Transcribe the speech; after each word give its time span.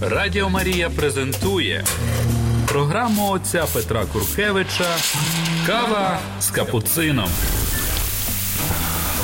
Радіо 0.00 0.48
Марія 0.50 0.90
презентує 0.90 1.84
програму 2.68 3.30
отця 3.30 3.64
Петра 3.74 4.04
Куркевича 4.12 4.84
Кава 5.66 6.18
з 6.40 6.50
капуцином. 6.50 7.28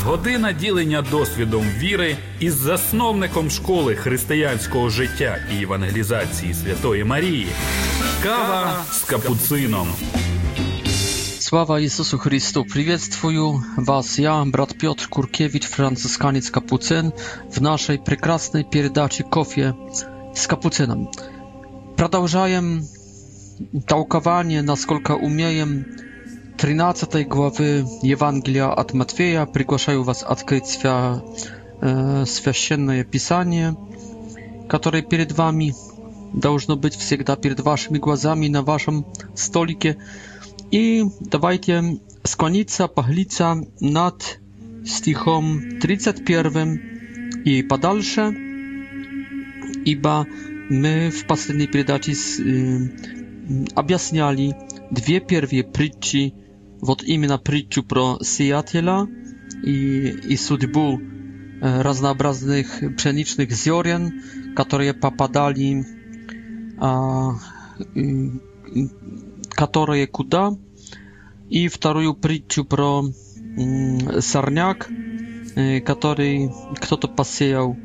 Година 0.04 0.52
ділення 0.52 1.02
досвідом 1.10 1.62
віри 1.78 2.16
із 2.40 2.54
засновником 2.54 3.50
школи 3.50 3.94
християнського 3.94 4.88
життя 4.90 5.38
і 5.58 5.62
евангелізації 5.62 6.54
Святої 6.54 7.04
Марії. 7.04 7.48
Кава 8.22 8.76
з 8.92 9.00
капуцином. 9.02 9.88
Слава 11.38 11.80
Ісусу 11.80 12.18
Христу! 12.18 12.64
Привітствую 12.64 13.62
вас, 13.76 14.18
я, 14.18 14.44
брат 14.44 14.78
Петр 14.80 15.08
Куркевич, 15.08 15.64
Францисканець 15.66 16.50
Капуцин, 16.50 17.12
в 17.56 17.62
нашій 17.62 18.00
прекрасной 18.04 18.64
передачі 18.72 19.22
«Кофе» 19.22 19.74
z 20.34 20.46
kapucynem. 20.46 21.08
Продолжаем 21.96 22.84
толкование, 23.86 24.62
насколько 24.62 25.12
умеем, 25.12 25.84
13 26.58 27.26
главы 27.26 27.84
Евангелия 28.02 28.68
от 28.72 28.92
Матфея. 28.94 29.46
Приглашаю 29.46 30.02
вас 30.02 30.22
открыть 30.22 30.66
свя... 30.66 31.22
э, 31.80 32.24
священное 32.26 33.04
писание, 33.04 33.76
которое 34.68 35.02
перед 35.02 35.32
вами 35.32 35.74
должно 36.34 36.76
быть 36.76 36.94
всегда 36.96 37.36
перед 37.36 37.60
вашими 37.60 37.98
глазами 37.98 38.48
на 38.48 38.62
вашем 38.62 39.06
столике. 39.34 39.96
И 40.70 41.04
давайте 41.20 41.98
склониться, 42.24 42.86
поглиться 42.88 43.58
над 43.80 44.38
стихом 44.86 45.80
31 45.80 47.42
и 47.46 47.62
подальше. 47.62 48.49
Iba 49.84 50.24
my 50.70 51.10
w 51.10 51.24
poprzedniej 51.24 51.68
передаczy 51.68 52.12
objaśniali 53.74 54.52
dwie 54.90 55.20
pierwsze 55.20 55.64
przyczy, 55.72 56.30
od 56.82 57.04
imienia 57.04 57.38
przyczu 57.38 57.82
pro 57.82 58.18
siatela 58.36 59.06
i 59.64 60.02
i 60.28 60.36
sudbu 60.36 60.98
e, 61.62 61.82
różnorodnych 61.82 62.80
pszenicznych 62.96 63.50
ziorien, 63.64 64.12
które 64.56 64.94
popadali 64.94 65.84
a 66.78 67.30
y, 67.96 68.88
które 69.56 70.06
kuda 70.06 70.50
i 71.50 71.68
drugą 71.82 72.14
przyczu 72.20 72.64
pro 72.64 73.02
mm, 73.56 74.22
sarniak, 74.22 74.90
y, 75.76 75.80
który 75.80 76.48
kto 76.80 76.96
to 76.96 77.08
posiał 77.08 77.76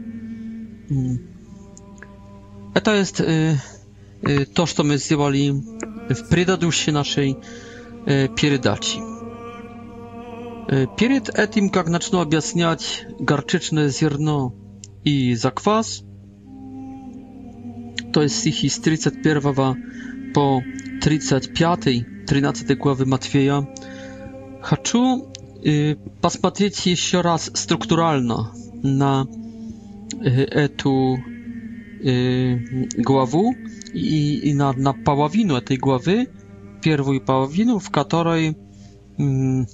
mm, 0.91 1.34
to 2.81 2.93
jest 2.95 3.23
to, 4.53 4.67
co 4.67 4.83
my 4.83 4.97
zjewali 4.97 5.53
w 6.09 6.29
предыдущей 6.29 6.93
naszej 6.93 7.35
передачи. 8.41 8.99
Перед 10.97 11.29
этим, 11.29 11.69
как 11.69 11.87
начну 11.89 12.19
объяснять 12.21 13.05
горчичное 13.19 13.89
зерно 13.89 14.53
и 15.03 15.35
заквас, 15.35 16.03
to 18.13 18.21
jest 18.23 18.39
стихи 18.39 18.69
с 18.69 18.79
31 18.79 19.53
по 20.33 20.61
35, 21.01 21.79
13 22.27 22.77
главы 22.77 23.05
Матфея, 23.05 23.67
хочу 24.61 25.31
посмотреть 26.21 26.85
еще 26.87 27.21
раз 27.21 27.51
структурально 27.53 28.51
на 28.83 29.25
эту 30.23 31.17
Y, 32.03 32.63
głowę 32.97 33.51
i, 33.93 34.53
na, 34.55 34.73
na 34.77 34.93
połowinę 34.93 35.61
tej 35.61 35.77
głowy, 35.77 36.25
pierwszą 36.81 37.19
połowinę, 37.19 37.79
w 37.79 37.89
której 37.91 38.53
mm, 39.19 39.65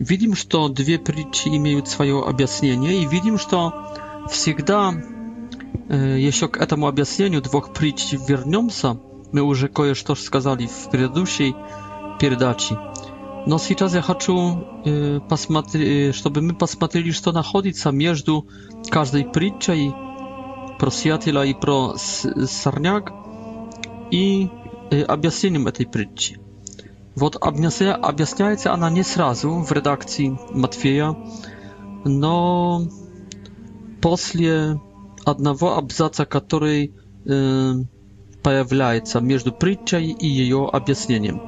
widzimy, 0.00 0.36
że 0.36 0.44
dwie 0.70 0.98
przyczyny 0.98 1.60
mają 1.60 1.86
swoje 1.86 2.16
objaśnienie 2.16 2.96
i 3.02 3.08
widzimy, 3.08 3.38
że 3.38 3.46
zawsze 4.26 4.50
jeśli 6.16 6.48
k 6.48 6.66
temu 6.66 6.86
objaśnieniu 6.86 7.40
dwóch 7.40 7.72
przyczyn 7.72 8.18
wrócimy, 8.26 8.94
my 9.32 9.40
już 9.40 9.66
coś 10.02 10.28
powiedzieli 10.30 10.68
w 10.68 10.84
poprzedniej 10.88 11.54
передаci. 12.20 12.76
No 13.46 13.58
w 13.58 13.68
teraz 13.68 13.94
ja 13.94 14.02
chcę 14.02 14.32
посмотреть, 15.28 16.12
żebyśmy 16.14 16.54
посмотрели, 16.54 17.20
co 17.22 17.30
znajduje 17.32 17.74
się 17.74 17.92
między 17.92 18.32
każdej 18.90 19.24
przyczyną 19.30 19.92
про 20.78 20.90
Сиатиля 20.90 21.44
и 21.44 21.54
про 21.54 21.94
Сорняк 21.96 23.12
и 24.10 24.48
объяснением 25.08 25.66
этой 25.66 25.86
притчи. 25.86 26.38
Вот 27.16 27.36
объясняется 27.40 28.72
она 28.74 28.90
не 28.90 29.02
сразу 29.02 29.50
в 29.60 29.72
редакции 29.72 30.38
Матфея, 30.50 31.16
но 32.04 32.86
после 34.02 34.78
одного 35.24 35.76
абзаца, 35.78 36.26
который 36.26 36.92
появляется 37.24 39.20
между 39.20 39.52
притчей 39.52 40.10
и 40.12 40.26
ее 40.26 40.68
объяснением. 40.70 41.40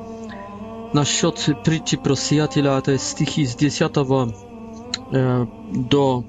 Насчет 0.94 1.46
притчи 1.64 1.96
про 1.98 2.14
Сиатиля, 2.14 2.78
это 2.78 2.96
стихи 2.96 3.44
с 3.44 3.56
10 3.56 3.92
до 3.92 6.24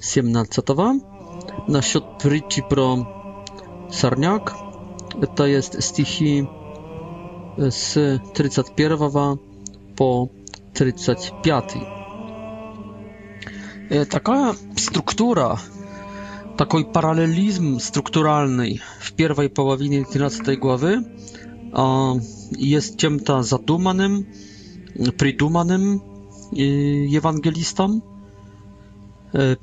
17. 0.00 0.58
Насчет 1.66 2.04
притчи 2.22 2.62
про 2.62 2.98
сорняк, 3.90 4.54
это 5.20 5.46
есть 5.46 5.82
стихи 5.82 6.48
с 7.58 8.20
31 8.34 9.40
по 9.96 10.30
35. 10.74 11.74
Такая 14.10 14.54
структура, 14.76 15.58
такой 16.56 16.84
параллелизм 16.84 17.80
структуральный 17.80 18.80
в 19.00 19.12
первой 19.14 19.48
половине 19.48 20.04
13 20.04 20.58
главы 20.60 21.02
jest 22.58 22.96
ciemta 22.96 23.40
zadumanym, 23.42 24.24
придуманным 25.18 26.00
евангелистом. 26.52 28.04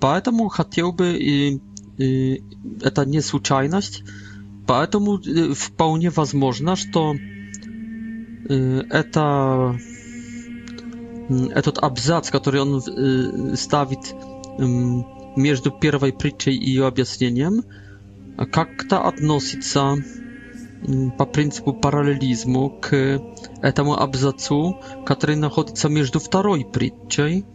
Поэтому 0.02 0.50
хотел 0.50 0.92
бы 0.92 1.18
и 1.18 1.60
это 1.98 3.06
не 3.06 3.22
случайность, 3.22 4.04
поэтому 4.68 5.20
вполне 5.54 6.09
возможно, 6.09 6.76
что 6.76 7.16
это 8.48 9.78
этот 11.30 11.78
абзац, 11.78 12.30
который 12.30 12.62
он 12.62 13.56
ставит 13.56 14.14
между 15.36 15.72
первой 15.72 16.12
притчей 16.14 16.56
и 16.56 16.70
ее 16.70 16.86
объяснением, 16.86 17.64
как-то 18.52 19.08
относится 19.08 19.96
по 21.18 21.25
принципу 21.25 21.72
параллелизму 21.74 22.78
к 22.81 22.94
этому 23.62 23.96
абзацу, 23.98 24.78
который 25.06 25.38
находится 25.38 25.88
между 25.88 26.20
второй 26.20 26.66
притчей 26.66 27.46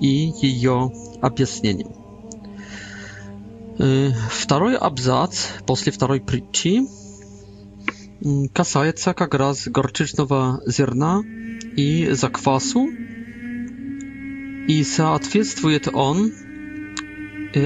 и 0.00 0.32
ее 0.40 0.90
объяснением. 1.20 1.99
Второй 4.30 4.76
абзац 4.76 5.46
после 5.66 5.90
второй 5.90 6.20
притчи 6.20 6.82
касается 8.52 9.14
как 9.14 9.32
раз 9.34 9.68
горчичного 9.68 10.60
зерна 10.66 11.22
и 11.78 12.10
заквасу, 12.10 12.86
и 14.68 14.84
соответствует 14.84 15.88
он 15.88 16.30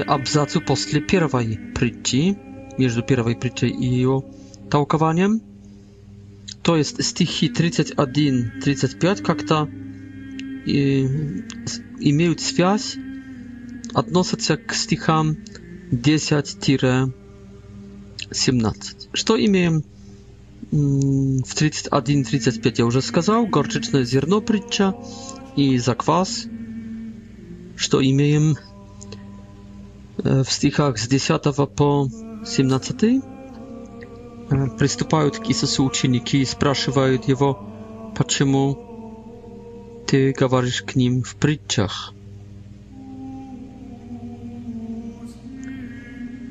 абзацу 0.07 0.61
после 0.61 1.01
первой 1.01 1.59
притчи, 1.75 2.37
между 2.77 3.01
первой 3.03 3.35
притчей 3.35 3.67
и 3.71 3.85
ее 3.85 4.23
толкованием. 4.71 5.41
То 6.63 6.77
есть 6.77 7.03
стихи 7.03 7.49
31-35 7.49 9.21
как-то 9.21 9.65
имеют 10.65 12.39
связь, 12.39 12.95
относятся 13.93 14.55
к 14.55 14.73
стихам 14.73 15.37
10-17. 15.91 17.11
Что 19.13 19.45
имеем 19.45 19.83
в 20.71 20.75
31-35 21.55 22.75
я 22.77 22.85
уже 22.85 23.01
сказал, 23.01 23.45
горчичное 23.47 24.03
зерно 24.03 24.41
притча 24.41 24.93
и 25.55 25.77
заквас, 25.79 26.45
что 27.75 28.03
имеем 28.03 28.55
в 30.17 30.45
стихах 30.45 30.97
с 30.97 31.07
10 31.07 31.43
по 31.75 32.09
17. 32.45 33.21
Приступают 34.77 35.37
к 35.39 35.49
Иисусу 35.49 35.83
ученики 35.85 36.41
и 36.41 36.45
спрашивают 36.45 37.27
его, 37.27 37.63
почему 38.17 38.77
ты 40.07 40.31
говоришь 40.33 40.81
к 40.83 40.95
ним 40.95 41.21
в 41.23 41.33
притчах. 41.35 42.14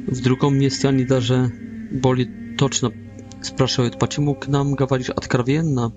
В 0.06 0.20
другом 0.20 0.58
месте 0.58 0.88
они 0.88 1.04
даже 1.04 1.50
более 1.90 2.28
точно 2.58 2.92
спрашивают, 3.42 3.98
почему 3.98 4.34
к 4.34 4.48
нам 4.48 4.74
говоришь 4.74 5.08
откровенно, 5.08 5.92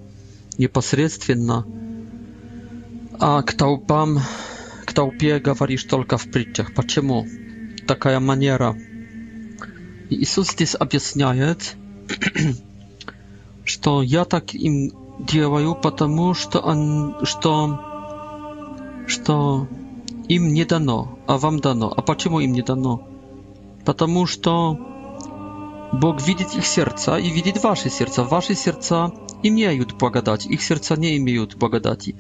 непосредственно, 0.57 1.65
а 3.19 3.41
к 3.41 3.53
толпам, 3.53 4.19
к 4.85 4.93
толпе 4.93 5.39
говоришь 5.39 5.83
только 5.83 6.17
в 6.17 6.31
притчах. 6.31 6.73
Почему 6.73 7.25
такая 7.85 8.21
манера? 8.21 8.77
И 10.09 10.23
Иисус 10.23 10.51
здесь 10.51 10.75
объясняет, 10.79 11.75
что 13.65 14.01
я 14.01 14.23
так 14.23 14.53
им 14.53 14.91
делаю, 15.19 15.75
потому 15.75 16.33
что 16.33 16.59
он, 16.59 17.17
что, 17.23 18.77
что 19.05 19.67
им 20.29 20.53
не 20.53 20.63
дано, 20.63 21.19
а 21.27 21.37
вам 21.37 21.59
дано. 21.59 21.91
А 21.93 22.01
почему 22.01 22.39
им 22.39 22.53
не 22.53 22.61
дано? 22.61 23.05
потому 23.87 24.25
что 24.25 24.77
Бог 25.93 26.21
видит 26.21 26.53
их 26.55 26.65
сердца 26.65 27.17
и 27.17 27.29
видит 27.29 27.63
ваши 27.63 27.89
сердца. 27.89 28.25
Ваши 28.25 28.53
сердца 28.53 29.13
имеют 29.43 29.93
благодать, 29.93 30.45
их 30.45 30.61
сердца 30.61 30.97
не 30.97 31.15
имеют 31.15 31.55
благодати. 31.55 32.13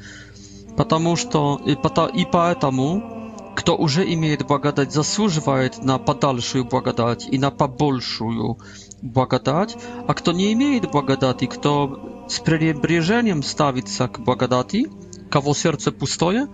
Потому 0.77 1.17
что 1.17 1.59
и 1.65 2.25
поэтому, 2.31 3.33
кто 3.57 3.75
уже 3.75 4.05
имеет 4.13 4.47
благодать, 4.47 4.93
заслуживает 4.93 5.83
на 5.83 5.97
подальшую 5.99 6.63
благодать 6.63 7.27
и 7.29 7.37
на 7.37 7.51
побольшую 7.51 8.57
благодать, 9.01 9.75
а 10.07 10.13
кто 10.13 10.31
не 10.31 10.53
имеет 10.53 10.89
благодати, 10.89 11.47
кто 11.47 12.25
с 12.29 12.39
пренебрежением 12.39 13.43
ставится 13.43 14.07
к 14.07 14.21
благодати, 14.23 14.89
кого 15.29 15.53
сердце 15.53 15.91
пустое, 15.91 16.47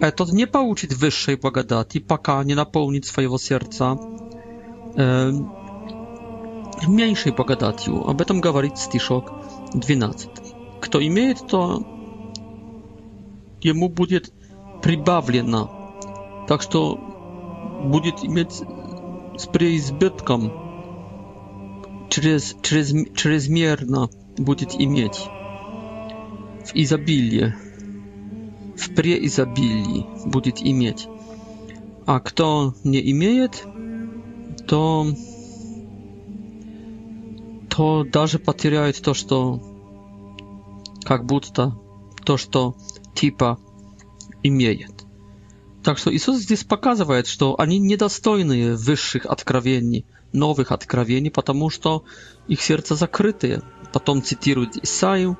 этот 0.00 0.30
не 0.30 0.46
получит 0.46 0.92
высшей 0.92 1.34
благодати, 1.34 1.98
пока 1.98 2.44
не 2.44 2.54
наполнит 2.54 3.04
своего 3.04 3.36
сердца 3.38 3.98
mniejszej 6.88 7.32
богататью. 7.32 8.02
Об 8.08 8.20
этом 8.20 8.40
говорит 8.40 8.78
стишок 8.78 9.32
12. 9.74 10.28
Кто 10.80 11.06
имеет, 11.06 11.46
то 11.46 11.82
ему 13.60 13.88
будет 13.88 14.32
прибавлено. 14.82 16.44
Так 16.48 16.62
что 16.62 16.98
будет 17.86 18.22
иметь 18.24 18.62
с 19.36 19.46
преизбытком 19.46 20.52
через, 22.10 22.56
через, 22.62 22.94
чрезмерно 23.14 24.08
будет 24.38 24.74
иметь 24.80 25.26
в 26.64 26.72
изобилии, 26.74 27.54
в 28.76 28.94
преизобилии 28.94 30.06
будет 30.26 30.62
иметь. 30.62 31.08
А 32.06 32.20
кто 32.20 32.74
не 32.84 33.00
имеет, 33.10 33.66
то, 34.66 35.06
то 37.68 38.04
даже 38.04 38.38
потеряют 38.38 39.00
то, 39.02 39.14
что 39.14 39.62
как 41.04 41.24
будто 41.26 41.74
то, 42.24 42.36
что 42.36 42.76
типа 43.14 43.58
имеет. 44.42 45.04
Так 45.82 45.98
что 45.98 46.14
Иисус 46.14 46.38
здесь 46.38 46.64
показывает, 46.64 47.26
что 47.26 47.60
они 47.60 47.78
недостойны 47.78 48.74
высших 48.74 49.26
откровений, 49.26 50.06
новых 50.32 50.72
откровений, 50.72 51.30
потому 51.30 51.68
что 51.68 52.04
их 52.48 52.62
сердца 52.62 52.94
закрытые. 52.94 53.62
Потом 53.92 54.22
цитирует 54.22 54.82
Исаию 54.82 55.36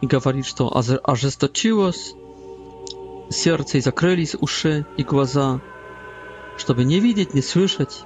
и 0.00 0.06
говорит, 0.06 0.46
что 0.46 0.74
ожесточилось 1.04 2.14
сердце 3.30 3.78
и 3.78 3.82
закрылись 3.82 4.34
уши 4.40 4.86
и 4.96 5.02
глаза, 5.02 5.60
чтобы 6.56 6.84
не 6.84 6.98
видеть, 6.98 7.34
не 7.34 7.42
слышать, 7.42 8.02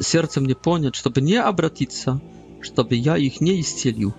сердцем 0.00 0.44
не 0.44 0.54
понять, 0.54 0.94
чтобы 0.94 1.20
не 1.20 1.36
обратиться, 1.36 2.20
чтобы 2.60 2.94
я 2.94 3.16
их 3.16 3.40
не 3.40 3.60
исцелил. 3.60 4.14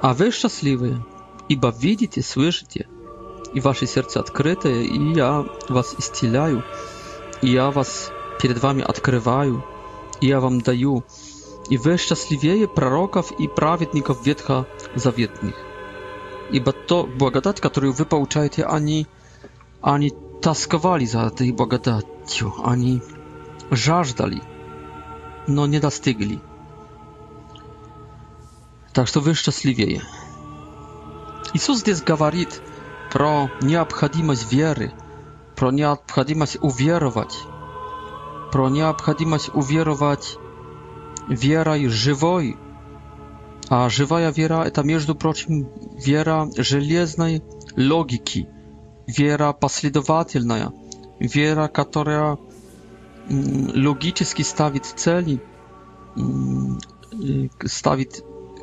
А 0.00 0.12
вы 0.14 0.30
счастливые, 0.30 1.04
ибо 1.48 1.74
видите, 1.78 2.22
слышите, 2.22 2.86
и 3.54 3.60
ваши 3.60 3.86
сердца 3.86 4.20
открытые, 4.20 4.86
и 4.86 5.14
я 5.14 5.44
вас 5.68 5.94
исцеляю, 5.98 6.62
и 7.40 7.48
я 7.48 7.70
вас 7.70 8.10
перед 8.42 8.60
вами 8.62 8.82
открываю, 8.82 9.64
и 10.20 10.26
я 10.26 10.40
вам 10.40 10.60
даю, 10.60 11.04
и 11.70 11.78
вы 11.78 11.96
счастливее 11.96 12.68
пророков 12.68 13.32
и 13.38 13.48
праведников 13.48 14.26
Ветха 14.26 14.66
Заветных. 14.94 15.54
Ибо 16.50 16.72
то 16.72 17.04
благодать, 17.06 17.60
которую 17.60 17.94
вы 17.94 18.04
получаете, 18.04 18.64
они, 18.64 19.06
они 19.80 20.12
тосковали 20.42 21.06
за 21.06 21.20
этой 21.28 21.50
благодатью, 21.52 22.52
они 22.62 23.00
жаждали, 23.70 24.42
но 25.46 25.66
не 25.66 25.80
достигли. 25.80 26.40
Так 28.92 29.08
что 29.08 29.20
вы 29.20 29.34
счастливее. 29.34 30.02
Иисус 31.52 31.80
здесь 31.80 32.02
говорит 32.02 32.60
про 33.12 33.48
необходимость 33.60 34.52
веры, 34.52 34.92
про 35.56 35.70
необходимость 35.70 36.58
уверовать, 36.60 37.34
про 38.52 38.68
необходимость 38.68 39.50
уверовать 39.54 40.36
верой 41.28 41.88
живой. 41.88 42.56
А 43.70 43.88
живая 43.88 44.30
вера– 44.30 44.62
это, 44.66 44.82
между 44.82 45.14
прочим, 45.14 45.68
вера 46.04 46.48
железной 46.56 47.42
логики, 47.76 48.46
вера 49.06 49.52
последовательная, 49.54 50.70
вера, 51.20 51.68
которая 51.68 52.36
Mm, 53.30 53.72
logicznie 53.74 54.44
stawić 54.44 54.84
celi, 54.86 55.38
mm, 56.16 56.78
y, 57.64 57.68
stawić 57.68 58.08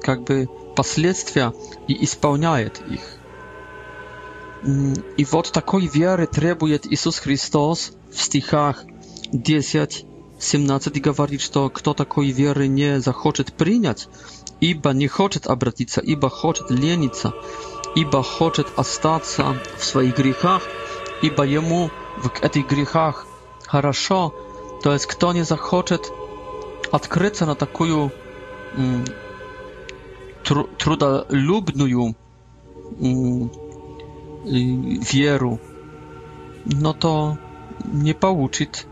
jakby 0.08 0.48
последствия 0.76 1.52
i 1.88 2.08
spełniaje 2.08 2.70
ich. 2.92 3.18
Mm, 4.64 4.94
I 5.18 5.26
вот 5.26 5.52
takiej 5.52 5.90
wiary 5.90 6.28
trzeba 6.28 6.66
Jezus 6.92 7.18
Chrystus 7.18 7.92
w 8.10 8.22
stichach 8.22 8.86
10, 9.34 10.06
17 10.40 10.92
mówi, 11.20 11.40
że 11.40 11.70
kto 11.74 11.94
takiej 11.94 12.34
wiary 12.34 12.70
nie 12.70 13.00
zachoczy 13.02 13.44
przyjąć, 13.44 14.08
iba 14.62 14.94
nie 14.94 15.08
chce 15.08 15.40
obrócić 15.48 15.90
iba 16.04 16.04
ibo 16.06 16.30
chce 16.30 16.60
iba 17.96 18.24
się, 18.24 18.64
ibo 18.66 18.84
zostać 18.84 19.24
w 19.78 19.84
swoich 19.86 20.14
grzechach, 20.14 20.68
ibo 21.24 21.44
jemu 21.44 21.90
w 22.24 22.50
tych 22.50 22.66
grzechach 22.68 23.26
dobrze, 23.74 24.30
to 24.82 24.94
jest 24.94 25.08
kto 25.08 25.34
nie 25.34 25.46
zachoczy 25.46 26.00
odkryć 26.92 27.42
na 27.42 27.56
taką 27.56 27.84
um, 27.84 28.10
mm, 28.78 29.04
tr 30.44 30.86
mm, 33.00 33.50
wieru, 35.14 35.58
no 36.66 36.94
to 36.94 37.36
nie 37.94 38.14
pouczyć, 38.14 38.86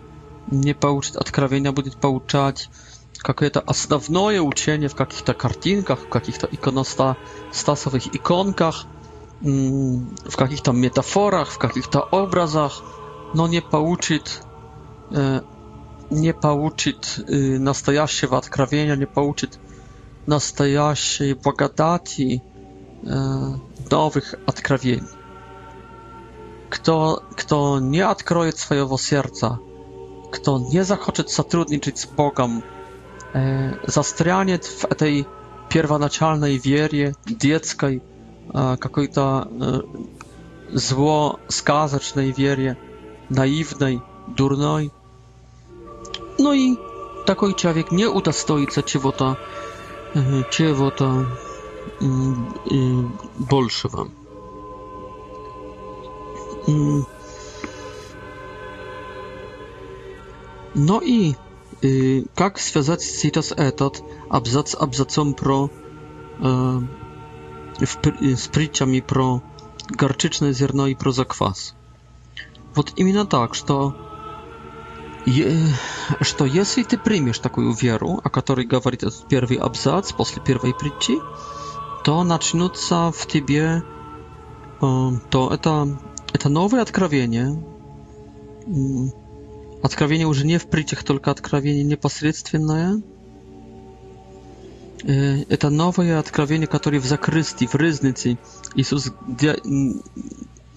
nie 0.51 0.75
pouczyć 0.75 1.17
odkrawienia, 1.17 1.71
będzie 1.71 1.91
pouczać 1.91 2.69
jakie 3.27 3.49
to 3.49 3.61
podstawowe 3.61 4.41
uczenie 4.41 4.89
w 4.89 4.99
jakichś 4.99 5.21
to 5.21 5.33
kartinkach, 5.33 5.99
w 5.99 6.15
jakichś 6.15 6.37
to 6.37 6.47
ikonostasowych 6.51 8.13
ikonkach, 8.15 8.75
mm, 9.43 10.05
w 10.35 10.41
jakichś 10.41 10.61
to 10.61 10.73
metaforach, 10.73 11.51
w 11.51 11.63
jakichś 11.63 11.87
to 11.87 12.09
obrazach, 12.09 12.73
no 13.35 13.47
nie 13.47 13.61
pouczyć 13.61 14.23
e, 15.15 15.39
не 16.11 16.33
получит 16.33 17.19
э, 17.27 17.57
настоящего 17.59 18.37
откровения, 18.37 18.95
не 18.95 19.05
получит 19.05 19.59
настоящей 20.25 21.33
благодати, 21.33 22.41
э, 23.03 23.51
новых 23.91 24.35
откровений. 24.45 25.03
Кто, 26.69 27.23
кто 27.35 27.79
не 27.79 28.01
откроет 28.01 28.57
своего 28.57 28.97
сердца, 28.97 29.59
кто 30.31 30.59
не 30.59 30.83
захочет 30.83 31.29
сотрудничать 31.29 31.99
с 31.99 32.05
Богом, 32.07 32.63
э, 33.33 33.73
застрянет 33.87 34.65
в 34.65 34.85
этой 34.85 35.27
первоначальной 35.69 36.57
вере, 36.57 37.15
детской, 37.25 38.01
э, 38.53 38.77
какой-то 38.79 39.47
э, 39.51 39.81
зло 40.71 41.39
сказочной 41.49 42.31
вере, 42.31 42.77
наивной, 43.29 44.01
дурной, 44.27 44.91
no 46.39 46.53
i 46.53 46.77
taki 47.25 47.53
człowiek 47.55 47.91
nie 47.91 48.09
udostoi 48.09 48.67
się 48.71 48.83
czego-to, 48.83 49.35
e, 50.15 50.43
czego-to 50.49 51.05
e, 51.21 51.25
e, 52.01 52.07
większego. 53.51 54.07
No 60.75 61.01
i 61.01 61.35
jak 62.39 62.59
związać 62.59 63.07
cytat 63.11 63.53
etat 63.57 64.03
abzac 64.29 64.75
abzacom 64.79 65.33
pro 65.33 65.69
z 68.35 68.47
przyciami 68.47 69.01
pro 69.01 69.39
garczyczne 69.97 70.53
zierno 70.53 70.87
i 70.87 70.95
pro 70.95 71.11
zakwas? 71.11 71.75
Вот 72.75 72.93
именно 72.97 73.25
tak, 73.25 73.55
что 73.55 73.93
что 76.21 76.45
если 76.45 76.83
ты 76.83 76.97
примешь 76.97 77.39
такую 77.39 77.73
веру, 77.73 78.19
о 78.23 78.29
которой 78.29 78.65
говорит 78.65 79.03
этот 79.03 79.27
первый 79.27 79.57
абзац 79.57 80.11
после 80.11 80.41
первой 80.41 80.73
притчи, 80.73 81.15
то 82.03 82.23
начнутся 82.23 83.11
в 83.11 83.27
тебе, 83.27 83.83
то 84.79 85.51
это, 85.53 85.99
это 86.33 86.49
новое 86.49 86.81
откровение, 86.81 87.61
откровение 89.83 90.25
уже 90.27 90.45
не 90.45 90.57
в 90.57 90.67
притчах, 90.69 91.03
только 91.03 91.31
откровение 91.31 91.83
непосредственное, 91.83 93.01
это 95.03 95.69
новое 95.69 96.19
откровение, 96.19 96.67
которое 96.67 96.99
в 96.99 97.05
закрытии, 97.05 97.65
в 97.65 97.75
рызнице 97.75 98.37
Иисус 98.75 99.11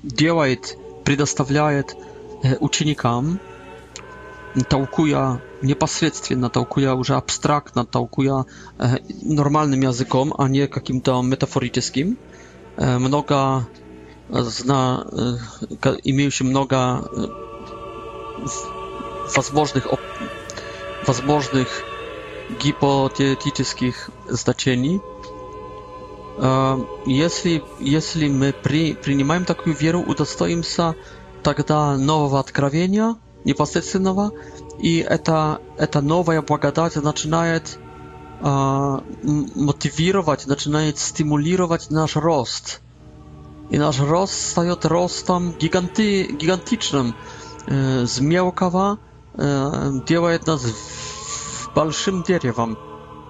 делает, 0.02 0.76
предоставляет 1.04 1.97
ученикам, 2.61 3.40
tałkuje 4.68 5.37
niepośrednio, 5.62 6.49
tałkuje 6.50 6.88
już 6.88 7.11
abstraktnie, 7.11 7.85
tałkuje 7.85 8.42
normalnym 9.23 9.82
językiem, 9.82 10.32
a 10.38 10.49
nie 10.49 10.61
jakimś 10.61 11.02
tam 11.02 11.28
metaforycznym. 11.28 12.16
E, 12.76 12.99
mnoga 12.99 13.64
e, 14.35 14.42
zna, 14.44 15.04
e, 15.87 15.94
imieją 16.04 16.30
się 16.30 16.44
mnoga 16.44 17.02
возможnych 19.37 19.87
возможных 21.06 21.82
гипотетических 22.59 24.11
значений. 24.30 25.00
Если, 27.06 27.62
если 27.80 28.28
мы 28.28 28.52
при, 28.62 28.94
принимаем 28.94 29.44
такую 29.44 29.75
веру, 29.76 30.00
удостоимся 30.02 30.94
тогда 31.42 31.97
нового 31.97 32.38
откровения– 32.40 33.14
непосредственного, 33.44 34.32
и 34.78 34.99
это, 34.99 35.61
это 35.76 36.00
новая 36.00 36.42
благодать 36.42 36.96
начинает 36.96 37.78
э, 38.40 39.00
мотивировать, 39.54 40.46
начинает 40.46 40.99
стимулировать 40.99 41.90
наш 41.90 42.16
рост. 42.16 42.80
И 43.70 43.78
наш 43.78 44.00
рост 44.00 44.34
стает 44.50 44.84
ростом 44.84 45.52
гиганти, 45.58 46.25
гигантичным. 46.32 47.14
Э, 47.66 48.04
с 48.06 48.20
мелкого 48.20 48.99
э, 49.34 49.92
делает 50.06 50.46
нас 50.46 50.62
большим 51.75 52.22
деревом. 52.22 52.78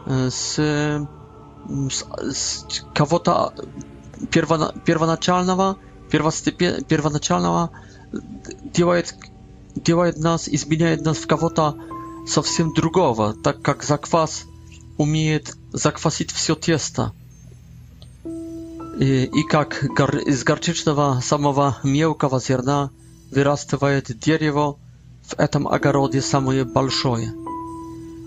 Э, 0.07 0.31
с, 0.31 0.59
э, 0.59 1.05
с, 1.91 2.03
с 2.37 2.67
кого-то 2.95 3.53
первоначального, 4.31 5.79
первостепен, 6.11 6.85
первоначального 6.85 7.71
делает 8.65 9.15
делает 9.75 10.19
нас, 10.19 10.49
изменяет 10.49 11.03
нас 11.03 11.19
в 11.19 11.27
кого-то 11.27 11.77
совсем 12.27 12.73
другого, 12.75 13.35
так 13.35 13.63
как 13.63 13.83
заквас 13.83 14.45
умеет 14.99 15.57
заквасить 15.73 16.31
все 16.31 16.55
тесто. 16.55 17.13
И, 19.01 19.25
и 19.25 19.43
как 19.49 19.85
гор, 19.97 20.19
из 20.19 20.45
горчичного 20.45 21.21
самого 21.23 21.79
мелкого 21.83 22.41
зерна 22.41 22.91
вырастывает 23.31 24.19
дерево, 24.19 24.79
в 25.25 25.39
этом 25.39 25.69
огороде 25.69 26.21
самое 26.21 26.65
большое. 26.65 27.33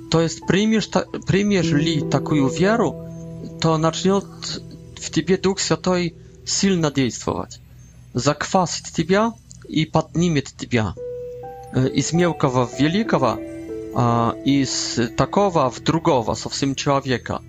То 0.10 0.22
есть 0.22 0.48
примешь, 0.48 0.90
примешь 1.28 1.70
ли 1.72 2.02
такую 2.10 2.48
веру, 2.48 3.06
то 3.62 3.78
начнет 3.78 4.24
в 4.96 5.10
тебе 5.12 5.38
Дух 5.38 5.60
Святой 5.60 6.16
сильно 6.46 6.92
действовать, 6.92 7.60
заквасит 8.14 8.88
тебя 8.94 9.34
и 9.68 9.86
поднимет 9.86 10.48
тебя. 10.58 10.96
из 11.75 12.13
мелкого 12.13 12.65
в 12.65 12.79
великого, 12.79 13.38
из 14.46 15.00
такого 15.17 15.70
в 15.70 15.82
другого 15.82 16.34
совсем 16.34 16.74
человека. 16.75 17.41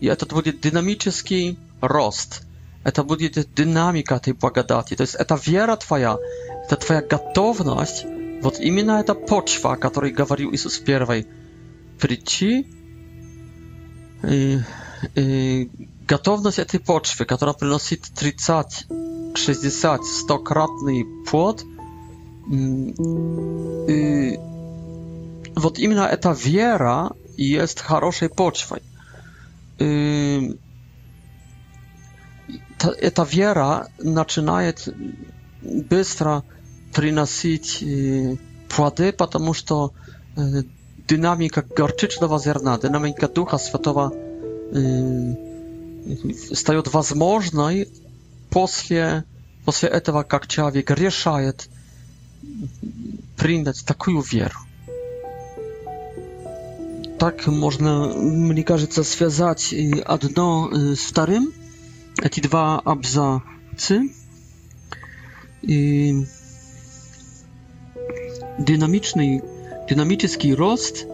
И 0.00 0.06
этот 0.06 0.32
будет 0.32 0.60
динамический 0.60 1.58
рост. 1.80 2.42
Это 2.84 3.02
будет 3.02 3.34
динамика 3.54 4.16
этой 4.16 4.32
благодати. 4.34 4.94
То 4.94 5.00
есть 5.02 5.14
это 5.16 5.38
вера 5.44 5.76
твоя, 5.76 6.18
это 6.66 6.76
твоя 6.76 7.02
готовность. 7.02 8.04
Вот 8.42 8.60
именно 8.60 9.00
эта 9.00 9.14
почва, 9.14 9.72
о 9.72 9.76
которой 9.76 10.10
говорил 10.12 10.52
Иисус 10.52 10.78
в 10.78 10.84
первой 10.84 11.26
притчи, 11.98 12.66
и, 14.28 14.58
и 15.14 15.70
готовность 16.06 16.58
этой 16.58 16.78
почвы, 16.78 17.24
которая 17.24 17.54
приносит 17.54 18.02
30, 18.02 18.86
60, 19.36 20.00
100-кратный 20.28 21.06
плод– 21.24 21.64
вот 22.46 22.54
именно 25.78 26.02
эта 26.02 26.32
вера 26.32 27.12
есть 27.36 27.80
хорошей 27.80 28.28
почвой. 28.28 28.82
Эта 29.78 30.58
вера 33.22 33.88
начинает 33.98 34.88
быстро 35.62 36.44
приносить 36.92 37.82
плоды, 38.68 39.12
потому 39.12 39.54
что 39.54 39.92
динамика 41.08 41.62
горчичного 41.62 42.38
зерна, 42.38 42.78
динамика 42.78 43.26
Духа 43.28 43.56
Святого 43.58 44.12
стает 46.52 46.92
возможной 46.92 47.88
после, 48.50 49.24
после 49.64 49.88
этого, 49.88 50.24
как 50.24 50.46
человек 50.46 50.90
решает 50.90 51.68
принять 53.36 53.84
такую 53.84 54.20
веру. 54.22 54.56
Так 57.18 57.46
можно, 57.46 58.08
мне 58.14 58.62
кажется, 58.64 59.02
связать 59.02 59.72
одно 60.06 60.70
с 60.94 60.98
вторым, 60.98 61.52
эти 62.22 62.40
два 62.40 62.78
абзацы. 62.80 64.10
И 65.62 66.26
динамичный, 68.58 69.42
динамический 69.88 70.52
рост 70.54 71.06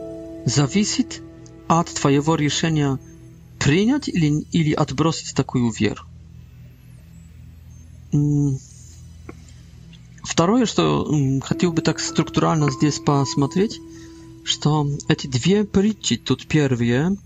зависит 0.44 1.22
от 1.68 1.88
твоего 1.92 2.34
решения 2.34 2.99
принять 3.60 4.08
или, 4.08 4.40
или 4.50 4.72
отбросить 4.72 5.34
такую 5.37 5.70
веру. 5.70 6.02
Второе, 10.30 10.64
что 10.64 11.12
хотел 11.42 11.72
бы 11.72 11.82
так 11.82 11.99
структурально 11.99 12.70
здесь 12.70 12.99
посмотреть, 13.00 13.80
что 14.44 14.87
эти 15.08 15.26
две 15.26 15.64
притчи, 15.64 16.16
тут 16.18 16.46
первые, 16.46 17.16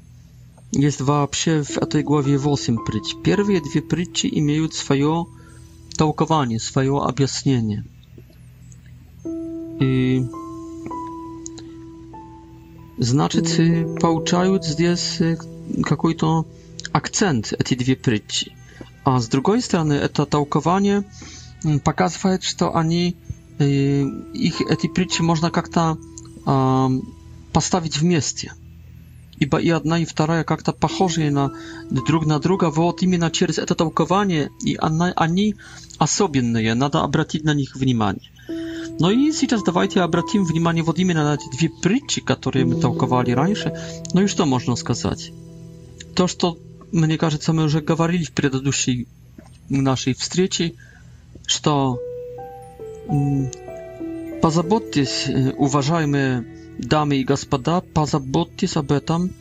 есть 0.72 1.02
вообще 1.02 1.62
в 1.62 1.76
этой 1.76 2.02
главе 2.02 2.38
8 2.38 2.78
притч. 2.86 3.14
Первые 3.22 3.60
две 3.60 3.82
притчи 3.82 4.26
имеют 4.32 4.72
свое 4.74 5.26
толкование, 5.98 6.58
свое 6.58 6.98
объяснение. 7.04 7.84
И 9.80 10.24
значит, 12.96 14.00
получают 14.00 14.64
здесь 14.64 15.20
какой-то 15.84 16.46
акцент 16.92 17.52
эти 17.52 17.74
две 17.74 17.96
притчи. 17.96 18.56
А 19.04 19.20
с 19.20 19.28
другой 19.28 19.60
стороны, 19.60 19.92
это 19.92 20.24
толкование– 20.24 21.04
показывает, 21.82 22.42
что 22.42 22.74
они, 22.76 23.16
их 23.58 24.60
эти 24.60 24.86
притчи 24.88 25.22
можно 25.22 25.50
как-то 25.50 25.96
поставить 27.52 27.98
вместе. 27.98 28.52
Ибо 29.38 29.58
и 29.60 29.68
одна, 29.70 29.98
и 29.98 30.04
вторая 30.04 30.44
как-то 30.44 30.72
похожие 30.72 31.30
на, 31.30 31.50
друг 31.90 32.24
на 32.24 32.38
друга. 32.38 32.70
Вот 32.70 33.02
именно 33.02 33.30
через 33.32 33.58
это 33.58 33.74
толкование, 33.74 34.48
и 34.64 34.76
она, 34.80 35.12
они 35.16 35.56
особенные, 35.98 36.74
надо 36.74 37.02
обратить 37.02 37.44
на 37.44 37.54
них 37.54 37.76
внимание. 37.76 38.30
No 39.00 39.10
i 39.10 39.30
teraz 39.46 39.62
dawajcie 39.66 39.98
обратим 40.00 40.44
внимание 40.44 40.84
вот 40.84 41.00
именно 41.00 41.24
на 41.24 41.34
эти 41.34 41.48
две 41.58 41.68
притчи, 41.68 42.20
которые 42.20 42.64
мы 42.64 42.80
толковали 42.80 43.32
раньше. 43.32 43.72
No 44.14 44.20
i 44.22 44.28
что 44.28 44.46
можно 44.46 44.76
сказать? 44.76 45.32
То, 46.14 46.28
что, 46.28 46.56
мне 46.92 47.18
кажется, 47.18 47.52
мы 47.52 47.64
уже 47.64 47.80
говорили 47.80 48.22
в 48.22 48.32
предыдущей 48.32 49.08
нашей 49.68 50.14
встрече, 50.14 50.74
что 51.46 51.98
позаботьтесь, 54.40 55.26
уважаемые 55.56 56.44
дамы 56.78 57.16
и 57.18 57.24
господа, 57.24 57.80
позаботьтесь 57.80 58.76
об 58.76 58.92
этом, 58.92 59.32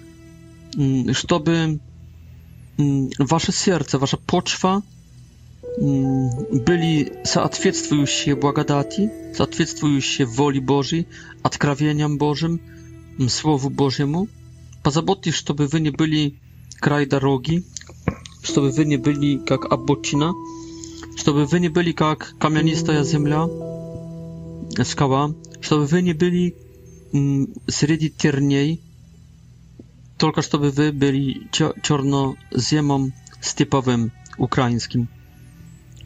чтобы 1.13 1.79
ваше 3.17 3.51
сердце, 3.51 3.99
ваша 3.99 4.17
почва 4.17 4.81
были 5.77 7.15
соответствующие 7.23 8.35
благодати, 8.35 9.11
соответствующие 9.35 10.27
воле 10.27 10.61
Божьей, 10.61 11.07
откровениям 11.41 12.17
Божьим, 12.17 12.59
Слову 13.29 13.69
Божьему. 13.69 14.27
Позаботьтесь, 14.83 15.35
чтобы 15.35 15.67
вы 15.67 15.79
не 15.79 15.89
были 15.89 16.39
край 16.79 17.05
дороги, 17.05 17.63
чтобы 18.43 18.71
вы 18.71 18.85
не 18.85 18.97
были 18.97 19.37
как 19.37 19.71
обочина, 19.71 20.33
Чтобы 21.15 21.45
вы 21.45 21.59
не 21.59 21.69
были 21.69 21.91
как 21.91 22.35
каменистая 22.39 23.03
земля, 23.03 23.45
скала, 24.85 25.33
чтобы 25.61 25.85
вы 25.85 26.01
не 26.01 26.13
были 26.13 26.55
среди 27.67 28.09
терней, 28.09 28.81
только 30.17 30.41
чтобы 30.41 30.71
вы 30.71 30.91
были 30.91 31.47
черноземом 31.51 33.13
степовым 33.41 34.11
украинским, 34.37 35.07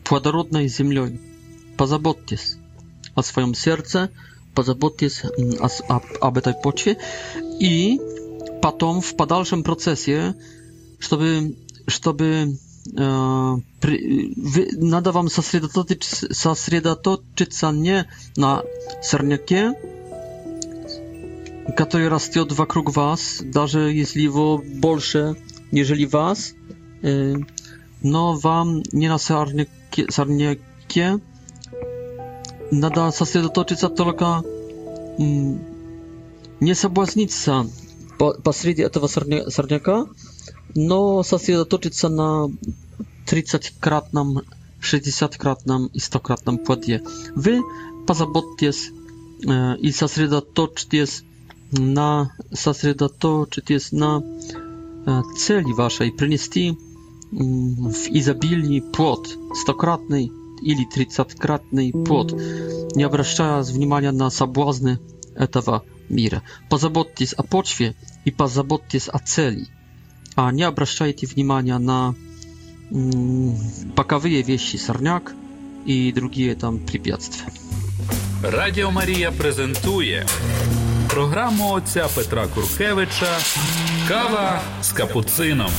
плодородной 0.04 0.68
землей. 0.68 1.20
Позаботьтесь 1.78 2.58
о 3.16 3.24
своем 3.24 3.54
сердце, 3.56 4.10
позаботьтесь 4.56 5.24
о, 5.24 5.70
об, 5.88 6.04
об 6.22 6.38
этой 6.38 6.54
почве 6.54 6.98
и 7.60 8.02
потом 8.62 9.02
в 9.02 9.16
подальшем 9.16 9.64
процессе, 9.64 10.36
чтобы, 11.00 11.56
чтобы 11.88 12.58
надо 12.96 15.12
вам 15.12 15.29
сосредоточиться, 15.29 16.34
сосредоточиться 16.34 17.70
не 17.72 18.06
на 18.36 18.63
сорняке, 19.01 19.74
который 21.75 22.08
растет 22.08 22.51
вокруг 22.53 22.96
вас, 22.96 23.41
даже 23.44 23.91
если 23.91 24.22
его 24.22 24.58
больше, 24.58 25.36
нежели 25.72 26.06
вас, 26.06 26.53
но 28.01 28.34
вам 28.36 28.84
не 28.91 29.10
на 29.10 29.17
сорняке, 29.17 30.10
сорняке 30.10 31.20
надо 32.72 33.12
сосредоточиться 33.12 33.89
только 33.89 34.44
не 35.17 36.74
соблазниться 36.74 37.65
посреди 38.44 38.82
этого 38.82 39.08
сорня, 39.08 39.50
сорняка, 39.50 40.06
но 40.76 41.24
сосредоточиться 41.24 42.10
на 42.10 42.48
30-кратном, 43.26 44.42
60-кратном 44.82 45.88
и 45.94 46.00
100-кратном 46.00 46.58
плоде. 46.60 47.02
Вы 47.36 47.62
позаботьтесь 48.06 48.90
э, 49.48 49.78
и 49.78 49.92
сосредоточьтесь 49.92 51.24
на, 51.72 52.32
сосредоточьтесь 52.54 53.92
на 53.92 54.22
э, 55.06 55.22
цели 55.38 55.72
вашей 55.74 56.12
принести 56.12 56.70
э, 56.72 56.76
в 57.34 58.10
изобилии 58.10 58.80
плод, 58.82 59.30
100-кратный 59.68 60.32
или 60.62 60.88
30-кратный 60.96 61.92
плод, 62.06 62.34
не 62.96 63.04
обращая 63.04 63.62
внимания 63.64 64.12
на 64.12 64.30
соблазны 64.30 65.00
этого 65.36 65.84
мира. 66.10 66.42
Позаботьтесь 66.70 67.34
о 67.34 67.44
почве 67.44 67.96
и 68.26 68.32
позаботьтесь 68.32 69.08
о 69.10 69.20
цели– 69.20 69.68
а 70.38 70.51
не 70.51 70.63
обращайте 70.63 71.25
внимания 71.25 71.77
на 71.79 72.13
боковые 72.91 74.44
вещи, 74.44 74.75
сорняк 74.77 75.34
и 75.86 76.12
другие 76.13 76.56
там 76.56 76.79
препятствия. 76.79 77.51
Радіо 78.44 78.91
Марія 78.91 79.32
презентує 79.32 80.25
програму 81.10 81.72
отця 81.72 82.08
Петра 82.15 82.48
Куркевича 82.48 83.38
Кава 84.08 84.62
з 84.82 84.91
капуцином. 84.91 85.72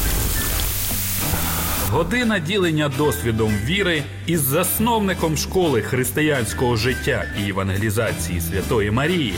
Година 1.90 2.38
ділення 2.38 2.88
досвідом 2.88 3.52
віри 3.64 4.02
із 4.26 4.40
засновником 4.40 5.36
школи 5.36 5.82
християнського 5.82 6.76
життя 6.76 7.24
і 7.46 7.48
евангелізації 7.50 8.40
Святої 8.40 8.90
Марії. 8.90 9.34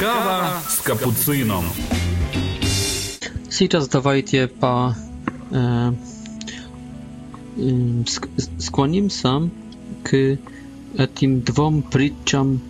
Кава 0.00 0.60
з 0.68 0.78
капуцином. 0.78 1.64
сейчас 3.58 3.88
давайте 3.88 4.46
по 4.46 4.94
э, 5.50 5.92
э, 7.56 7.60
skłonimся 8.60 9.50
к 10.04 10.36
этим 10.96 11.40
двум 11.42 11.82
притчам 11.82 12.60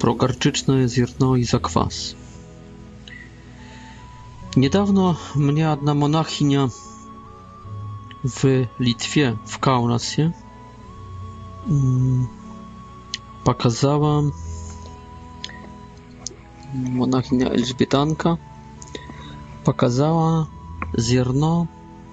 про 0.00 0.14
горчичное 0.16 0.88
зерно 0.88 1.36
и 1.36 1.44
заквас. 1.44 2.16
Niedawno 4.56 5.16
mnie 5.36 5.62
jedna 5.62 5.94
monachinia 5.94 6.68
w 8.24 8.66
Litwie, 8.80 9.36
w 9.46 9.58
Kaunasie, 9.58 10.30
pokazała 13.44 14.22
monachinia 16.74 17.50
Elżbietanka, 17.50 18.36
показала 19.66 20.48
зерно 20.96 21.66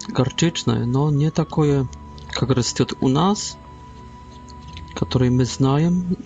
горчичное, 0.09 0.85
но 0.85 1.11
не 1.11 1.29
такое, 1.29 1.87
как 2.31 2.49
растет 2.49 2.93
у 2.99 3.09
нас, 3.09 3.57
которое 4.95 5.29
мы 5.29 5.45
знаем. 5.45 6.17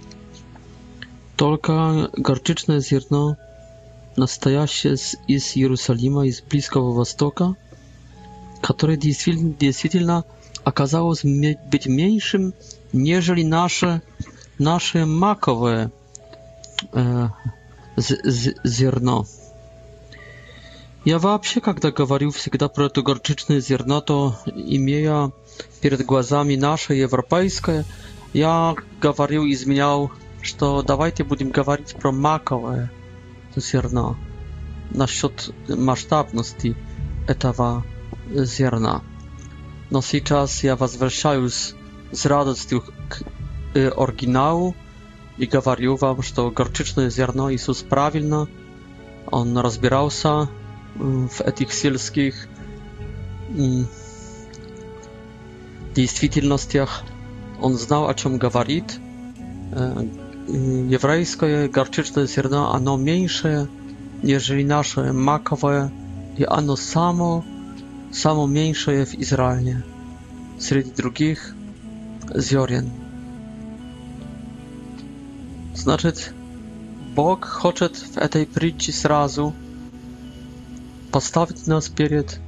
Только 1.35 2.09
горчичное 2.15 2.79
зерно, 2.79 3.35
настоящее 4.15 4.93
из 5.27 5.57
Иерусалима, 5.57 6.27
из 6.27 6.41
Близкого 6.41 6.93
Востока, 6.93 7.55
которое 8.61 8.95
действительно, 8.95 9.53
действительно 9.53 10.23
оказалось 10.63 11.23
быть 11.25 11.87
меньшим, 11.87 12.53
нежели 12.93 13.43
наше, 13.43 14.01
наше 14.59 15.05
маковое 15.05 15.91
э, 16.93 17.27
зерно. 17.97 19.25
Я 21.07 21.19
вообще, 21.19 21.61
когда 21.61 21.89
говорю 21.89 22.31
всегда 22.31 22.67
про 22.67 22.87
эту 22.87 23.01
горчичную 23.01 23.61
зерноту, 23.61 24.35
имея 24.53 25.31
перед 25.79 26.05
глазами 26.05 26.55
наше 26.57 26.95
европейское, 26.95 27.85
я 28.33 28.75
говорил, 29.01 29.45
изменял, 29.45 30.11
что 30.41 30.81
давайте 30.81 31.23
будем 31.23 31.51
говорить 31.51 31.95
про 31.95 32.11
маковое 32.11 32.91
зерно, 33.55 34.17
насчет 34.89 35.53
масштабности 35.69 36.75
этого 37.25 37.85
зерна. 38.33 39.01
Но 39.89 40.01
сейчас 40.01 40.61
я 40.65 40.75
возвращаюсь 40.75 41.73
с 42.11 42.25
радостью 42.25 42.81
к 42.81 43.21
э, 43.75 43.87
оригиналу 43.87 44.75
и 45.37 45.45
говорю 45.45 45.95
вам, 45.95 46.21
что 46.21 46.51
горчичное 46.51 47.09
зерно 47.09 47.49
Иисус 47.53 47.81
правильно, 47.81 48.49
он 49.31 49.57
разбирался 49.57 50.49
в 50.99 51.41
этих 51.41 51.73
сельских 51.73 52.47
действительностях. 55.95 57.03
Он 57.61 57.73
знал, 57.75 58.09
о 58.09 58.13
чем 58.13 58.37
говорит. 58.37 58.99
Еврейское 60.47 61.67
горчичное 61.69 62.25
зерно, 62.27 62.73
оно 62.73 62.97
меньше, 62.97 63.67
нежели 64.23 64.63
наше 64.63 65.11
маковое, 65.13 65.91
и 66.37 66.43
оно 66.43 66.75
само, 66.75 67.43
само 68.13 68.47
меньшее 68.47 69.05
в 69.05 69.13
Израиле 69.15 69.83
среди 70.59 70.91
других 70.91 71.53
зерен. 72.33 72.91
Значит, 75.75 76.31
Бог 77.15 77.45
хочет 77.45 77.95
в 77.95 78.17
этой 78.17 78.45
притче 78.45 78.91
сразу– 78.91 79.53
поставить 81.11 81.67
нас 81.67 81.89
перед 81.89 82.39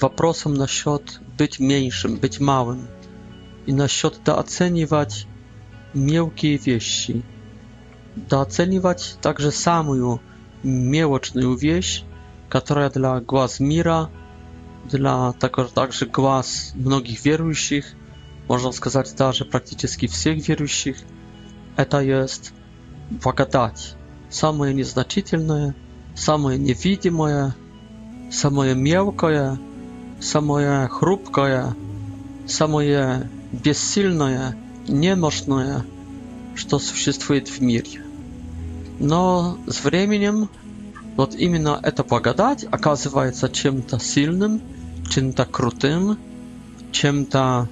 вопросом 0.00 0.54
насчет 0.54 1.20
быть 1.38 1.58
меньшим, 1.58 2.16
быть 2.16 2.40
малым, 2.40 2.86
и 3.66 3.72
насчет 3.72 4.20
дооценивать 4.24 5.26
мелкие 5.94 6.56
вещи, 6.56 7.22
дооценивать 8.16 9.18
также 9.20 9.50
самую 9.50 10.20
мелочную 10.62 11.54
вещь, 11.56 12.04
которая 12.48 12.90
для 12.90 13.20
глаз 13.20 13.60
мира, 13.60 14.10
для 14.84 15.32
также 15.32 16.06
глаз 16.06 16.72
многих 16.74 17.24
верующих, 17.24 17.86
можно 18.48 18.70
сказать 18.72 19.14
даже 19.16 19.44
практически 19.44 20.06
всех 20.06 20.46
верующих, 20.46 20.98
это 21.76 22.00
есть 22.00 22.52
благодать, 23.10 23.96
самое 24.30 24.72
незначительное, 24.74 25.74
самое 26.14 26.58
невидимое, 26.58 27.54
самое 28.34 28.74
мелкое, 28.74 29.58
самое 30.20 30.88
хрупкое, 30.88 31.74
самое 32.46 33.30
бессильное, 33.52 34.56
немощное, 34.88 35.84
что 36.56 36.78
существует 36.78 37.48
в 37.48 37.60
мире. 37.60 38.00
Но 38.98 39.56
с 39.66 39.84
временем 39.84 40.48
вот 41.16 41.34
именно 41.36 41.78
эта 41.82 42.02
благодать 42.04 42.64
оказывается 42.70 43.48
чем-то 43.48 43.98
сильным, 44.00 44.60
чем-то 45.10 45.44
крутым, 45.46 46.18
чем-то 46.90 47.68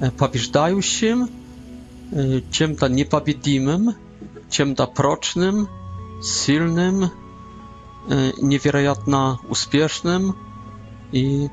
э, 0.00 0.10
побеждающим, 0.10 1.28
э, 2.12 2.40
чем-то 2.50 2.88
непобедимым, 2.88 3.94
чем-то 4.48 4.86
прочным, 4.86 5.68
сильным, 6.22 7.10
niewiarygodna 8.42 9.38
uspiesznym 9.48 10.32
i 11.12 11.48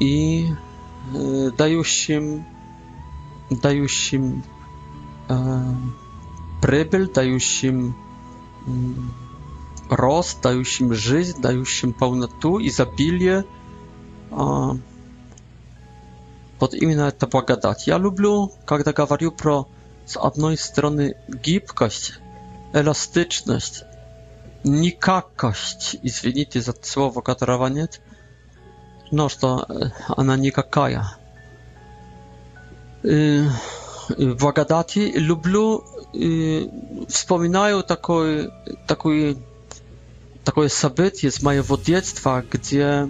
i 0.00 0.48
дающим, 1.56 2.44
дающим 3.50 4.42
э, 5.28 5.62
прибыль, 6.60 7.06
дающим 7.12 7.94
э, 8.68 8.70
рост, 9.90 10.40
дающим 10.42 10.94
жизнь, 10.94 11.40
дающим 11.40 11.92
полноту, 11.94 12.58
изобилие. 12.60 13.44
Э, 14.30 14.34
вот 16.60 16.74
именно 16.74 17.08
это 17.08 17.26
благодать. 17.26 17.86
Я 17.86 17.96
люблю, 17.98 18.52
когда 18.66 18.92
говорю 18.92 19.32
про, 19.32 19.66
с 20.04 20.16
одной 20.18 20.58
стороны, 20.58 21.14
гибкость, 21.42 22.18
elastyczność, 22.76 23.84
nikakość, 24.64 25.96
извините 26.02 26.60
za 26.62 26.72
słowo, 26.82 27.22
którego 27.22 27.68
nie 27.68 27.88
no, 29.12 29.28
że 29.28 29.56
ona 30.16 30.36
nikakaja. 30.36 31.10
Y, 33.04 33.44
Wagadati 34.18 35.12
lubię, 35.12 35.64
y, 36.14 36.68
wspominają 37.08 37.82
takie, 37.82 38.14
takie, 38.86 39.34
takie 40.44 40.60
wydarzenie 40.70 41.30
z 41.30 41.42
mojego 41.42 41.76
dzieciństwa, 41.76 42.42
gdzie 42.50 43.08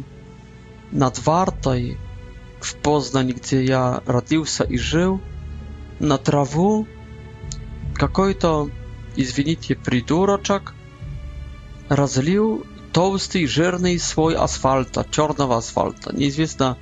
na 0.93 1.11
Wartą 1.25 1.71
w 2.61 2.75
Poznań, 2.75 3.27
gdzie 3.39 3.65
ja 3.65 4.01
rodził 4.07 4.47
się 4.47 4.65
i 4.65 4.79
żył, 4.79 5.19
na 6.01 6.19
trawu, 6.19 6.87
jakoś 8.03 8.37
to 8.37 8.67
извините, 9.17 9.75
придурочек, 9.75 10.75
разлил 11.91 12.65
толстый 12.93 13.47
жирный 13.47 13.99
слой 13.99 14.35
асфальта, 14.35 15.07
черного 15.11 15.57
асфальта. 15.59 16.15
Неизвестно 16.15 16.77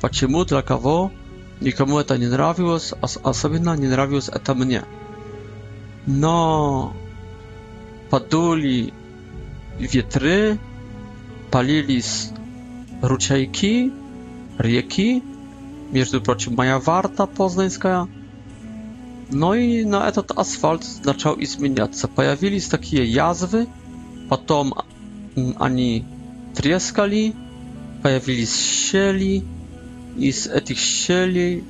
почему, 0.00 0.44
для 0.44 0.62
кого, 0.62 1.10
никому 1.60 1.98
это 1.98 2.16
не 2.18 2.26
нравилось, 2.26 2.92
особенно 3.02 3.76
не 3.76 3.88
нравилось 3.88 4.28
это 4.28 4.54
мне. 4.54 4.84
Но 6.06 6.94
подули 8.10 8.92
ветры, 9.78 10.58
полились 11.50 12.30
ручейки, 13.02 13.92
реки. 14.58 15.22
Между 15.90 16.20
прочим, 16.20 16.54
моя 16.54 16.78
варта 16.78 17.26
познанская– 17.26 18.06
no 19.32 19.54
i 19.54 19.86
na 19.86 20.08
etat 20.08 20.30
asfalt 20.38 20.84
zaczął 20.84 21.36
i 21.36 21.46
zmieniać 21.46 22.00
się. 22.00 22.08
Pojawili 22.08 22.60
się 22.60 22.70
takie 22.70 23.06
jazwy, 23.06 23.66
potem 24.28 24.70
ani 25.58 25.96
mm, 26.06 26.54
tryskali, 26.54 27.32
pojawili 28.02 28.46
się 28.46 29.14
i 30.18 30.32
z 30.32 30.64
tych 30.64 30.80
sieli 30.80 31.64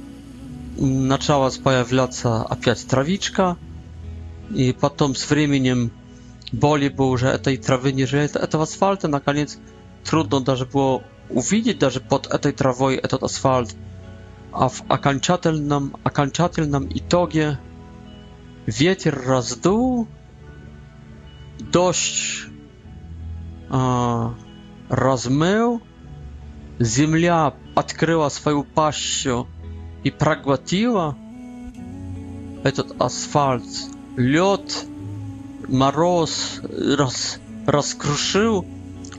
mm, 0.79 1.09
zaczęła 1.09 1.51
pojawiać 1.65 2.17
się 2.17 2.29
opiać 2.29 2.85
trawiczka 2.85 3.57
i 4.55 4.75
potem 4.81 5.17
z 5.17 5.27
czasem 5.29 5.91
boli 6.53 6.91
było, 6.91 7.17
że 7.17 7.39
tej 7.39 7.59
trawy 7.59 7.93
nie 7.93 8.07
żyje 8.07 8.29
tego 8.29 8.63
asfaltu. 8.63 9.09
Na 9.09 9.21
koniec 9.21 9.59
trudno 10.05 10.41
nawet 10.47 10.71
było 10.71 11.01
widzieć, 11.51 11.79
że 11.89 12.01
pod 12.01 12.41
tej 12.43 12.53
trawą 12.55 12.89
etat 12.89 13.23
asfalt 13.23 13.77
а 14.53 14.69
в 14.69 14.83
окончательном, 14.89 15.97
окончательном 16.03 16.89
итоге 16.93 17.59
ветер 18.67 19.23
раздул, 19.27 20.09
дождь 21.59 22.45
э, 23.71 24.29
размыл, 24.89 25.83
земля 26.79 27.55
открыла 27.77 28.29
свою 28.29 28.65
пащу 28.65 29.47
и 30.03 30.11
проглотила 30.11 31.17
этот 32.65 33.01
асфальт, 33.01 33.65
лед, 34.17 34.85
мороз 35.69 36.61
раз, 36.73 37.39
раскрушил, 37.67 38.67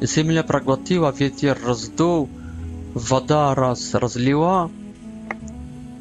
земля 0.01 0.43
проглотила, 0.43 1.11
ветер 1.17 1.57
раздул, 1.65 2.27
вода 2.93 3.55
раз 3.55 3.93
разлила, 3.93 4.69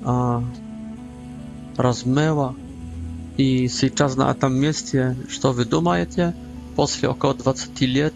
а, 0.04 0.42
размыло. 1.76 2.54
И 3.38 3.68
сейчас 3.68 4.16
на 4.16 4.30
этом 4.30 4.54
месте, 4.54 5.16
что 5.28 5.52
вы 5.52 5.64
думаете, 5.64 6.34
после 6.76 7.08
около 7.08 7.34
20 7.34 7.80
лет, 7.82 8.14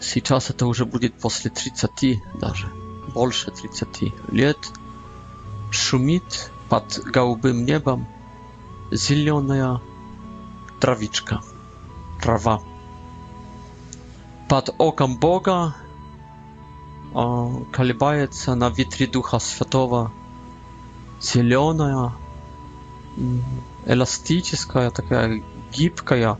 сейчас 0.00 0.50
это 0.50 0.66
уже 0.66 0.84
будет 0.84 1.14
после 1.14 1.50
30 1.50 1.90
даже, 2.40 2.68
больше 3.14 3.50
30 3.50 3.88
лет, 4.32 4.58
шумит 5.70 6.50
под 6.68 7.00
голубым 7.04 7.64
небом 7.64 8.08
зеленая 8.90 9.80
травичка, 10.80 11.40
трава. 12.20 12.60
Под 14.48 14.70
оком 14.78 15.18
Бога 15.18 15.74
колебается 17.72 18.54
на 18.54 18.68
ветре 18.68 19.06
Духа 19.06 19.38
Святого. 19.38 20.12
Зеленая, 21.18 22.12
эластическая, 23.86 24.90
такая 24.90 25.42
гибкая 25.72 26.36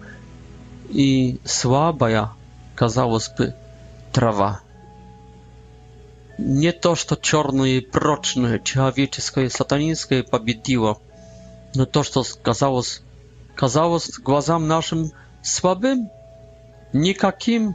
и 0.91 1.41
слабая, 1.47 2.29
казалось 2.75 3.31
бы, 3.39 3.55
трава. 4.13 4.61
Не 6.37 6.73
то, 6.73 6.95
что 6.95 7.17
черное 7.17 7.79
и 7.79 7.81
прочное, 7.81 8.59
человеческое 8.59 9.47
и 9.47 9.49
сатанинское 9.49 10.23
победило, 10.23 10.99
но 11.75 11.87
то, 11.87 12.03
что 12.03 12.23
казалось, 12.43 13.01
казалось 13.55 14.19
глазам 14.19 14.69
нашим 14.69 15.11
слабым, 15.43 16.11
никаким, 16.93 17.75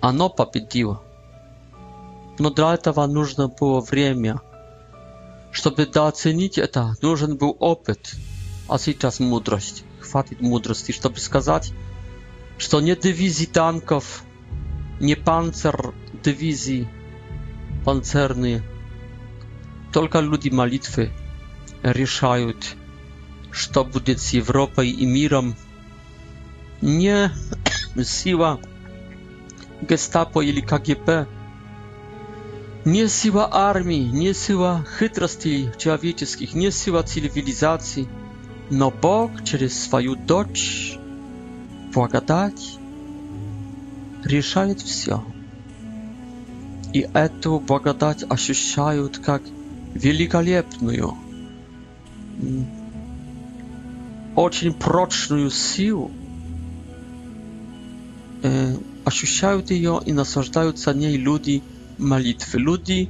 оно 0.00 0.30
победило. 0.30 1.02
но 2.38 2.50
для 2.50 2.74
этого 2.74 3.06
нужно 3.06 3.48
было 3.48 3.80
время. 3.80 4.40
Чтобы 5.52 5.86
дооценить 5.86 6.58
это, 6.58 6.94
нужен 7.00 7.36
был 7.36 7.56
опыт, 7.60 8.14
а 8.68 8.78
сейчас 8.78 9.20
мудрость. 9.20 9.84
Хватит 10.00 10.40
мудрости, 10.40 10.92
чтобы 10.92 11.18
сказать, 11.18 11.72
что 12.58 12.80
не 12.80 12.94
дивизии 12.94 13.46
танков, 13.46 14.22
не 15.00 15.14
панцер 15.14 15.94
дивизии 16.22 16.88
панцерные, 17.84 18.62
только 19.92 20.20
люди 20.20 20.48
молитвы 20.50 21.10
решают, 21.82 22.74
что 23.52 23.84
будет 23.84 24.20
с 24.20 24.30
Европой 24.32 24.90
и 24.90 25.06
миром. 25.06 25.54
Не 26.82 27.30
сила 28.04 28.60
гестапо 29.80 30.42
или 30.42 30.60
КГБ, 30.60 31.26
nie 32.86 33.08
siła 33.08 33.50
armii, 33.50 34.10
nie 34.12 34.34
siła 34.34 34.82
chytrosti 34.86 35.68
człowieczeskich, 35.78 36.54
nie 36.54 36.72
siła 36.72 37.02
cywilizacji, 37.02 38.06
no 38.70 38.90
Bóg 39.02 39.42
przez 39.42 39.72
swoją 39.72 40.14
dość 40.26 40.98
błagadać 41.94 42.54
rozwiązuje 44.22 44.74
wszystko. 44.74 45.24
I 46.94 47.02
tę 47.40 47.60
błagadać 47.66 48.24
odczuwają 48.24 49.08
jak 49.28 49.42
wielkolepną, 49.96 50.92
bardzo 54.36 54.72
prączną 54.78 55.50
siłę. 55.50 56.08
Odczuwają 59.04 59.60
ją 59.70 60.00
i 60.00 60.12
nasłaszczają 60.12 60.72
za 60.76 60.92
niej 60.92 61.18
ludzi 61.18 61.60
malitwy 61.98 62.58
ludzi, 62.58 63.08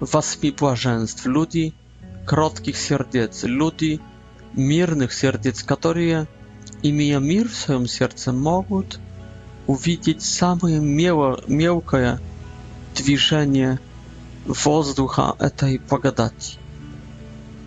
waspi 0.00 0.52
błażeństw 0.52 1.26
ludzi, 1.26 1.72
krotkich 2.24 2.78
serdec 2.78 3.44
ludzi, 3.44 3.98
mirnych 4.56 5.14
serdec, 5.14 5.62
które 5.64 6.26
imię 6.82 7.20
mir 7.20 7.48
w 7.50 7.54
swoim 7.56 7.88
sercu 7.88 8.32
mogą 8.32 8.82
uwidzieć 9.66 10.26
samoje 10.26 10.80
miłkie 11.48 12.18
dwiżenie 12.94 13.78
wozducha 14.46 15.32
tej 15.56 15.78
pogadacji. 15.78 16.58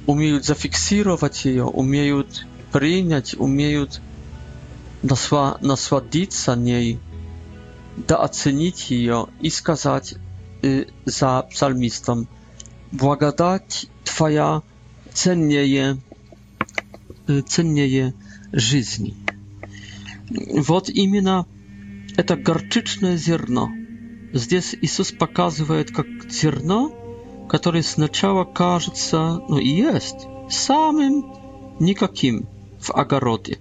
Umieją 0.05 0.39
zafiksować 0.41 1.45
je, 1.45 1.63
umieją 1.65 2.23
przyjąć, 2.73 3.35
umieją 3.35 3.85
nasła, 5.03 5.57
nasładzić 5.61 6.33
się 6.33 6.57
niej, 6.57 6.97
docenić 8.07 8.91
ją 8.91 9.27
i 9.41 9.51
skazać 9.51 10.15
Y, 10.65 10.85
za 11.05 11.41
psalmistą. 11.49 12.25
błagać, 12.93 13.87
Twoja 14.03 14.61
cennieje, 15.13 15.97
cennieje 17.45 18.11
żyzni. 18.53 19.13
Wod 20.57 20.89
imiona 20.89 21.45
to 22.25 22.37
garczyczne 22.37 23.17
zierno. 23.17 23.69
Zdes 24.33 24.75
Jezus 24.81 25.11
pokazuje, 25.11 25.77
jak 25.79 26.07
zierno, 26.31 26.91
które 27.47 27.79
сначала 27.83 28.45
każe 28.53 28.91
no 29.49 29.59
i 29.59 29.77
jest, 29.77 30.15
samym 30.49 31.23
nikakim 31.79 32.45
w 32.79 32.91
agarodzie. 32.91 33.55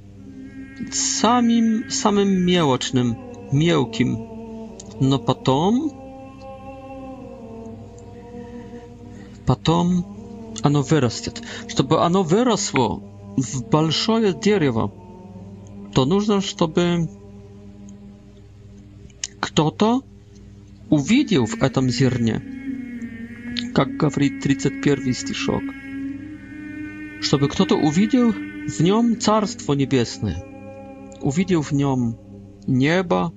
Samym, 0.92 1.84
samym 1.90 2.44
miełocznym, 2.44 3.14
miękkim. 3.52 4.16
No 5.00 5.18
potem 5.18 5.72
Потом 9.48 10.06
оно 10.62 10.82
вырастет. 10.82 11.40
Чтобы 11.68 12.02
оно 12.04 12.22
выросло 12.22 13.02
в 13.38 13.62
большое 13.70 14.34
дерево, 14.34 14.92
то 15.94 16.04
нужно, 16.04 16.42
чтобы 16.42 17.08
кто-то 19.40 20.02
увидел 20.90 21.46
в 21.46 21.62
этом 21.62 21.88
зерне, 21.88 22.42
как 23.74 23.88
говорит 23.96 24.42
31 24.42 25.14
стишок, 25.14 25.62
чтобы 27.22 27.48
кто-то 27.48 27.74
увидел 27.74 28.32
в 28.32 28.80
нем 28.80 29.18
Царство 29.18 29.72
Небесное, 29.72 30.44
увидел 31.22 31.62
в 31.62 31.72
нем 31.72 32.18
небо, 32.66 33.32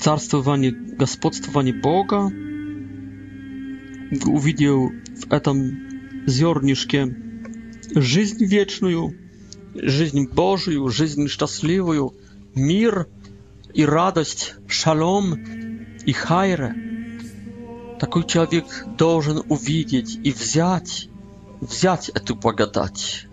царствование, 0.00 0.72
господствование 0.72 1.74
Бога, 1.74 2.32
увидел 4.26 4.90
в 5.28 5.32
этом 5.32 6.26
зернышке 6.26 7.14
жизнь 7.94 8.44
вечную, 8.44 9.14
жизнь 9.74 10.26
Божию, 10.28 10.88
жизнь 10.88 11.28
счастливую, 11.28 12.14
мир 12.54 13.06
и 13.74 13.84
радость, 13.84 14.54
шалом 14.66 15.34
и 16.04 16.12
хайра. 16.12 16.74
Такой 18.00 18.24
человек 18.26 18.64
должен 18.96 19.42
увидеть 19.48 20.18
и 20.24 20.30
взять, 20.30 21.08
взять 21.60 22.08
эту 22.10 22.34
благодать, 22.36 23.26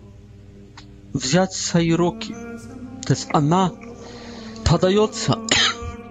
взять 1.12 1.52
свои 1.52 1.92
руки. 1.92 2.32
То 3.04 3.12
есть 3.12 3.28
она 3.32 3.72
подается 4.64 5.38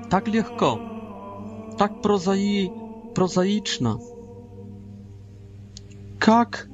так 0.10 0.28
легко, 0.28 0.80
так 1.78 2.01
прозаи, 2.01 2.69
прозаично 3.13 3.99
как 6.19 6.65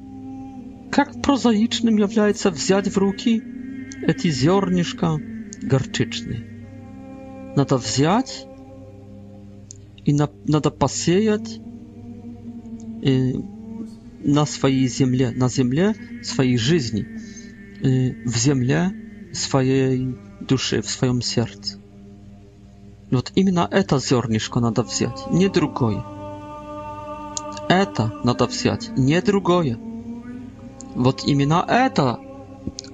прозаичным 1.22 1.96
является 1.96 2.50
взять 2.50 2.88
в 2.88 2.96
руки 2.98 3.42
эти 4.06 4.30
зернышка 4.30 5.18
горчичные. 5.62 6.44
Надо 7.56 7.76
взять 7.78 8.46
и 10.04 10.12
на, 10.12 10.28
надо 10.46 10.70
посеять 10.70 11.60
э, 13.04 13.32
на 14.24 14.46
своей 14.46 14.88
земле, 14.88 15.30
на 15.30 15.48
земле 15.48 15.94
своей 16.24 16.56
жизни, 16.58 17.06
э, 17.82 18.14
в 18.24 18.36
земле 18.36 18.90
своей 19.32 20.14
души, 20.40 20.82
в 20.82 20.90
своем 20.90 21.22
сердце. 21.22 21.78
Вот 23.10 23.30
именно 23.36 23.68
это 23.70 23.98
зернышко 23.98 24.58
надо 24.58 24.82
взять, 24.82 25.26
не 25.30 25.48
другое. 25.48 26.02
это 27.72 28.12
надо 28.22 28.46
взять, 28.46 28.90
не 28.98 29.20
другое. 29.22 29.78
Вот 30.94 31.24
именно 31.24 31.64
это 31.66 32.18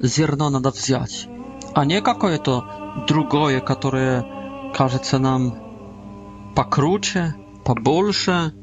зерно 0.01 0.51
надо 0.51 0.71
взять, 0.71 1.29
а 1.75 1.85
не 1.85 2.01
какое-то 2.01 3.05
другое, 3.09 3.59
которое 3.61 4.25
кажется 4.73 5.19
нам 5.19 6.53
покруче, 6.55 7.35
побольше, 7.65 8.55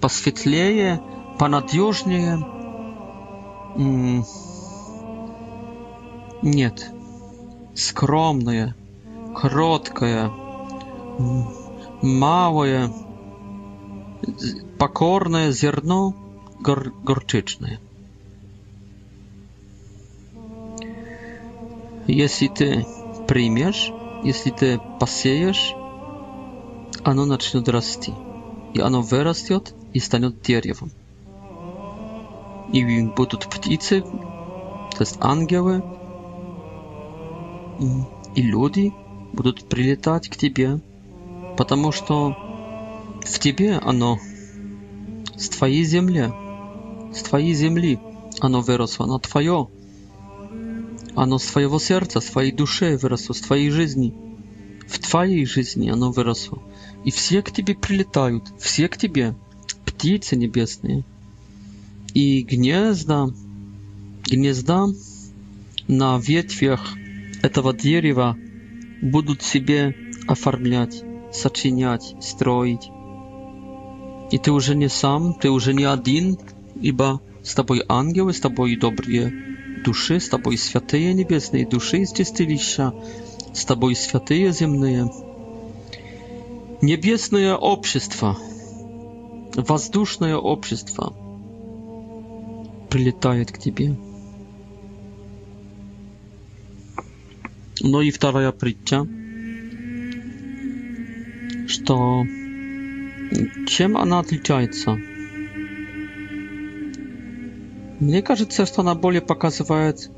посветлее, 0.00 1.00
понадежнее. 1.38 2.44
Нет. 6.42 6.88
Скромное, 7.74 8.74
кроткое, 9.40 10.30
малое, 12.02 12.90
Pokorne 14.82 15.52
zierno 15.52 16.12
gor, 16.62 16.90
gorczyczne. 17.04 17.78
Jeśli 22.08 22.50
ty 22.50 22.84
przyjmiesz, 23.26 23.92
jeśli 24.24 24.52
ty 24.52 24.78
pasiejesz, 24.98 25.74
оно 27.04 27.26
начнет 27.26 27.68
расти, 27.68 28.12
и 28.74 28.80
оно 28.80 29.02
вырастет 29.02 29.72
и 29.94 30.00
станет 30.00 30.40
деревом. 30.42 30.90
И 32.72 33.02
будут 33.16 33.46
птицы, 33.46 34.00
то 34.00 35.00
есть 35.04 35.16
ангелы, 35.20 35.80
и 38.34 38.42
люди 38.42 38.92
будут 39.32 39.68
прилетать 39.68 40.28
к 40.28 40.34
тебе, 40.36 40.80
потому 41.56 41.92
что 41.92 42.36
в 43.24 43.38
тебе 43.38 43.76
оно 43.78 44.18
твоей 45.62 45.84
земле, 45.84 46.32
с 47.14 47.22
твоей 47.22 47.54
земли 47.54 48.00
оно 48.40 48.62
выросло, 48.62 49.04
оно 49.06 49.20
твое, 49.20 49.68
оно 51.14 51.38
с 51.38 51.46
твоего 51.46 51.78
сердца, 51.78 52.18
с 52.20 52.24
твоей 52.24 52.50
души 52.50 52.98
выросло, 53.00 53.32
с 53.32 53.42
твоей 53.42 53.70
жизни, 53.70 54.12
в 54.88 54.98
твоей 54.98 55.46
жизни 55.46 55.88
оно 55.88 56.10
выросло. 56.10 56.60
И 57.04 57.12
все 57.12 57.42
к 57.42 57.52
тебе 57.52 57.76
прилетают, 57.76 58.42
все 58.58 58.88
к 58.88 58.96
тебе, 58.96 59.36
птицы 59.86 60.34
небесные. 60.34 61.04
И 62.12 62.42
гнезда, 62.42 63.28
гнезда 64.24 64.86
на 65.86 66.18
ветвях 66.18 66.80
этого 67.42 67.72
дерева 67.72 68.36
будут 69.00 69.42
себе 69.42 69.94
оформлять, 70.26 71.04
сочинять, 71.32 72.16
строить. 72.20 72.88
i 74.32 74.38
ty 74.40 74.50
już 74.50 74.68
nie 74.76 74.88
sam, 74.88 75.34
ty 75.34 75.48
już 75.48 75.66
nie 75.74 75.90
один, 75.90 76.36
ibo 76.82 77.18
z 77.42 77.54
tobą 77.54 77.74
anioły, 77.88 78.32
z 78.32 78.40
tobą 78.40 78.64
dobre 78.80 79.30
duszy, 79.84 80.20
z 80.20 80.28
tobą 80.28 80.56
świętej 80.56 81.14
niebieskiej 81.14 81.66
duszy 81.66 82.06
z 82.06 82.12
czystylisza, 82.12 82.92
z 83.52 83.64
tobą 83.64 83.94
świętej 83.94 84.52
ziemne. 84.54 85.08
Niebieskie 86.82 87.54
общество, 87.60 88.36
воздушное 89.54 90.36
общество 90.36 91.12
прилетает 92.88 93.52
к 93.52 93.58
тебе. 93.58 93.94
Но 97.80 98.02
и 98.02 98.10
вторая 98.10 98.50
притча, 98.52 99.06
что 101.68 102.24
Чем 103.66 103.96
она 103.96 104.20
отличается? 104.20 104.92
Мне 108.00 108.20
кажется, 108.22 108.66
что 108.66 108.80
она 108.80 108.94
более 108.94 109.20
показывает, 109.22 110.10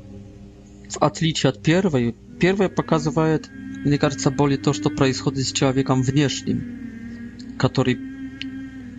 в 0.89 1.03
отличие 1.03 1.51
от 1.51 1.61
первой, 1.61 2.15
первая 2.39 2.67
показывает, 2.69 3.49
мне 3.85 3.97
кажется, 3.97 4.31
более 4.31 4.57
то, 4.57 4.73
что 4.73 4.89
происходит 4.89 5.47
с 5.47 5.51
человеком 5.51 6.01
внешним, 6.01 7.33
который 7.59 7.95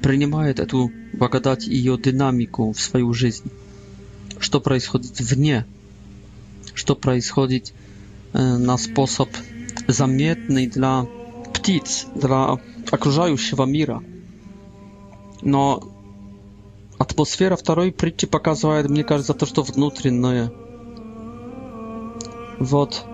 принимает 0.02 0.60
эту 0.60 0.92
благодать 1.12 1.66
и 1.66 1.74
ее 1.74 1.98
динамику 1.98 2.72
в 2.72 2.80
свою 2.80 3.12
жизнь. 3.12 3.50
Что 4.38 4.60
происходит 4.60 5.18
вне, 5.18 5.66
что 6.74 6.94
происходит 6.94 7.72
на 8.32 8.78
способ 8.78 9.30
заметный 9.88 10.68
для 10.68 11.06
птиц, 11.52 12.06
для 12.14 12.56
окружающего 12.92 13.64
мира. 13.64 14.02
Но 15.42 15.82
атмосфера 16.98 17.56
второй 17.56 17.92
притчи 17.92 18.26
показывает, 18.26 18.88
мне 18.88 19.04
кажется, 19.04 19.34
то, 19.34 19.46
что 19.46 19.62
внутреннее. 19.62 20.52
Вот. 22.58 23.04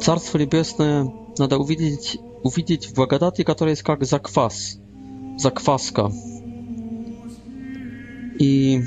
Царство 0.00 0.38
Небесное 0.38 1.12
надо 1.38 1.58
увидеть, 1.58 2.18
увидеть 2.42 2.86
в 2.86 2.94
благодати, 2.96 3.42
которая 3.44 3.72
есть 3.74 3.82
как 3.82 4.04
заквас, 4.04 4.78
закваска. 5.36 6.10
И, 8.38 8.80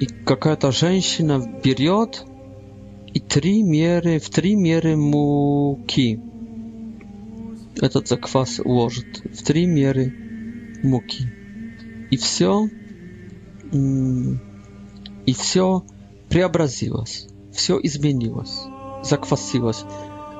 и 0.00 0.06
какая-то 0.24 0.72
женщина 0.72 1.44
берет 1.62 2.24
и 3.12 3.20
три 3.20 3.62
меры, 3.62 4.18
в 4.18 4.30
три 4.30 4.56
меры 4.56 4.96
муки 4.96 6.18
этот 7.82 8.06
заквас 8.08 8.60
ложит 8.64 9.22
в 9.24 9.42
три 9.42 9.66
меры 9.66 10.14
муки. 10.84 11.26
И 12.12 12.16
все, 12.16 12.68
и 13.72 15.34
все 15.34 15.82
преобразилось, 16.28 17.26
все 17.52 17.80
изменилось, 17.82 18.60
заквасилось, 19.02 19.84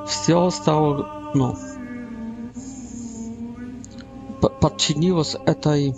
все 0.07 0.51
стало, 0.51 1.33
ну, 1.35 1.55
подчинилось 4.61 5.35
этой 5.45 5.95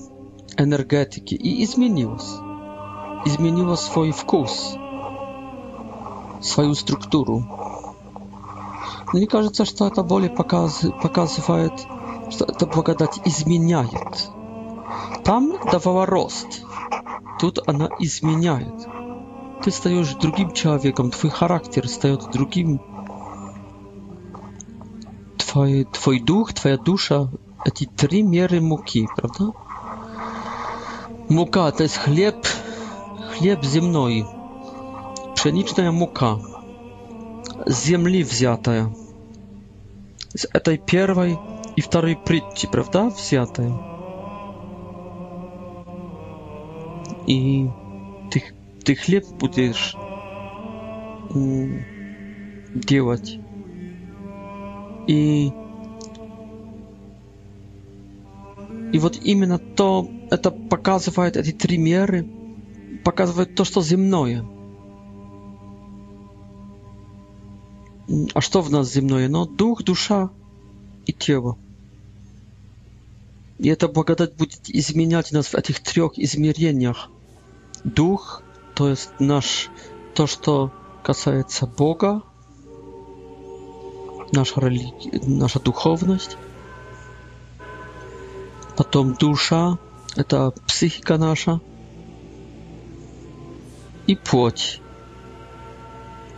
энергетике 0.57 1.37
и 1.37 1.63
изменилось, 1.65 2.31
изменило 3.27 3.77
свой 3.77 4.13
вкус, 4.13 4.77
свою 6.41 6.73
структуру. 6.75 7.74
Мне 9.13 9.27
кажется, 9.27 9.65
что 9.65 9.87
это 9.87 10.03
более 10.03 10.31
показ, 10.31 10.85
показывает, 11.03 11.73
что 12.31 12.45
эта 12.45 12.67
благодать 12.67 13.21
изменяет. 13.25 14.31
Там 15.25 15.53
давала 15.71 16.07
рост, 16.07 16.63
тут 17.39 17.59
она 17.69 17.89
изменяет. 17.99 18.75
Ты 19.63 19.71
стаешь 19.71 20.15
другим 20.15 20.53
человеком, 20.53 21.11
твой 21.11 21.31
характер 21.31 21.89
стает 21.89 22.31
другим. 22.33 22.81
Твой, 25.37 25.85
твой 25.85 26.21
дух, 26.21 26.53
твоя 26.55 26.77
душа, 26.79 27.29
эти 27.65 27.85
три 27.87 28.23
меры 28.23 28.61
муки, 28.61 29.09
правда? 29.17 29.53
Мука, 31.29 31.71
то 31.73 31.83
есть 31.85 31.97
хлеб, 31.97 32.37
хлеб 33.37 33.63
земной, 33.65 34.27
пшеничная 35.35 35.93
мука– 35.93 36.39
с 37.67 37.85
земли 37.87 38.23
взятая. 38.23 38.93
С 40.35 40.49
этой 40.53 40.79
первой 40.79 41.39
и 41.77 41.81
второй 41.81 42.17
притчи, 42.17 42.69
правда, 42.71 43.11
взятая. 43.11 43.73
И 47.27 47.69
ты, 48.31 48.43
ты 48.85 48.95
хлеб 48.95 49.25
будешь 49.39 49.97
делать. 52.75 53.39
И 55.07 55.53
И 58.93 58.99
вот 59.01 59.19
именно 59.25 59.59
то, 59.59 60.09
это 60.31 60.53
показывает 60.53 61.37
эти 61.37 61.51
три 61.51 61.79
меры, 61.79 62.29
показывает 63.05 63.57
то, 63.57 63.65
что 63.65 63.83
земное. 63.83 64.45
А 68.35 68.41
что 68.41 68.61
в 68.61 68.71
нас 68.71 68.93
земное? 68.93 69.29
Но 69.29 69.45
ну, 69.47 69.51
дух, 69.51 69.83
душа 69.85 70.31
и 71.07 71.13
тело. 71.13 71.57
И 73.59 73.69
эта 73.69 73.89
благодать 73.89 74.35
будет 74.35 74.69
изменять 74.69 75.33
нас 75.33 75.47
в 75.47 75.55
этих 75.55 75.81
трех 75.83 76.19
измерениях. 76.19 77.11
Дух, 77.85 78.43
то 78.75 78.89
есть 78.89 79.09
наш, 79.21 79.71
то, 80.15 80.27
что 80.27 80.73
касается 81.03 81.67
Бога, 81.67 82.23
наша, 84.33 84.61
религия, 84.61 85.21
наша 85.27 85.61
духовность. 85.61 86.37
Потом 88.77 89.15
душа, 89.15 89.79
это 90.17 90.51
психика 90.67 91.17
наша. 91.17 91.61
И 94.07 94.17
плоть. 94.17 94.81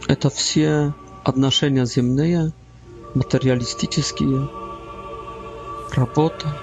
Это 0.07 0.31
все 0.31 0.95
отношения 1.27 1.85
земные, 1.87 2.53
материалистические, 3.15 4.49
работа. 5.93 6.57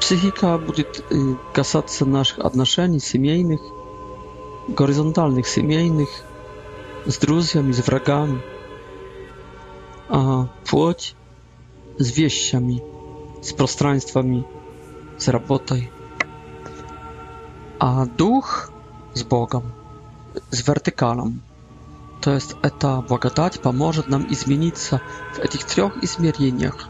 Психика 0.00 0.56
будет 0.56 1.04
касаться 1.52 2.06
наших 2.06 2.38
отношений 2.38 2.98
семейных, 2.98 3.60
горизонтальных 4.68 5.46
семейных, 5.46 6.08
с 7.04 7.18
друзьями, 7.18 7.72
с 7.72 7.86
врагами, 7.86 8.40
а 10.08 10.48
плоть 10.70 11.14
с 11.98 12.16
вещами, 12.16 12.82
с 13.42 13.52
пространствами, 13.52 14.46
с 15.18 15.28
работой, 15.28 15.90
а 17.78 18.06
дух 18.06 18.70
с 19.12 19.22
Богом, 19.24 19.72
с 20.50 20.66
вертикалом. 20.66 21.42
То 22.20 22.34
есть 22.34 22.54
эта 22.62 23.00
благодать 23.08 23.60
поможет 23.62 24.08
нам 24.08 24.30
измениться 24.30 25.00
в 25.34 25.38
этих 25.38 25.64
трех 25.64 26.02
измерениях 26.04 26.88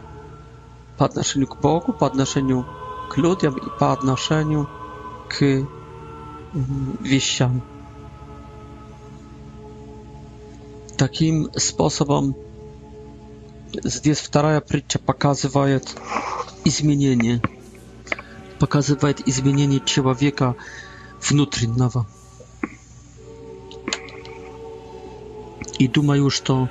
по 0.97 1.05
отношению 1.05 1.47
к 1.47 1.55
Богу, 1.61 1.93
по 1.93 2.05
отношению 2.05 2.65
к 3.09 3.17
людям 3.17 3.55
и 3.57 3.69
по 3.79 3.93
отношению 3.93 4.69
к 5.29 5.65
вещам. 7.01 7.61
Таким 10.97 11.49
способом 11.55 12.35
здесь 13.73 14.19
вторая 14.19 14.59
притча 14.59 14.99
показывает 14.99 15.95
изменение, 16.65 17.41
показывает 18.59 19.25
изменение 19.27 19.79
человека 19.79 20.57
внутреннего. 21.21 22.05
И 25.81 25.87
думаю, 25.87 26.29
что 26.29 26.69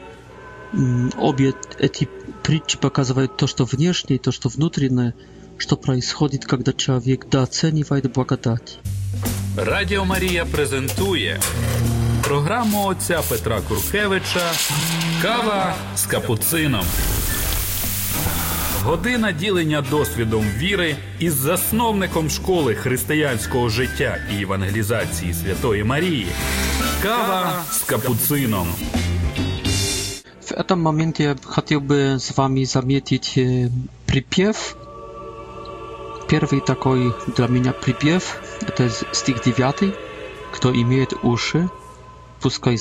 обе 1.18 1.52
эти 1.80 2.08
притчи 2.44 2.78
показывают 2.78 3.36
то, 3.36 3.48
что 3.48 3.64
внешнее, 3.64 4.20
то, 4.20 4.30
что 4.30 4.48
внутреннее, 4.48 5.14
что 5.58 5.76
происходит, 5.76 6.44
когда 6.44 6.72
человек 6.72 7.28
дооценивает 7.28 8.12
благодать. 8.12 8.78
Радіо 9.56 10.04
Марія 10.04 10.44
презентує 10.44 11.40
програму 12.22 12.86
отця 12.86 13.22
Петра 13.28 13.60
Куркевича 13.68 14.52
Кава 15.22 15.74
з 15.96 16.06
капуцином. 16.06 16.84
Година 18.82 19.32
ділення 19.32 19.82
досвідом 19.90 20.44
віри 20.58 20.96
із 21.18 21.34
засновником 21.34 22.30
школи 22.30 22.74
християнського 22.74 23.68
життя 23.68 24.16
і 24.38 24.42
евангелізації 24.42 25.34
Святої 25.34 25.84
Марії. 25.84 26.26
Kawa 27.02 27.64
z 27.64 27.84
kapucyną. 27.84 28.64
W 30.40 30.52
tym 30.66 30.80
momencie 30.80 31.34
chciałbym 31.56 32.18
z 32.20 32.32
wami 32.32 32.66
zamietić 32.66 33.38
e, 33.38 33.42
przypiew. 34.06 34.76
Pierwszy 36.28 36.60
taki 36.60 37.10
dla 37.36 37.48
mnie 37.48 37.72
przypiew 37.72 38.40
to 38.76 38.82
jest 38.82 39.04
stich 39.12 39.40
9. 39.44 39.76
Kto 40.52 40.70
imieje 40.70 41.06
uszy, 41.22 41.68
puszka 42.40 42.70
e, 42.70 42.74
i 42.74 42.76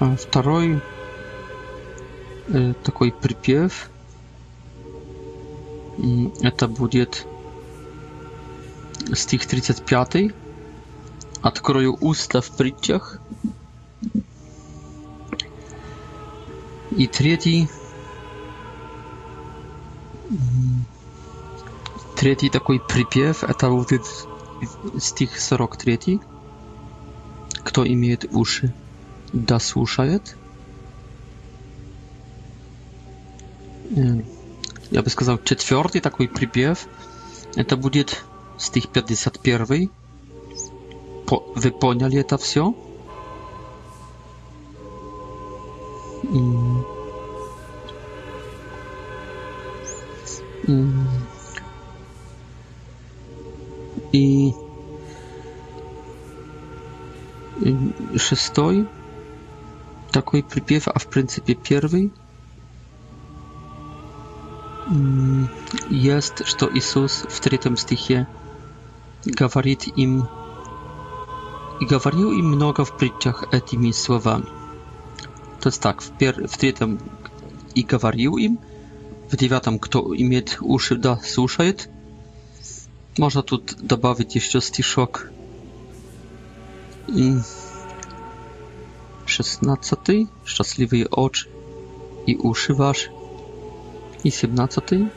А 0.00 0.42
Drugi 0.42 0.76
taki 2.50 2.74
такой 2.82 3.12
припев. 3.12 3.90
Это 6.42 6.66
будет 6.66 7.26
стих 9.16 9.46
35. 9.46 10.32
Открою 11.42 11.94
уста 11.94 12.40
в 12.40 12.50
притчах. 12.56 13.20
И 16.96 17.06
третий... 17.06 17.68
Третий 22.16 22.50
такой 22.50 22.78
припев, 22.86 23.42
это 23.44 23.70
вот 23.70 23.92
этот 23.92 24.06
стих 25.02 25.40
43. 25.40 26.20
Кто 27.64 27.86
имеет 27.86 28.26
уши, 28.34 28.74
да 29.32 29.58
слушает. 29.58 30.36
Я 34.90 35.02
бы 35.02 35.08
сказал, 35.08 35.38
четвертый 35.42 36.00
такой 36.02 36.28
припев, 36.28 36.86
это 37.56 37.76
будет 37.78 38.22
с 38.60 38.66
стих 38.66 38.88
51. 38.88 39.90
Вы 41.28 41.70
поняли 41.70 42.18
это 42.18 42.36
все? 42.38 42.74
И 54.12 54.52
шестой 58.16 58.86
такой 60.12 60.42
припев, 60.42 60.88
а 60.88 60.98
в 60.98 61.06
принципе 61.06 61.54
первый 61.54 62.12
есть, 65.90 66.44
что 66.46 66.68
Иисус 66.74 67.24
в 67.28 67.40
третьем 67.40 67.76
стихе 67.76 68.26
говорит 69.24 69.86
им 69.96 70.26
и 71.80 71.84
говорил 71.86 72.32
им 72.32 72.46
много 72.46 72.84
в 72.84 72.96
притчах 72.96 73.52
этими 73.52 73.90
словами. 73.92 74.46
То 75.60 75.68
есть 75.68 75.80
так, 75.80 76.00
в, 76.00 76.10
пер... 76.18 76.46
в 76.48 76.56
третьем 76.56 76.98
и 77.74 77.82
говорил 77.82 78.36
им, 78.36 78.58
в 79.30 79.36
девятом 79.36 79.78
кто 79.78 80.14
имеет 80.16 80.58
уши, 80.60 80.96
да, 80.96 81.18
слушает. 81.18 81.88
Можно 83.18 83.42
тут 83.42 83.76
добавить 83.80 84.34
еще 84.34 84.60
стишок. 84.60 85.30
Шестнадцатый, 89.26 90.28
счастливые 90.46 91.06
очи 91.06 91.48
и 92.26 92.36
уши 92.36 92.74
ваши. 92.74 93.10
И 94.24 94.30
семнадцатый, 94.30 95.08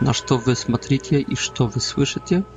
на 0.00 0.12
что 0.12 0.38
вы 0.38 0.54
смотрите 0.56 1.20
и 1.20 1.34
что 1.34 1.66
вы 1.66 1.80
слышите– 1.80 2.44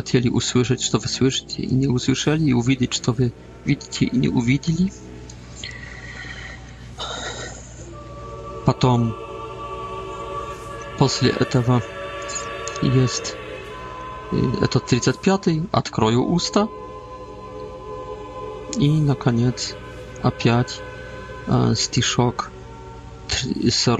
chcieli 0.00 0.30
usłyszeć, 0.30 0.88
co 0.90 0.98
wy 0.98 1.08
słyszycie 1.08 1.62
i 1.62 1.74
nie 1.74 1.90
usłyszeli, 1.90 2.46
i 2.48 2.54
uwidzieć, 2.54 2.98
co 3.00 3.12
wy 3.12 3.30
widzicie 3.66 4.06
i 4.06 4.18
nie 4.18 4.30
uwidzieli. 4.30 4.90
Potem, 8.64 9.12
после 10.98 11.30
этого 11.32 11.80
jest 12.82 13.36
to 14.70 14.80
35, 14.80 15.42
odkroju 15.72 16.22
usta 16.22 16.66
i 18.78 18.88
na 18.88 19.14
koniec 19.14 19.74
a 20.22 20.28
opiać 20.28 20.80
stiszok 21.74 22.50
40 23.28 23.90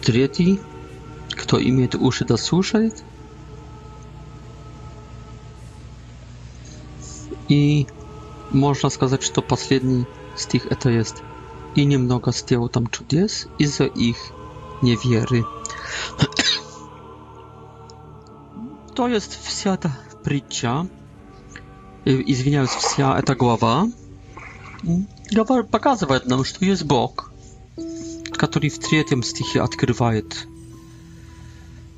43 0.00 0.58
Кто 1.38 1.62
имеет 1.62 1.94
уши 1.94 2.24
да 2.24 2.36
слушает. 2.36 3.02
И 7.48 7.86
можно 8.50 8.90
сказать, 8.90 9.22
что 9.22 9.40
последний 9.40 10.04
стих 10.36 10.66
это 10.66 10.90
есть. 10.90 11.22
И 11.76 11.84
немного 11.84 12.32
сделал 12.32 12.68
там 12.68 12.88
чудес 12.88 13.46
из-за 13.58 13.84
их 13.84 14.16
неверы. 14.82 15.44
То 18.94 19.06
есть 19.06 19.38
вся 19.40 19.74
эта 19.74 19.96
притча, 20.24 20.88
извиняюсь, 22.04 22.70
вся 22.70 23.16
эта 23.16 23.36
глава 23.36 23.86
показывает 25.70 26.26
нам, 26.26 26.44
что 26.44 26.64
есть 26.64 26.82
Бог, 26.84 27.30
который 28.32 28.70
в 28.70 28.78
третьем 28.80 29.22
стихе 29.22 29.62
открывает 29.62 30.48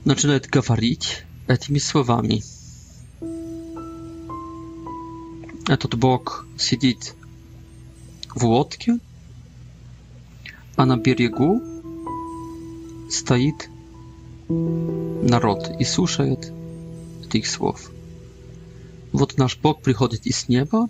начинает 0.05 0.47
говорить 0.47 1.25
этими 1.47 1.79
словами. 1.79 2.43
Этот 5.69 5.95
бог 5.95 6.47
сидит 6.59 7.15
в 8.35 8.45
лодке, 8.45 8.99
а 10.77 10.87
на 10.87 10.97
берегу 10.97 11.61
стоит 13.11 13.69
народ 14.49 15.71
и 15.79 15.85
слушает 15.85 16.53
этих 17.25 17.47
слов. 17.47 17.91
Вот 19.13 19.37
наш 19.37 19.57
Бог 19.59 19.83
приходит 19.83 20.27
из 20.27 20.49
неба, 20.49 20.89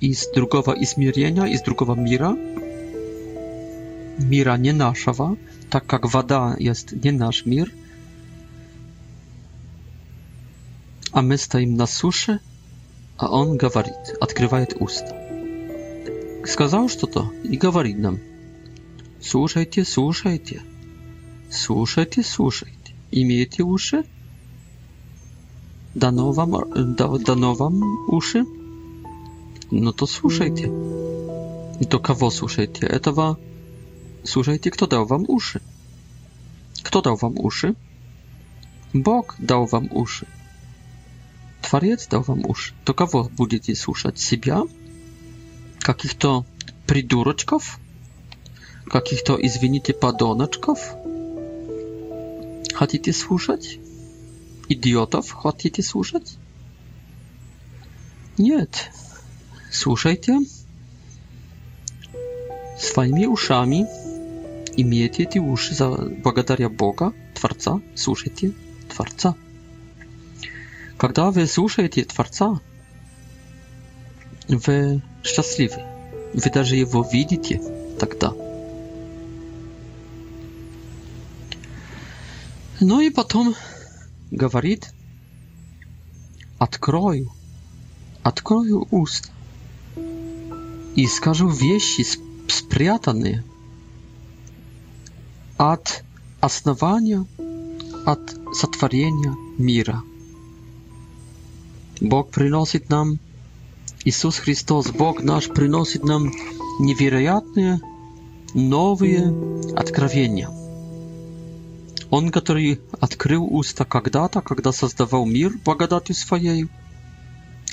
из 0.00 0.28
другого 0.34 0.72
измерения, 0.84 1.44
из 1.46 1.62
другого 1.62 1.94
мира– 1.94 2.36
mira 4.20 4.56
nie 4.56 4.72
naszego, 4.72 5.36
tak 5.70 5.92
jak 5.92 6.06
woda 6.06 6.56
jest 6.58 7.04
nie 7.04 7.12
nasz 7.12 7.46
mir, 7.46 7.70
а 11.12 11.22
мы 11.22 11.38
стоим 11.38 11.76
на 11.76 11.86
суше, 11.86 12.38
а 13.18 13.30
он 13.30 13.56
говорит, 13.56 14.16
открывает 14.20 14.76
уста. 14.80 15.16
Сказал 16.46 16.88
что-то 16.88 17.30
и 17.44 17.56
говорит 17.56 17.98
нам, 17.98 18.18
слушайте, 19.20 19.84
слушайте, 19.84 20.62
слушайте, 21.50 22.22
слушайте, 22.22 22.92
имеете 23.10 23.62
уши? 23.62 24.04
Дано 25.94 26.32
вам, 26.32 26.50
да, 26.94 27.08
дано 27.18 27.54
вам 27.54 27.82
уши? 28.08 28.44
Ну 29.70 29.92
то 29.92 30.06
слушайте. 30.06 30.70
И 31.80 31.84
то 31.86 31.98
кого 31.98 32.30
слушайте? 32.30 32.86
Этого 32.86 33.38
Słuchajcie, 34.24 34.70
kto 34.70 34.86
dał 34.86 35.06
wam 35.06 35.24
uszy? 35.28 35.60
Kto 36.82 37.02
dał 37.02 37.16
wam 37.16 37.34
uszy? 37.38 37.74
Bóg 38.94 39.36
dał 39.40 39.66
wam 39.66 39.88
uszy. 39.92 40.26
Twariec 41.62 42.06
dał 42.08 42.22
wam 42.22 42.40
uszy. 42.46 42.72
To 42.84 42.94
kogo 42.94 43.28
będziecie 43.38 43.76
słyszeć? 43.76 44.22
Siebie? 44.22 44.56
Jakich 45.88 46.14
to 46.14 46.44
priduroczków? 46.86 47.78
Jakich 48.94 49.22
to, 49.22 49.38
izwinite, 49.38 49.92
padoneczków? 49.92 50.94
Chodzicie 52.74 53.12
słyszeć? 53.12 53.80
Idiotów 54.68 55.32
Chodzicie 55.32 55.82
słyszeć? 55.82 56.24
Nie. 58.38 58.66
Słuchajcie. 59.70 60.40
Swoimi 62.78 63.26
uszami. 63.26 63.84
имейте 64.78 65.24
эти 65.24 65.38
уши 65.38 65.74
за... 65.74 65.90
благодаря 66.22 66.68
Бога, 66.70 67.12
Творца, 67.34 67.80
слушайте 67.96 68.52
Творца. 68.94 69.34
Когда 70.96 71.32
вы 71.32 71.46
слушаете 71.46 72.04
Творца, 72.04 72.60
вы 74.48 75.02
счастливы. 75.24 75.82
Вы 76.32 76.50
даже 76.50 76.76
его 76.76 77.04
видите 77.12 77.60
тогда. 77.98 78.32
Ну 82.80 83.00
и 83.00 83.10
потом 83.10 83.56
говорит, 84.30 84.90
открою, 86.58 87.32
открою 88.22 88.86
уст 88.92 89.32
и 90.94 91.06
скажу 91.06 91.48
вещи 91.48 92.04
спрятанные 92.46 93.42
от 95.58 96.02
основания, 96.42 97.24
от 98.06 98.36
сотворения 98.60 99.36
мира. 99.58 100.02
Бог 102.02 102.30
приносит 102.30 102.88
нам, 102.90 103.18
Иисус 104.04 104.38
Христос, 104.38 104.90
Бог 104.90 105.22
наш, 105.22 105.48
приносит 105.48 106.04
нам 106.04 106.30
невероятные 106.78 107.80
новые 108.54 109.34
откровения. 109.76 110.48
Он, 112.10 112.30
который 112.30 112.80
открыл 113.00 113.44
уста 113.50 113.84
когда-то, 113.84 114.40
когда 114.42 114.70
создавал 114.72 115.26
мир 115.26 115.52
благодатью 115.64 116.14
своей, 116.14 116.68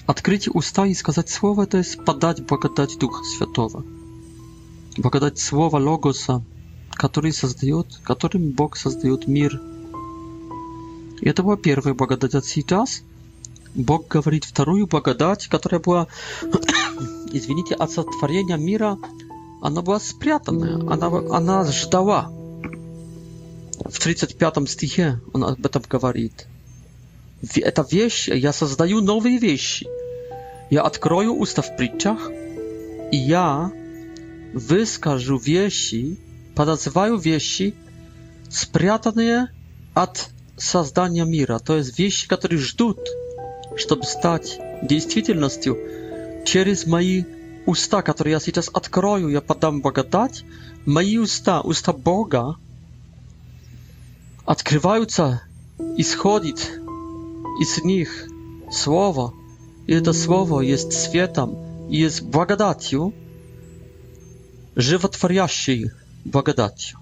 открыть 0.07 0.47
уста 0.49 0.85
и 0.87 0.93
сказать 0.95 1.29
слово, 1.29 1.67
то 1.67 1.77
есть 1.77 2.03
подать 2.03 2.45
благодать 2.47 2.97
Духа 2.97 3.23
Святого. 3.23 3.83
Благодать 4.97 5.37
Слова 5.37 5.77
Логоса– 5.77 6.41
который 6.95 7.33
создает, 7.33 7.99
которым 8.03 8.51
Бог 8.51 8.77
создает 8.77 9.27
мир. 9.27 9.61
Это 11.21 11.43
была 11.43 11.57
первая 11.57 11.93
благодать. 11.93 12.33
А 12.35 12.41
сейчас 12.41 13.01
Бог 13.75 14.07
говорит 14.07 14.45
вторую 14.45 14.87
благодать, 14.87 15.47
которая 15.47 15.79
была, 15.81 16.07
извините, 17.31 17.75
от 17.75 17.91
сотворения 17.91 18.57
мира, 18.57 18.97
она 19.61 19.81
была 19.81 19.99
спрятанная, 19.99 20.75
она, 20.91 21.07
она 21.35 21.65
ждала. 21.71 22.31
В 23.83 23.99
35 23.99 24.69
стихе 24.69 25.19
он 25.33 25.43
об 25.43 25.65
этом 25.65 25.83
говорит. 25.87 26.47
Это 27.55 27.85
вещь, 27.91 28.29
я 28.29 28.53
создаю 28.53 29.01
новые 29.01 29.37
вещи. 29.37 29.85
Я 30.69 30.81
открою 30.81 31.33
уста 31.33 31.61
в 31.61 31.75
притчах, 31.77 32.29
и 33.11 33.17
я 33.17 33.71
выскажу 34.53 35.37
вещи, 35.37 36.17
подозреваю 36.55 37.17
вещи, 37.17 37.75
спрятанные 38.49 39.49
от 39.93 40.29
создания 40.57 41.25
мира, 41.25 41.59
то 41.59 41.77
есть 41.77 41.99
вещи, 41.99 42.27
которые 42.27 42.59
ждут, 42.59 42.97
чтобы 43.75 44.03
стать 44.03 44.57
действительностью 44.81 45.77
через 46.45 46.85
мои 46.87 47.23
уста, 47.65 48.01
которые 48.01 48.33
я 48.33 48.39
сейчас 48.39 48.69
открою, 48.73 49.27
я 49.29 49.41
подам 49.41 49.81
богатать. 49.81 50.45
мои 50.85 51.17
уста, 51.17 51.61
уста 51.61 51.91
Бога, 51.91 52.55
открываются, 54.45 55.41
исходит 55.97 56.71
из 57.61 57.83
них 57.83 58.27
Слово, 58.71 59.33
и 59.87 59.93
это 59.93 60.13
Слово 60.13 60.61
есть 60.61 60.93
светом, 60.93 61.89
и 61.89 61.97
есть 61.97 62.21
благодатью, 62.21 63.13
животворящей 64.75 65.91
благодатью. 66.25 66.99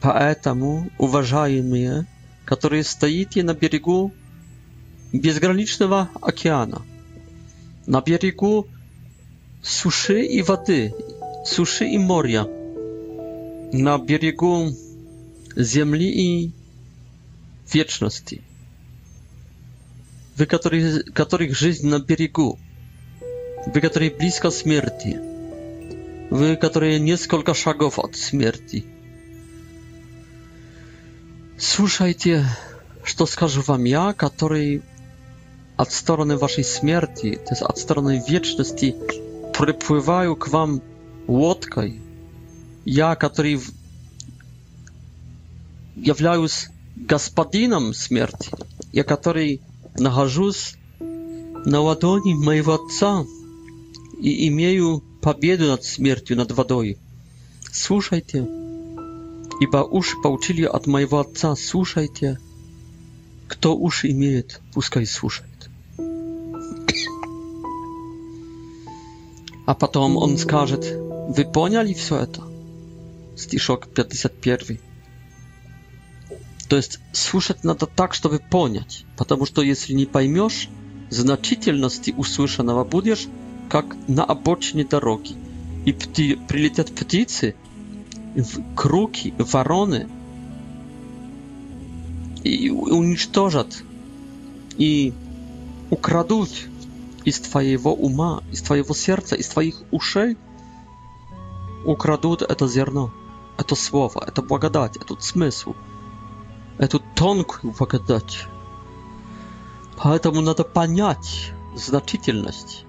Поэтому, 0.00 0.88
уважаемые, 0.98 2.06
которые 2.44 2.84
стоите 2.84 3.42
на 3.42 3.54
берегу 3.54 4.12
безграничного 5.12 6.08
океана, 6.22 6.82
на 7.86 8.00
берегу 8.00 8.66
суши 9.62 10.22
и 10.24 10.42
воды, 10.42 10.94
суши 11.44 11.86
и 11.88 11.98
моря, 11.98 12.44
на 13.72 13.98
берегу 13.98 14.68
земли 15.56 16.08
и 16.08 16.52
вечности, 17.72 18.42
вы, 20.36 20.46
которые, 20.46 21.02
которых 21.02 21.56
жизнь 21.58 21.88
на 21.88 21.98
берегу, 21.98 22.58
вы, 23.72 23.80
которые 23.80 24.10
близко 24.12 24.50
смерти, 24.50 25.18
Вы, 26.30 26.56
которые 26.56 26.98
несколько 26.98 27.54
шагов 27.54 27.98
от 28.00 28.16
смерти. 28.16 28.84
Слушайте, 31.56 32.44
что 33.04 33.26
скажу 33.26 33.62
вам 33.62 33.84
я, 33.84 34.12
который 34.12 34.82
от 35.76 35.92
стороны 35.92 36.36
вашей 36.36 36.64
смерти, 36.64 37.36
то 37.36 37.50
есть 37.52 37.62
от 37.62 37.78
стороны 37.78 38.22
вечности, 38.28 38.96
приплываю 39.56 40.34
к 40.36 40.48
вам 40.48 40.82
лодкой. 41.28 42.00
Я, 42.84 43.14
который 43.14 43.60
являюсь 45.94 46.68
господином 46.96 47.94
смерти, 47.94 48.50
я, 48.92 49.04
который 49.04 49.60
нахожусь 49.96 50.74
на 50.98 51.80
ладони 51.80 52.34
моего 52.34 52.74
отца 52.74 53.24
и 54.20 54.48
имею 54.48 55.02
победу 55.26 55.64
над 55.64 55.82
смертью, 55.82 56.36
над 56.36 56.52
водой. 56.52 56.98
Слушайте, 57.72 58.46
ибо 59.60 59.78
уши 59.78 60.14
получили 60.22 60.62
от 60.62 60.86
моего 60.86 61.18
Отца, 61.18 61.56
слушайте. 61.56 62.38
Кто 63.48 63.76
уши 63.76 64.08
имеет, 64.12 64.60
пускай 64.72 65.04
слушает. 65.04 65.50
А 69.66 69.74
потом 69.74 70.16
он 70.16 70.38
скажет, 70.38 70.86
вы 70.96 71.44
поняли 71.44 71.92
все 71.92 72.18
это? 72.18 72.44
Стишок 73.36 73.88
51. 73.88 74.78
То 76.68 76.76
есть 76.76 77.00
слушать 77.12 77.64
надо 77.64 77.86
так, 77.86 78.14
чтобы 78.14 78.38
понять, 78.38 79.04
потому 79.16 79.44
что 79.44 79.62
если 79.62 79.92
не 79.92 80.06
поймешь 80.06 80.68
значительности 81.10 82.14
услышанного, 82.16 82.84
будешь 82.84 83.26
как 83.68 83.96
на 84.08 84.24
обочине 84.24 84.84
дороги, 84.84 85.36
и 85.84 85.92
пти, 85.92 86.38
прилетят 86.48 86.94
птицы, 86.94 87.54
в 88.34 88.74
круки, 88.74 89.34
вороны, 89.38 90.08
и 92.44 92.70
уничтожат, 92.70 93.82
и 94.76 95.14
украдут 95.90 96.50
из 97.24 97.40
твоего 97.40 97.94
ума, 97.94 98.42
из 98.52 98.62
твоего 98.62 98.94
сердца, 98.94 99.34
из 99.34 99.48
твоих 99.48 99.82
ушей, 99.90 100.36
украдут 101.84 102.42
это 102.42 102.66
зерно, 102.68 103.12
это 103.58 103.74
слово, 103.74 104.22
это 104.26 104.42
благодать, 104.42 104.96
этот 104.96 105.22
смысл, 105.22 105.74
эту 106.78 107.00
тонкую 107.14 107.74
благодать. 107.78 108.40
Поэтому 110.02 110.42
надо 110.42 110.62
понять 110.62 111.50
значительность 111.74 112.85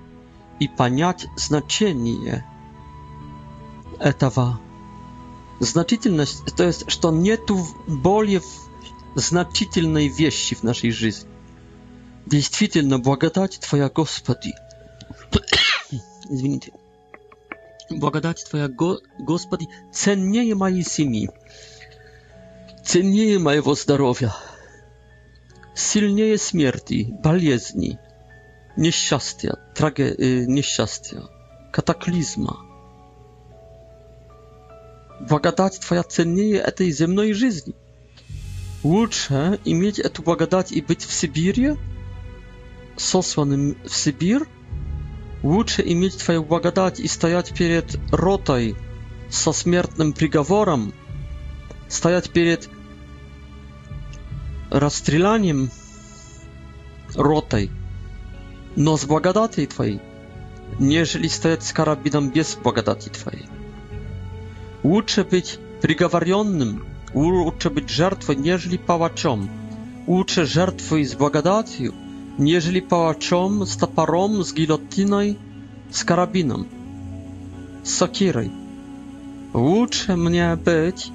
и 0.60 0.68
понять 0.68 1.28
значение 1.36 2.44
этого. 4.00 4.60
Значительность, 5.60 6.56
то 6.56 6.64
есть, 6.64 6.90
что 6.90 7.12
нет 7.12 7.50
более 7.88 8.42
значительной 9.16 10.08
вещи 10.08 10.56
в 10.56 10.64
нашей 10.64 10.92
жизни. 10.92 11.30
Действительно, 12.26 13.00
благодать 13.00 13.60
Твоя, 13.60 13.90
Господи. 13.90 14.52
Извините. 16.30 16.72
Благодать 17.90 18.46
Твоя, 18.50 18.68
Го 18.68 18.98
Господи, 19.18 19.70
ценнее 19.94 20.56
моей 20.56 20.84
семьи, 20.84 21.30
ценнее 22.86 23.40
моего 23.40 23.76
здоровья, 23.76 24.36
сильнее 25.74 26.38
смерти, 26.38 27.08
болезни, 27.24 27.98
nieszczastia, 28.78 29.56
trage, 29.74 30.16
nieszczastia, 30.48 31.22
kataklizma. 31.72 32.68
Благодать 35.30 35.80
Твоя 35.80 36.04
ценнее 36.04 36.58
этой 36.60 36.92
земной 36.92 37.34
жизни. 37.34 37.74
Лучше 38.84 39.60
иметь 39.66 39.98
эту 39.98 40.22
благодать 40.22 40.72
и 40.72 40.80
быть 40.80 41.04
в 41.04 41.12
Сибири, 41.12 41.76
сосланным 42.98 43.76
в 43.84 43.96
Сибирь, 43.96 44.44
лучше 45.42 45.82
иметь 45.82 46.20
Твою 46.24 46.44
благодать 46.44 47.00
и 47.00 47.08
стоять 47.08 47.56
перед 47.58 47.98
ротой 48.12 48.76
со 49.32 49.54
смертным 49.54 50.14
приговором, 50.14 50.94
стоять 51.90 52.30
перед 52.30 52.70
расстрелянием 54.70 55.72
ротой, 57.16 57.72
но 58.78 58.96
с 58.96 59.06
благодати 59.06 59.66
Твоей, 59.66 60.00
нежели 60.80 61.28
стоять 61.28 61.64
с 61.64 61.74
карабином 61.74 62.30
без 62.30 62.56
благодати 62.64 63.10
Твоей. 63.10 63.48
Лучше 64.84 65.24
быть 65.24 65.60
приговоренным, 65.82 66.86
лучше 67.14 67.72
быть 67.72 67.90
жертвой, 67.90 68.36
нежели 68.36 68.78
палачом. 68.78 69.50
Лучше 70.06 70.46
жертвой 70.46 71.04
с 71.06 71.16
благодатью, 71.16 71.94
нежели 72.38 72.80
палачом 72.80 73.66
с 73.66 73.76
топором, 73.76 74.42
с 74.44 74.54
гильотиной, 74.54 75.38
с 75.92 76.04
карабином, 76.06 76.68
с 77.84 77.90
сокирой. 77.96 78.52
Лучше 79.56 80.16
мне 80.16 80.56
быть 80.56 81.12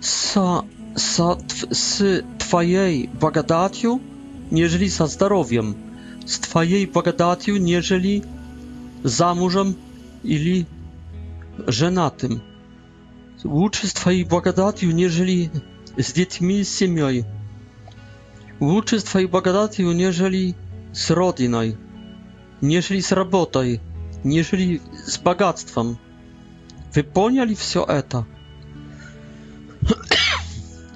со, 0.00 0.64
со, 0.96 1.36
с 1.72 2.22
Твоей 2.48 3.08
благодатью, 3.08 4.00
нежели 4.52 4.86
со 4.88 5.06
здоровьем, 5.08 5.74
z 6.30 6.38
Twojej 6.38 6.86
благодатью, 6.86 7.60
нежели 7.60 8.22
замужем 9.02 9.74
или 10.22 10.64
женатым. 11.66 12.40
Лучше 13.42 13.88
с 13.88 13.94
Твоей 13.94 14.24
благодатью, 14.24 14.94
нежели 14.94 15.50
с 15.98 16.12
детьми, 16.12 16.62
с 16.62 16.68
семьей. 16.76 17.24
Лучше 18.60 19.00
с 19.00 19.04
Твоей 19.04 19.26
благодатью, 19.26 19.90
нежели 19.92 20.54
с 20.92 21.10
родиной, 21.10 21.76
нежели 22.60 23.00
с 23.00 23.10
работой, 23.10 23.80
нежели 24.22 24.80
с 25.06 25.18
богатством. 25.18 25.98
Вы 26.94 27.02
поняли 27.02 27.54
все 27.54 27.84
это? 27.84 28.24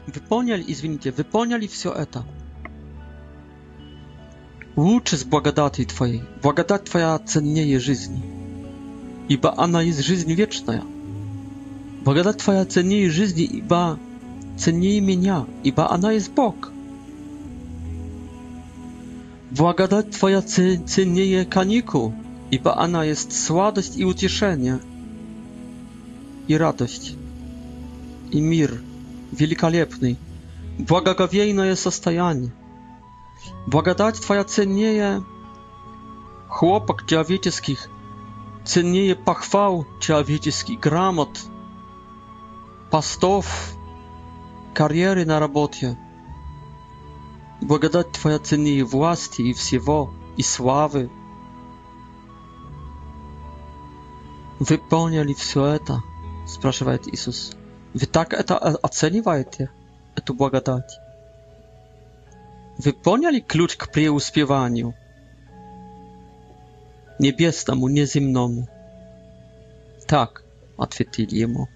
Вы 0.07 0.21
поняли, 0.29 0.65
извините, 0.69 1.11
вы 1.17 1.25
поняли 1.25 1.67
все 1.67 1.93
это? 1.93 2.23
Лучше 4.77 5.17
с 5.17 5.25
благодати 5.25 5.85
Твоей. 5.85 6.23
Благодать 6.43 6.85
Твоя 6.85 7.17
ценнее 7.21 7.79
жизни. 7.79 8.21
Ибо 9.29 9.55
она 9.57 9.83
есть 9.83 10.03
жизнь 10.05 10.33
вечная. 10.35 10.83
Благодать 12.05 12.39
Твоя 12.39 12.65
ценнее 12.65 13.09
жизни, 13.09 13.45
ибо 13.45 14.01
ценнее 14.59 15.01
меня, 15.01 15.47
ибо 15.63 15.91
она 15.93 16.11
есть 16.13 16.31
Бог. 16.33 16.73
Благодать 19.53 20.11
Твоя 20.11 20.43
ценнее 20.43 21.45
каникул, 21.47 22.13
ибо 22.51 22.77
она 22.77 23.05
есть 23.05 23.33
сладость 23.33 23.97
и 23.97 24.05
утешение, 24.05 24.81
и 26.49 26.55
радость, 26.57 27.15
и 28.33 28.41
мир 28.41 28.83
великолепный, 29.31 30.19
благоговейное 30.81 31.77
состояние. 31.77 32.51
Благодать 33.67 34.21
Твоя 34.21 34.45
ценнее 34.45 35.25
хлопок 36.49 37.07
человеческих, 37.07 37.89
ценнее 38.65 39.15
похвал 39.17 39.87
человеческих, 40.01 40.79
грамот, 40.81 41.41
постов, 42.91 43.73
карьеры 44.75 45.25
на 45.25 45.41
работе. 45.41 45.99
Благодать 47.61 48.13
Твоя 48.13 48.39
ценнее 48.39 48.85
власти 48.85 49.43
и 49.43 49.53
всего, 49.53 50.11
и 50.37 50.43
славы. 50.43 51.11
Выполнили 54.61 55.33
все 55.35 55.67
это? 55.67 56.03
Спрашивает 56.47 57.09
Иисус. 57.09 57.53
Вы 57.95 58.07
так 58.07 58.33
это 58.33 58.59
оцениваете, 58.59 59.71
эту 60.17 60.35
благодать? 60.35 60.99
wypełniali 62.79 63.43
klucz 63.45 63.77
k 63.77 63.87
preuspiewaniu 63.87 64.93
niebiesnemu, 67.21 67.89
nieziemnemu. 67.89 68.67
Tak, 70.07 70.43
odpowiedzieli 70.77 71.47
mu. 71.47 71.67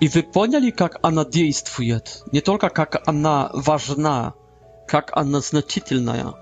I 0.00 0.08
wypełniali, 0.08 0.72
jak 0.80 0.98
ona 1.02 1.24
działa, 1.30 2.00
nie 2.32 2.42
tylko 2.42 2.66
jak 2.78 3.02
ona 3.08 3.50
ważna, 3.54 4.32
jak 4.92 5.10
ona 5.16 5.40
znaczytelna, 5.40 6.32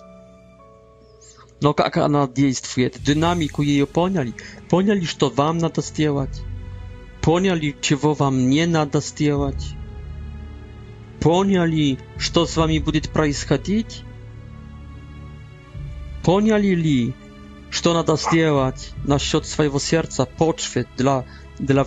no 1.62 1.74
jak 1.78 1.96
ona 1.98 2.28
działa, 2.38 2.90
dynamiku 3.04 3.62
jej 3.62 3.86
poniali. 3.86 4.32
Poniali, 4.68 5.07
co 5.20 5.30
wam 5.30 5.59
nada 5.59 5.82
zrobić. 5.82 6.34
Poniali, 7.20 7.74
czego 7.80 8.14
wam 8.14 8.50
nie 8.50 8.66
nada 8.66 9.00
Поняли, 11.26 11.98
что 12.18 12.46
с 12.46 12.56
вами 12.56 12.78
будет 12.78 13.10
происходить? 13.10 14.04
Поняли 16.24 16.68
ли, 16.68 17.14
что 17.68 17.94
надо 17.94 18.14
сделать 18.16 18.92
насчет 19.04 19.44
своего 19.44 19.80
сердца, 19.80 20.24
почвы 20.24 20.86
для, 20.96 21.24
для, 21.58 21.84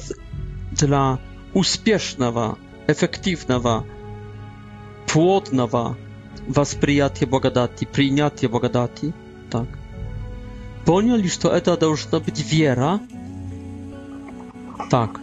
для 0.72 1.20
успешного, 1.54 2.58
эффективного, 2.88 3.86
плотного 5.08 5.98
восприятия 6.50 7.26
благодати, 7.26 7.86
принятия 7.90 8.50
благодати? 8.50 9.14
Так. 9.50 9.70
Поняли, 10.86 11.30
что 11.30 11.48
это 11.50 11.78
должна 11.78 12.20
быть 12.20 12.44
вера? 12.52 13.00
Так. 14.92 15.22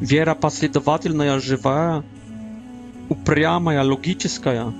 Вера 0.00 0.34
последовательная, 0.34 1.40
живая, 1.40 2.04
упрямая, 3.10 3.84
логическая. 3.84 4.72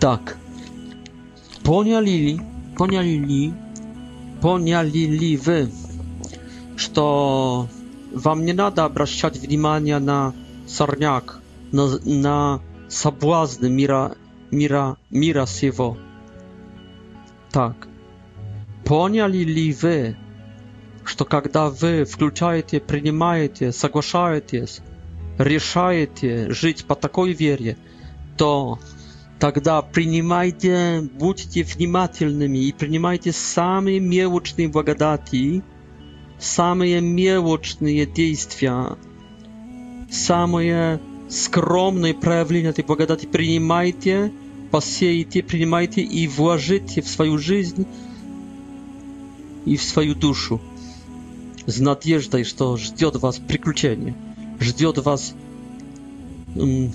Так. 0.00 0.38
Поняли 1.62 2.10
ли, 2.10 2.40
поняли 2.76 3.10
ли, 3.18 3.52
поняли 4.40 4.98
ли 5.06 5.36
вы, 5.36 5.70
что 6.76 7.68
вам 8.12 8.44
не 8.46 8.54
надо 8.54 8.84
обращать 8.86 9.36
внимание 9.36 9.98
на 9.98 10.32
сорняк, 10.66 11.40
на, 11.72 11.98
на 12.04 12.60
соблазны 12.88 13.68
мира, 13.68 14.14
мира, 14.50 14.96
мира 15.10 15.44
сего. 15.44 15.98
Так. 17.50 17.86
Поняли 18.86 19.38
ли 19.44 19.74
вы, 19.74 20.16
что 21.04 21.26
когда 21.26 21.68
вы 21.68 22.04
включаете, 22.04 22.80
принимаете, 22.80 23.72
соглашаетесь 23.72 24.80
решаете 25.38 26.50
жить 26.50 26.84
по 26.84 26.94
такой 26.94 27.32
вере, 27.32 27.76
то 28.36 28.78
тогда 29.38 29.82
принимайте, 29.82 31.08
будьте 31.16 31.62
внимательными 31.62 32.58
и 32.58 32.72
принимайте 32.72 33.32
самые 33.32 34.00
мелочные 34.00 34.68
благодати, 34.68 35.62
самые 36.40 37.00
мелочные 37.00 38.04
действия, 38.04 38.96
самые 40.10 41.00
скромные 41.30 42.14
проявления 42.14 42.70
этой 42.70 42.84
благодати 42.84 43.26
принимайте, 43.26 44.32
посеете, 44.72 45.42
принимайте 45.42 46.00
и 46.02 46.26
вложите 46.26 47.00
в 47.00 47.08
свою 47.08 47.38
жизнь 47.38 47.86
и 49.66 49.76
в 49.76 49.82
свою 49.82 50.14
душу 50.14 50.60
с 51.66 51.78
надеждой, 51.78 52.44
что 52.44 52.76
ждет 52.78 53.16
вас 53.16 53.36
приключение 53.38 54.14
ждет 54.60 54.98
вас 54.98 55.34
м, 56.56 56.92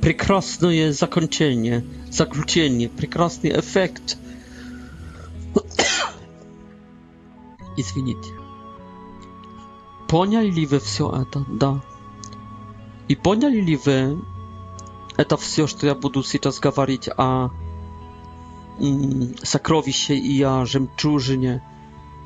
прекрасное 0.00 0.92
закончение, 0.92 1.84
заключение, 2.10 2.88
прекрасный 2.88 3.58
эффект. 3.58 4.16
Извините. 7.76 8.30
Поняли 10.08 10.50
ли 10.50 10.66
вы 10.66 10.80
все 10.80 11.10
это? 11.12 11.44
Да. 11.60 11.82
И 13.08 13.14
поняли 13.14 13.60
ли 13.60 13.76
вы 13.76 14.18
это 15.16 15.36
все, 15.36 15.66
что 15.66 15.86
я 15.86 15.94
буду 15.94 16.22
сейчас 16.24 16.58
говорить 16.58 17.08
о 17.16 17.50
м, 18.80 19.34
сокровище 19.42 20.16
и 20.16 20.42
о 20.42 20.64
жемчужине, 20.64 21.62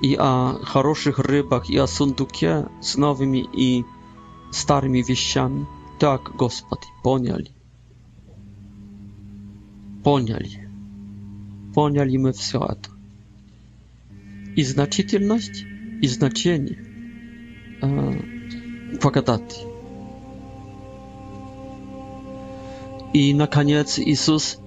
и 0.00 0.16
о 0.18 0.58
хороших 0.62 1.18
рыбах, 1.18 1.68
и 1.70 1.76
о 1.76 1.86
сундуке 1.86 2.66
с 2.80 2.96
новыми 2.96 3.46
и 3.52 3.84
starymi 4.53 5.05
wieściami. 5.05 5.64
Tak, 5.98 6.30
Gospody, 6.36 6.86
poniali. 7.03 7.53
Poniali. 10.03 10.50
Poniali 11.74 12.18
my 12.18 12.32
wszystko 12.32 12.74
to. 12.74 12.90
I 14.57 14.64
znaczytelność, 14.64 15.66
i 16.03 16.09
znaczenie 16.09 16.74
błagodaty. 19.03 19.55
E, 19.55 19.72
I 23.14 23.34
na 23.34 23.46
koniec 23.46 23.98
Jezus 23.98 24.59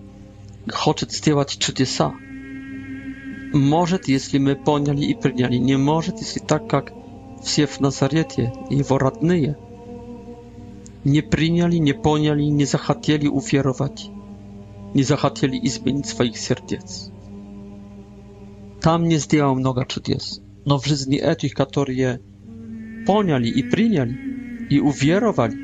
chce 0.95 1.05
zdziałać 1.09 1.55
cudesa. 1.57 2.13
Może, 3.53 3.99
jeśli 4.07 4.39
my 4.39 4.55
poniali 4.55 5.09
i 5.11 5.15
przyjęli. 5.15 5.61
Nie 5.61 5.77
może, 5.77 6.11
jeśli 6.17 6.41
tak, 6.41 6.73
jak 6.73 6.91
wszyscy 7.43 7.67
w 7.67 7.81
Nazarecie, 7.81 8.51
jego 8.69 8.97
radnyje, 8.97 9.55
nie 11.05 11.23
przyjęli, 11.23 11.81
nie 11.81 11.93
poniali, 11.93 12.53
nie 12.53 12.65
zachcieli 12.65 13.27
ofiarować, 13.29 14.11
nie 14.95 15.03
zachcieli 15.03 15.69
zmienić 15.69 16.07
swoich 16.07 16.39
serc. 16.39 16.71
Tam 18.81 19.07
nie 19.07 19.19
zdjęło 19.19 19.55
mnoga 19.55 19.85
jest. 20.07 20.41
no 20.65 20.79
w 20.79 20.85
życiu 20.85 21.11
etych, 21.21 21.51
je 21.87 22.17
poniali 23.05 23.59
i 23.59 23.63
przyjęli, 23.63 24.15
i 24.69 24.81
uwierowali, 24.81 25.57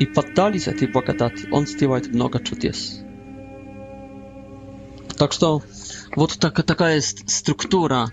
i 0.00 0.06
poddali 0.06 0.60
się 0.60 0.72
tej 0.72 0.88
błagadaty, 0.88 1.42
on 1.52 1.66
zdjęło 1.66 1.98
mnoga 2.12 2.40
jest. 2.62 3.04
Tak, 5.18 5.36
to, 5.36 5.60
wot 6.16 6.38
taka, 6.38 6.62
taka 6.62 6.90
jest 6.90 7.30
struktura 7.32 8.08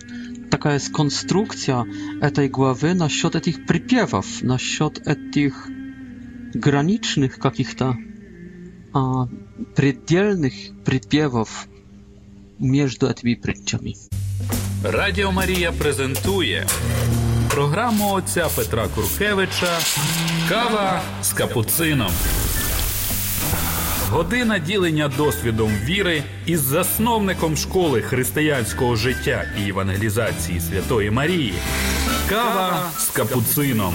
taka 0.50 0.74
jest 0.74 0.94
konstrukcja 0.94 1.84
e, 2.22 2.32
tej 2.32 2.50
głowy 2.50 2.96
na 2.96 3.10
счет 3.10 3.44
tych 3.44 3.66
przypiewów, 3.66 4.44
na 4.44 4.58
счет 4.58 5.00
e, 5.06 5.16
tych 5.34 5.68
granicznych 6.56 7.38
jakich 7.44 7.76
to 7.76 7.96
a 8.94 9.26
przedzielnych 9.74 10.54
przypiewów 10.84 11.68
między 12.60 12.98
tymi 13.14 13.38
przyciami. 13.38 13.96
Radio 14.84 15.32
Maria 15.32 15.72
prezentuje 15.72 16.66
programu 17.50 18.14
ojca 18.14 18.50
Petra 18.56 18.88
Kurkiewicza 18.88 19.78
Kawa 20.50 21.02
z 21.22 21.34
kapucynem. 21.34 22.08
Година 24.12 24.60
ділення 24.60 25.08
досвідом 25.18 25.70
віри 25.84 26.24
із 26.46 26.60
засновником 26.62 27.58
школи 27.58 28.02
християнського 28.02 28.96
життя 28.96 29.44
і 29.66 29.70
евангелізації 29.70 30.60
Святої 30.60 31.12
Марії. 31.12 31.54
Kawa 32.30 32.70
z 32.98 33.08
kapucyną. 33.18 33.90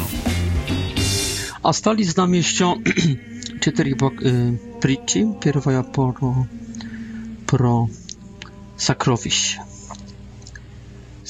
A 1.68 1.70
stali 1.78 2.02
z 2.12 2.14
nami 2.20 2.36
jeszcze 2.42 2.66
cztery 3.64 3.94
pryci. 4.82 5.20
Pierwsza 5.42 5.82
pro, 5.94 6.30
pro 7.50 7.74
sakrowisie. 8.86 9.58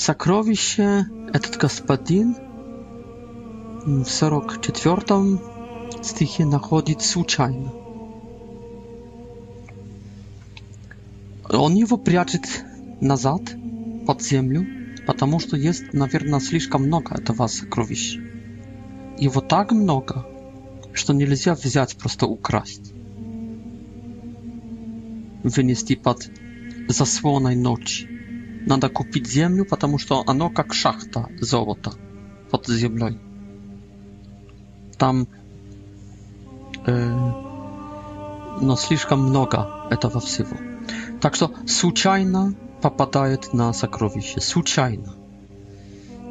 Sakrowisie 0.06 0.88
этот 1.36 1.54
господин 1.64 2.28
w 4.06 4.10
44 4.18 5.38
стихе 6.02 6.44
находит 6.44 7.00
случайно. 7.02 7.81
Он 11.50 11.74
его 11.74 11.96
прячет 11.96 12.46
назад, 13.00 13.40
под 14.06 14.22
землю, 14.22 14.66
потому 15.06 15.40
что 15.40 15.56
есть, 15.56 15.92
наверное, 15.92 16.40
слишком 16.40 16.84
много 16.84 17.14
этого 17.16 17.46
сокровища. 17.46 18.20
Его 19.18 19.40
так 19.40 19.72
много, 19.72 20.26
что 20.94 21.12
нельзя 21.12 21.54
взять, 21.54 21.96
просто 21.96 22.26
украсть. 22.26 22.92
Вынести 25.42 25.96
под 25.96 26.30
заслоной 26.88 27.56
ночи. 27.56 28.08
Надо 28.64 28.88
купить 28.88 29.26
землю, 29.26 29.64
потому 29.64 29.98
что 29.98 30.22
оно 30.26 30.48
как 30.50 30.72
шахта 30.72 31.26
золота 31.40 31.92
под 32.50 32.68
землей. 32.68 33.18
Там 34.98 35.26
э, 36.86 37.14
но 38.60 38.76
слишком 38.76 39.20
много 39.28 39.88
этого 39.90 40.20
всего. 40.20 40.56
Так 41.22 41.36
что 41.36 41.52
случайно 41.68 42.52
попадает 42.82 43.52
на 43.54 43.72
сокровище. 43.72 44.40
Случайно. 44.40 45.14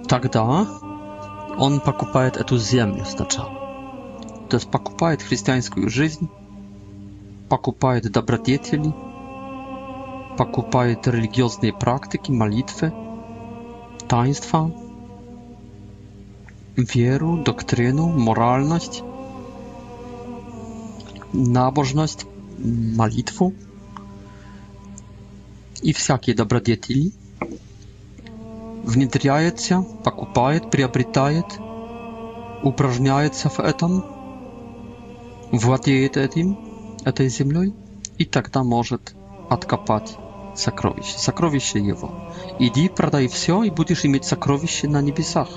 Тогда 0.10 0.68
он 1.58 1.80
покупает 1.80 2.36
эту 2.36 2.58
землю 2.58 3.06
сначала. 3.06 3.54
То 4.50 4.58
есть 4.58 4.70
покупает 4.70 5.22
христианскую 5.22 5.88
жизнь, 5.90 6.30
покупает 7.48 8.12
добродетели, 8.12 8.94
покупает 10.38 11.08
религиозные 11.08 11.72
практики, 11.72 12.30
молитвы, 12.30 12.92
таинства, 14.10 14.74
веру, 16.76 17.38
доктрину, 17.46 18.10
моральность, 18.10 19.04
набожность, 21.32 22.26
молитву. 22.58 23.54
и 25.84 25.94
всякие 25.94 26.36
добродетели, 26.36 27.12
внедряется, 28.84 29.84
покупает, 30.04 30.70
приобретает, 30.72 31.46
упражняется 32.64 33.50
в 33.50 33.60
этом, 33.60 34.06
владеет 35.52 36.18
этим, 36.18 36.58
этой 37.06 37.30
землей, 37.30 37.74
и 38.18 38.26
тогда 38.26 38.64
может 38.64 39.16
откопать 39.50 40.16
сокровище, 40.56 41.18
сокровище 41.18 41.80
его. 41.80 42.12
Иди, 42.60 42.88
продай 42.90 43.28
все, 43.28 43.64
и 43.64 43.70
будешь 43.70 44.06
иметь 44.06 44.26
сокровище 44.26 44.88
на 44.88 45.02
небесах. 45.02 45.50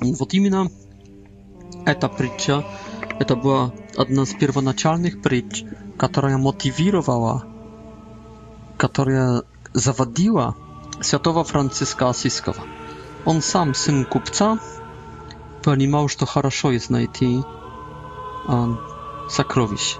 вот 0.00 0.34
именно 0.34 0.70
эта 1.86 2.08
притча, 2.08 2.64
это 3.18 3.34
была 3.36 3.72
одна 3.96 4.24
из 4.24 4.34
первоначальных 4.34 5.22
притч, 5.22 5.64
которая 5.96 6.36
мотивировала 6.36 7.46
которые 8.76 9.42
заводила 9.72 10.56
святого 11.00 11.44
Франциска 11.44 12.08
Осиского. 12.08 12.56
Он 13.24 13.42
сам 13.42 13.74
сын 13.74 14.04
купца, 14.04 14.58
понимал, 15.62 16.08
что 16.08 16.26
хорошо 16.26 16.70
есть 16.72 16.90
найти 16.90 17.42
а, 18.46 18.74
сокровищ. 19.28 19.96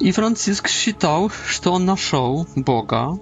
И 0.00 0.12
Франциск 0.12 0.68
считал, 0.68 1.30
что 1.46 1.72
он 1.72 1.84
нашел 1.84 2.46
Бога, 2.56 3.18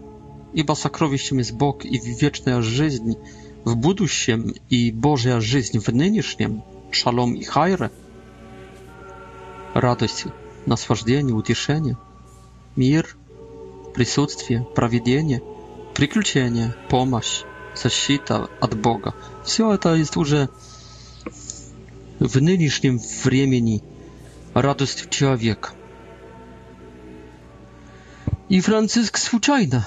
ибо 0.53 0.73
сокровищем 0.73 1.39
есть 1.39 1.53
Бог 1.53 1.85
и 1.85 1.99
вечная 1.99 2.63
жизнь 2.63 3.17
в 3.65 3.77
будущем, 3.77 4.55
и 4.71 4.93
Божья 4.93 5.41
жизнь 5.41 5.79
в 5.79 5.89
нынешнем, 5.89 6.63
шалом 6.93 7.35
и 7.35 7.43
хайре, 7.43 7.91
радость, 9.75 10.27
наслаждение, 10.67 11.35
утешение, 11.35 11.99
мир– 12.75 13.17
присутствие, 13.99 14.63
проведение, 14.77 15.43
приключения, 15.97 16.77
помощь, 16.89 17.43
защита 17.75 18.49
от 18.61 18.81
Бога. 18.81 19.13
Все 19.45 19.75
это 19.75 19.97
есть 19.97 20.17
уже 20.17 20.51
в 22.21 22.41
нынешнем 22.41 23.01
времени 23.25 23.83
радость 24.55 25.11
человека. 25.11 25.71
И 28.49 28.61
Франциск 28.61 29.17
случайно 29.17 29.85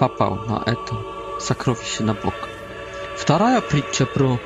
попал 0.00 0.34
на 0.46 0.60
это 0.66 0.96
сокровище 1.38 2.02
на 2.02 2.14
Бог. 2.14 2.34
Вторая 3.16 3.60
притча 3.60 4.04
про 4.04 4.40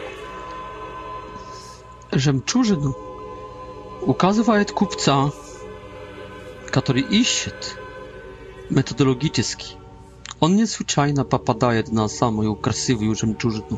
жемчужину 2.13 2.95
указывает 4.03 4.71
купца, 4.71 5.31
который 6.71 7.01
ищет 7.01 7.79
metodologiczny. 8.71 9.45
On 10.41 10.57
nie 10.57 10.67
zwyczajnie 10.67 11.25
popadaje 11.25 11.83
na 11.93 12.09
samą 12.09 12.55
krasywą 12.57 13.15
żemczużynę. 13.15 13.77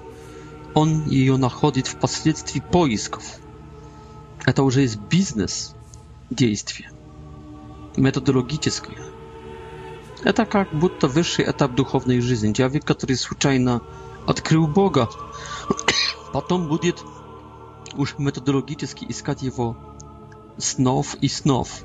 On 0.74 1.02
jej 1.06 1.26
ją 1.26 1.36
znajduje 1.36 1.84
w 1.86 1.94
posledztwie 1.94 2.60
poisków. 2.60 3.24
To 4.54 4.62
już 4.62 4.76
jest 4.76 4.96
biznes 4.96 5.74
działanie. 6.32 6.90
Metodologiczne. 7.98 8.94
To 10.24 10.32
tak 10.32 10.54
jak 10.54 10.74
будто 10.74 11.08
wyższy 11.08 11.46
etap 11.46 11.72
duchownej 11.74 12.22
życia. 12.22 12.68
wiek, 12.68 12.84
który 12.84 13.12
jest 13.12 13.22
zwyczajnie 13.24 13.80
odkrył 14.26 14.68
Boga, 14.68 15.06
potem 16.32 16.68
będzie 16.68 16.92
już 17.98 18.18
metodologicznie 18.18 19.08
szukać 19.14 19.42
jego 19.42 19.74
snów 20.58 21.16
i 21.22 21.28
snów. 21.28 21.84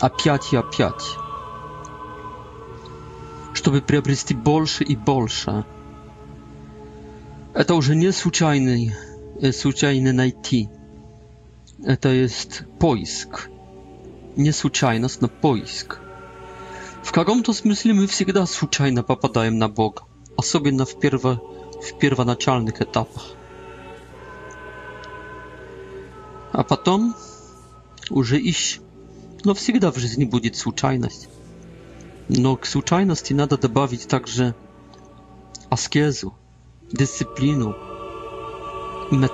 A 0.00 0.08
piąć 0.10 0.52
i 0.52 0.56
a 0.56 0.62
piąć 0.62 1.21
чтобы 3.62 3.80
приобрести 3.80 4.34
больше 4.34 4.82
и 4.82 4.96
больше. 4.96 5.64
Это 7.54 7.76
уже 7.76 7.94
не 7.94 8.10
случайный, 8.10 8.92
случайно 9.52 10.12
найти. 10.12 10.68
Это 11.84 12.08
есть 12.08 12.62
поиск. 12.80 13.50
Не 14.34 14.50
случайность, 14.50 15.20
но 15.20 15.28
поиск. 15.28 16.00
В 17.04 17.12
каком-то 17.12 17.52
смысле 17.52 17.92
мы 17.94 18.08
всегда 18.08 18.46
случайно 18.46 19.04
попадаем 19.04 19.58
на 19.58 19.68
Бога, 19.68 20.02
особенно 20.36 20.84
в, 20.84 20.98
перво, 20.98 21.40
в 21.80 21.98
первоначальных 22.00 22.80
этапах. 22.82 23.26
А 26.50 26.64
потом 26.64 27.14
уже 28.10 28.40
ищ. 28.40 28.80
Но 29.44 29.54
всегда 29.54 29.92
в 29.92 29.98
жизни 29.98 30.24
будет 30.24 30.56
случайность. 30.56 31.28
Но 32.34 32.56
к 32.56 32.64
случайности 32.64 33.34
надо 33.34 33.58
także 33.58 34.06
также 34.08 34.54
dyscyplinu, 36.92 37.74
metod, 39.10 39.26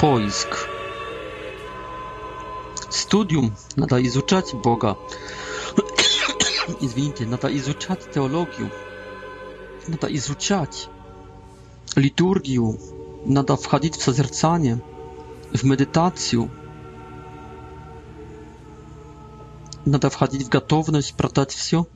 poisk, 0.00 0.48
поиск. 0.48 0.68
Studium, 2.90 3.50
nada 3.76 3.98
izuczać 3.98 4.44
Boga. 4.64 4.94
I 6.80 6.84
Izwinite, 6.84 7.26
nada 7.26 7.50
izuczać 7.50 8.00
teologię. 8.12 8.68
Nada 9.88 10.08
izuczać 10.08 10.88
liturgię. 11.96 12.60
Nada 13.26 13.56
wchodzić 13.56 13.94
w 13.96 14.04
zazercanie, 14.04 14.76
w 15.56 15.64
medytację, 15.64 16.48
надо 19.84 20.10
входить 20.10 20.46
в 20.46 20.48
готовность 20.50 21.14
продать 21.14 21.52
все. 21.52 21.86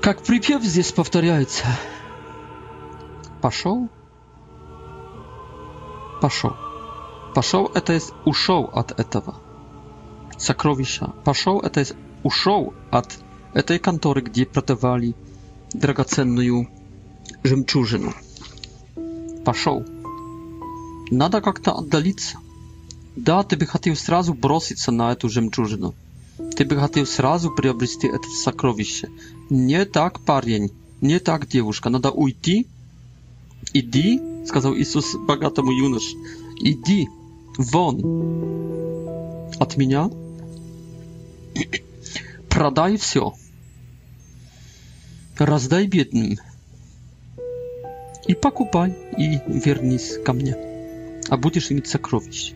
Как 0.00 0.22
припев 0.22 0.62
здесь 0.62 0.92
повторяется. 0.92 1.64
Пошел, 3.40 3.88
пошел. 6.20 6.54
Пошел 7.34 7.66
это 7.74 7.92
есть 7.94 8.12
ушел 8.24 8.70
от 8.72 8.98
этого 8.98 9.36
сокровища. 10.38 11.10
Пошел 11.24 11.60
это 11.60 11.80
есть 11.80 11.94
ушел 12.22 12.74
от 12.90 13.18
этой 13.54 13.78
конторы, 13.78 14.20
где 14.22 14.46
продавали 14.46 15.14
драгоценную 15.72 16.68
жемчужину. 17.42 18.12
Пошел. 19.44 19.84
Надо 21.10 21.40
как-то 21.40 21.72
отдалиться. 21.72 22.38
Да, 23.16 23.42
ты 23.44 23.56
бы 23.56 23.66
хотел 23.66 23.94
сразу 23.94 24.34
броситься 24.34 24.90
на 24.90 25.12
эту 25.12 25.28
жемчужину. 25.28 25.94
Ты 26.56 26.64
бы 26.64 26.76
хотел 26.76 27.06
сразу 27.06 27.50
приобрести 27.50 28.08
это 28.08 28.28
сокровище. 28.42 29.08
Не 29.50 29.84
так, 29.84 30.18
парень, 30.20 30.72
не 31.00 31.20
так, 31.20 31.46
девушка. 31.46 31.90
Надо 31.90 32.10
уйти. 32.10 32.66
Иди, 33.72 34.20
сказал 34.46 34.74
Иисус 34.74 35.14
богатому 35.14 35.70
юноше. 35.70 36.16
Иди 36.60 37.08
вон 37.56 38.00
от 39.60 39.76
меня. 39.76 40.10
Продай 42.48 42.96
все. 42.96 43.32
Раздай 45.38 45.86
бедным. 45.86 46.38
И 48.26 48.34
покупай, 48.34 48.90
и 49.16 49.38
вернись 49.46 50.16
ко 50.24 50.32
мне. 50.32 50.56
А 51.28 51.36
будешь 51.36 51.70
иметь 51.70 51.86
сокровище. 51.86 52.54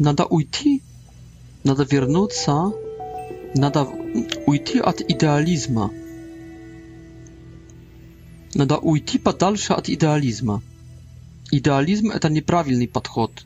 надо 0.00 0.24
уйти, 0.24 0.82
надо 1.62 1.82
вернуться, 1.84 2.72
надо 3.54 3.84
уйти 4.46 4.80
от 4.80 5.02
идеализма. 5.02 5.92
Надо 8.54 8.78
уйти 8.78 9.18
подальше 9.18 9.74
от 9.74 9.88
идеализма. 9.90 10.62
Идеализм– 11.52 12.10
это 12.12 12.28
неправильный 12.30 12.88
подход. 12.88 13.44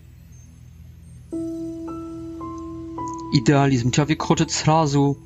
Идеализм. 3.34 3.90
Человек 3.90 4.22
хочет 4.22 4.52
сразу 4.52 5.18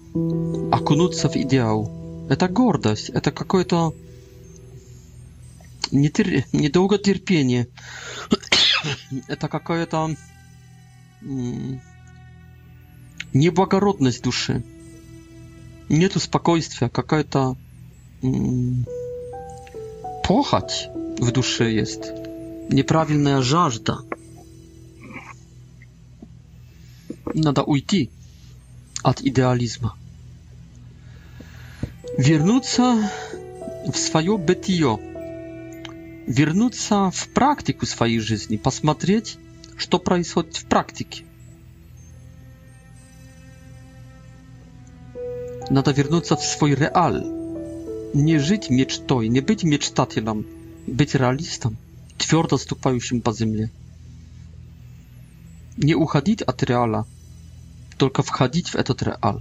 окунуться 0.72 1.29
в 1.29 1.37
идеал. 1.37 1.91
Это 2.31 2.49
гордость, 2.49 3.11
это 3.11 3.31
какое-то 3.33 3.95
недолготерпение. 5.93 7.68
это 9.29 9.49
какое-то 9.49 10.14
неблагородность 13.33 14.23
души. 14.23 14.62
Нету 15.89 16.21
спокойствия, 16.21 16.89
какая-то 16.89 17.57
похоть 20.23 20.89
в 21.19 21.31
душе 21.31 21.73
есть, 21.75 22.03
неправильная 22.71 23.41
жажда. 23.41 23.99
Надо 27.35 27.62
уйти 27.62 28.11
от 29.03 29.23
идеализма. 29.23 29.95
Вернуться 32.19 33.11
в 33.87 33.97
свое 33.97 34.37
бытие, 34.37 34.99
вернуться 36.27 37.11
в 37.11 37.29
практику 37.33 37.87
своей 37.87 38.19
жизни, 38.19 38.57
посмотреть, 38.57 39.39
что 39.79 39.99
происходит 39.99 40.57
в 40.57 40.64
практике. 40.66 41.24
Надо 45.70 45.93
вернуться 45.93 46.37
в 46.37 46.45
свой 46.45 46.74
реаль. 46.74 47.24
Не 48.14 48.39
жить 48.39 48.70
мечтой, 48.70 49.29
не 49.29 49.41
быть 49.41 49.64
мечтателем, 49.64 50.47
быть 50.87 51.14
реалистом, 51.14 51.76
твердо 52.16 52.59
ступающим 52.59 53.20
по 53.20 53.33
земле. 53.33 53.70
Не 55.76 55.95
уходить 55.95 56.43
от 56.43 56.62
реала, 56.62 57.07
только 57.99 58.22
входить 58.22 58.70
в 58.70 58.76
этот 58.76 59.03
реал. 59.03 59.41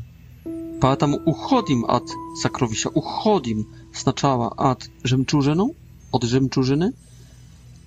Поэтому 0.82 1.18
уходим 1.26 1.86
от 1.86 2.04
сокровища, 2.40 2.90
уходим 2.90 3.68
сначала 3.96 4.50
от 4.50 4.88
жемчужины, 5.04 5.74
от 6.12 6.24
жемчужины– 6.24 6.94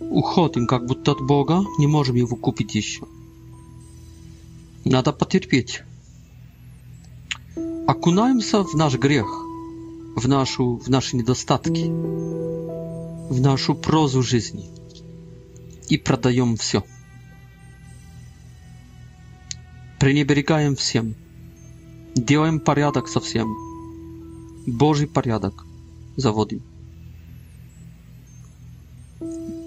Уходим 0.00 0.66
как 0.66 0.86
будто 0.86 1.12
от 1.12 1.20
Бога, 1.20 1.62
не 1.78 1.86
можем 1.86 2.16
его 2.16 2.36
купить 2.36 2.74
еще. 2.74 3.02
Надо 4.84 5.12
потерпеть. 5.12 5.82
Окунаемся 7.86 8.62
в 8.64 8.72
наш 8.74 8.94
грех, 8.96 9.26
в, 10.16 10.26
нашу, 10.26 10.76
в 10.78 10.88
наши 10.88 11.16
недостатки, 11.16 11.88
в 11.90 13.40
нашу 13.40 13.74
прозу 13.74 14.22
жизни 14.22 14.70
и 15.90 15.98
продаем 15.98 16.56
все. 16.56 16.82
Пренебрегаем 20.00 20.76
всем. 20.76 21.14
Делаем 22.16 22.58
порядок 22.58 23.06
со 23.06 23.20
всем. 23.20 23.54
Божий 24.66 25.06
порядок 25.06 25.66
заводим 26.16 26.62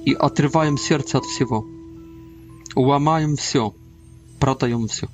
и 0.06 0.14
отрываем 0.14 0.78
сердце 0.78 1.18
от 1.18 1.26
всего. 1.26 1.66
Ломаем 2.76 3.36
все, 3.36 3.74
продаем 4.39 4.88
все. 4.88 5.08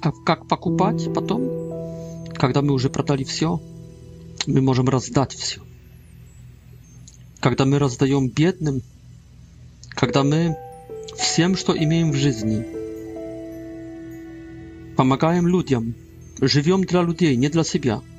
А 0.00 0.10
как 0.24 0.48
покупать 0.48 1.12
потом, 1.14 2.26
когда 2.34 2.62
мы 2.62 2.72
уже 2.72 2.88
продали 2.90 3.24
все, 3.24 3.60
мы 4.46 4.60
можем 4.60 4.88
раздать 4.88 5.34
все. 5.34 5.60
Когда 7.40 7.64
мы 7.64 7.78
раздаем 7.78 8.28
бедным, 8.28 8.82
когда 9.90 10.22
мы 10.24 10.56
всем, 11.16 11.56
что 11.56 11.76
имеем 11.76 12.12
в 12.12 12.16
жизни, 12.16 12.64
помогаем 14.96 15.46
людям, 15.46 15.94
живем 16.40 16.82
для 16.84 17.02
людей, 17.02 17.36
не 17.36 17.48
для 17.48 17.62
себя– 17.64 18.00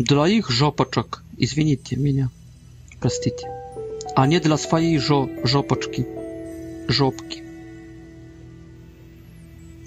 для 0.00 0.26
их 0.28 0.48
жопочек, 0.50 1.22
извините 1.36 1.94
меня, 1.94 2.30
простите, 3.00 3.46
а 4.16 4.26
не 4.26 4.40
для 4.40 4.56
своей 4.56 4.96
жо 4.96 5.28
жопочки, 5.44 6.06
жопки. 6.88 7.42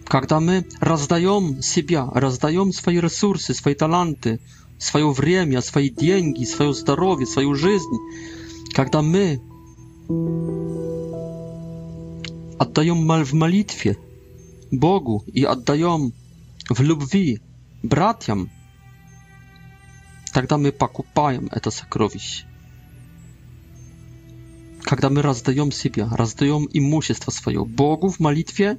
Когда 0.05 0.39
мы 0.39 0.67
раздаем 0.79 1.63
себя, 1.63 2.07
раздаем 2.13 2.71
свои 2.73 2.99
ресурсы, 2.99 3.55
свои 3.55 3.73
таланты, 3.73 4.39
свое 4.77 5.09
время, 5.09 5.63
свои 5.63 5.89
деньги, 5.89 6.43
свое 6.45 6.75
здоровье, 6.75 7.25
свою 7.25 7.55
жизнь, 7.55 7.97
когда 8.75 9.01
мы 9.01 9.41
отдаем 12.59 13.01
в 13.23 13.33
молитве 13.33 13.97
Богу 14.69 15.23
и 15.33 15.43
отдаем 15.43 16.13
в 16.69 16.79
любви 16.83 17.41
братьям, 17.81 18.51
Тогда 20.33 20.57
мы 20.57 20.71
покупаем 20.71 21.47
это 21.51 21.69
сокровище. 21.69 22.45
Когда 24.81 25.09
мы 25.09 25.21
раздаем 25.21 25.71
себя, 25.71 26.09
раздаем 26.09 26.67
имущество 26.73 27.29
свое 27.31 27.63
Богу 27.63 28.09
в 28.09 28.19
молитве 28.19 28.77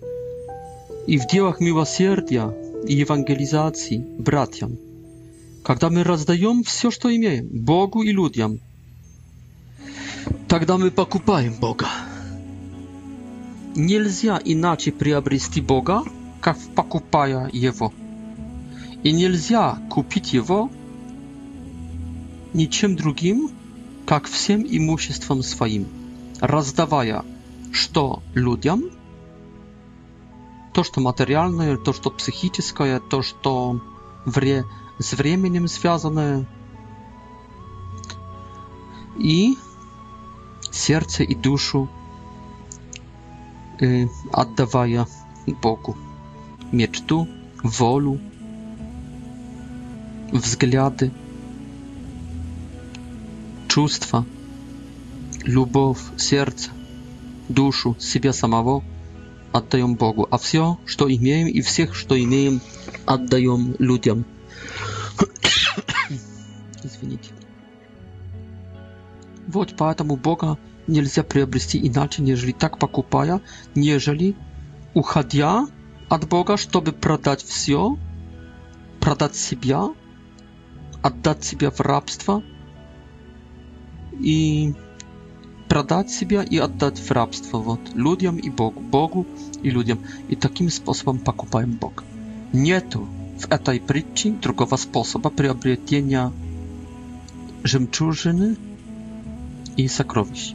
и 1.07 1.17
в 1.17 1.29
делах 1.29 1.61
милосердия 1.61 2.53
и 2.89 2.95
евангелизации 2.95 4.05
братьям. 4.19 4.77
Когда 5.63 5.91
мы 5.91 6.03
раздаем 6.03 6.65
все, 6.65 6.91
что 6.91 7.15
имеем 7.15 7.47
Богу 7.63 8.03
и 8.03 8.11
людям, 8.11 8.59
тогда 10.49 10.77
мы 10.77 10.91
покупаем 10.91 11.55
Бога. 11.55 11.89
Нельзя 13.77 14.41
иначе 14.45 14.91
приобрести 14.91 15.61
Бога, 15.61 16.03
как 16.41 16.59
покупая 16.75 17.49
Его. 17.53 17.93
И 19.05 19.13
нельзя 19.13 19.79
купить 19.89 20.33
Его, 20.35 20.69
ничем 22.55 22.97
другим, 22.97 23.51
как 24.07 24.27
всем 24.27 24.63
имуществом 24.67 25.43
своим, 25.43 25.87
раздавая 26.41 27.25
что 27.73 28.23
людям, 28.35 28.85
то, 30.73 30.85
что 30.85 31.01
материальное, 31.01 31.77
то, 31.77 31.93
что 31.93 32.09
психическое, 32.11 33.01
то, 33.01 33.23
что 33.23 33.83
вре 34.25 34.65
с 35.01 35.15
временем 35.15 35.67
связанное, 35.67 36.47
и 39.19 39.57
сердце 40.71 41.25
и 41.25 41.35
душу 41.35 41.89
э, 43.81 44.07
отдавая 44.33 45.09
Богу 45.61 45.97
мечту, 46.73 47.27
волю, 47.65 48.21
взгляды– 50.33 51.13
чувства, 53.75 54.25
любовь, 55.45 55.99
сердце, 56.17 56.71
душу, 57.49 57.97
себя 57.99 58.33
самого 58.33 58.85
отдаем 59.51 59.97
Богу, 59.97 60.29
а 60.31 60.39
все, 60.39 60.79
что 60.87 61.13
имеем, 61.13 61.49
и 61.49 61.61
всех, 61.61 61.97
что 61.97 62.15
имеем, 62.17 62.61
отдаем 63.05 63.75
людям. 63.81 64.25
Извините. 66.85 67.33
Вот 69.49 69.75
поэтому 69.77 70.15
Бога 70.15 70.57
нельзя 70.87 71.25
приобрести 71.25 71.77
иначе, 71.85 72.23
нежели 72.23 72.53
так 72.53 72.79
покупая, 72.79 73.41
нежели 73.75 74.37
уходя 74.95 75.67
от 76.09 76.29
Бога, 76.29 76.59
чтобы 76.59 76.93
продать 76.93 77.43
все, 77.43 77.99
продать 79.01 79.35
себя, 79.35 79.89
отдать 81.03 81.43
себя 81.45 81.73
в 81.73 81.81
рабство– 81.81 82.41
i 84.21 84.73
pradać 85.69 86.13
siebie 86.15 86.45
i 86.51 86.61
oddać 86.61 87.01
w 87.01 87.11
rabstwo 87.11 87.61
вот, 87.63 87.81
ludziom 87.95 88.41
i 88.41 88.51
Bogu, 88.51 88.81
Bogu 88.81 89.25
i 89.63 89.71
ludziom. 89.71 89.99
I 90.31 90.37
takim 90.37 90.71
sposobem 90.71 91.19
pokupają 91.19 91.67
Bog. 91.81 92.03
Nie 92.55 92.81
tu 92.81 93.07
w 93.39 93.59
tej 93.59 93.81
przyczyn 93.81 94.39
druga 94.43 94.77
sposób 94.77 95.35
przyobrzetienia 95.35 96.31
żemczużyny 97.65 98.55
i 99.77 99.89
sakrowiś. 99.89 100.53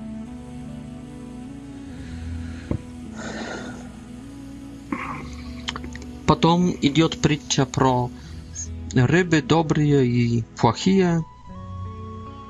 Potem 6.25 6.81
idzie 6.81 7.05
odpryczcia 7.05 7.65
pro 7.65 8.09
ryby 8.95 9.41
dobre 9.41 9.83
i 10.05 10.43
płachie 10.57 11.21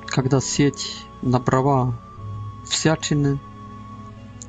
когда 0.10 0.42
сеть 0.42 1.06
набрала 1.22 1.94
всячины, 2.66 3.40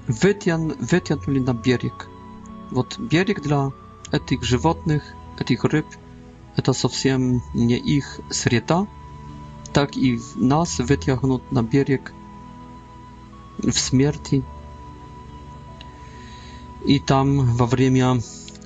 вытян, 0.09 0.75
вытянули 0.79 1.41
на 1.41 1.53
берег. 1.55 2.09
Вот 2.71 2.99
берег 2.99 3.43
для 3.43 3.73
этих 4.13 4.43
животных, 4.43 5.03
этих 5.39 5.65
рыб, 5.65 5.87
это 6.57 6.73
совсем 6.73 7.43
не 7.55 7.77
их 7.77 8.21
среда, 8.31 8.87
так 9.73 9.97
и 9.97 10.21
нас 10.35 10.79
вытягнут 10.79 11.51
на 11.53 11.63
берег 11.63 12.13
в 13.59 13.73
смерти. 13.73 14.43
И 16.85 16.99
там 16.99 17.41
во 17.55 17.67
время 17.67 18.21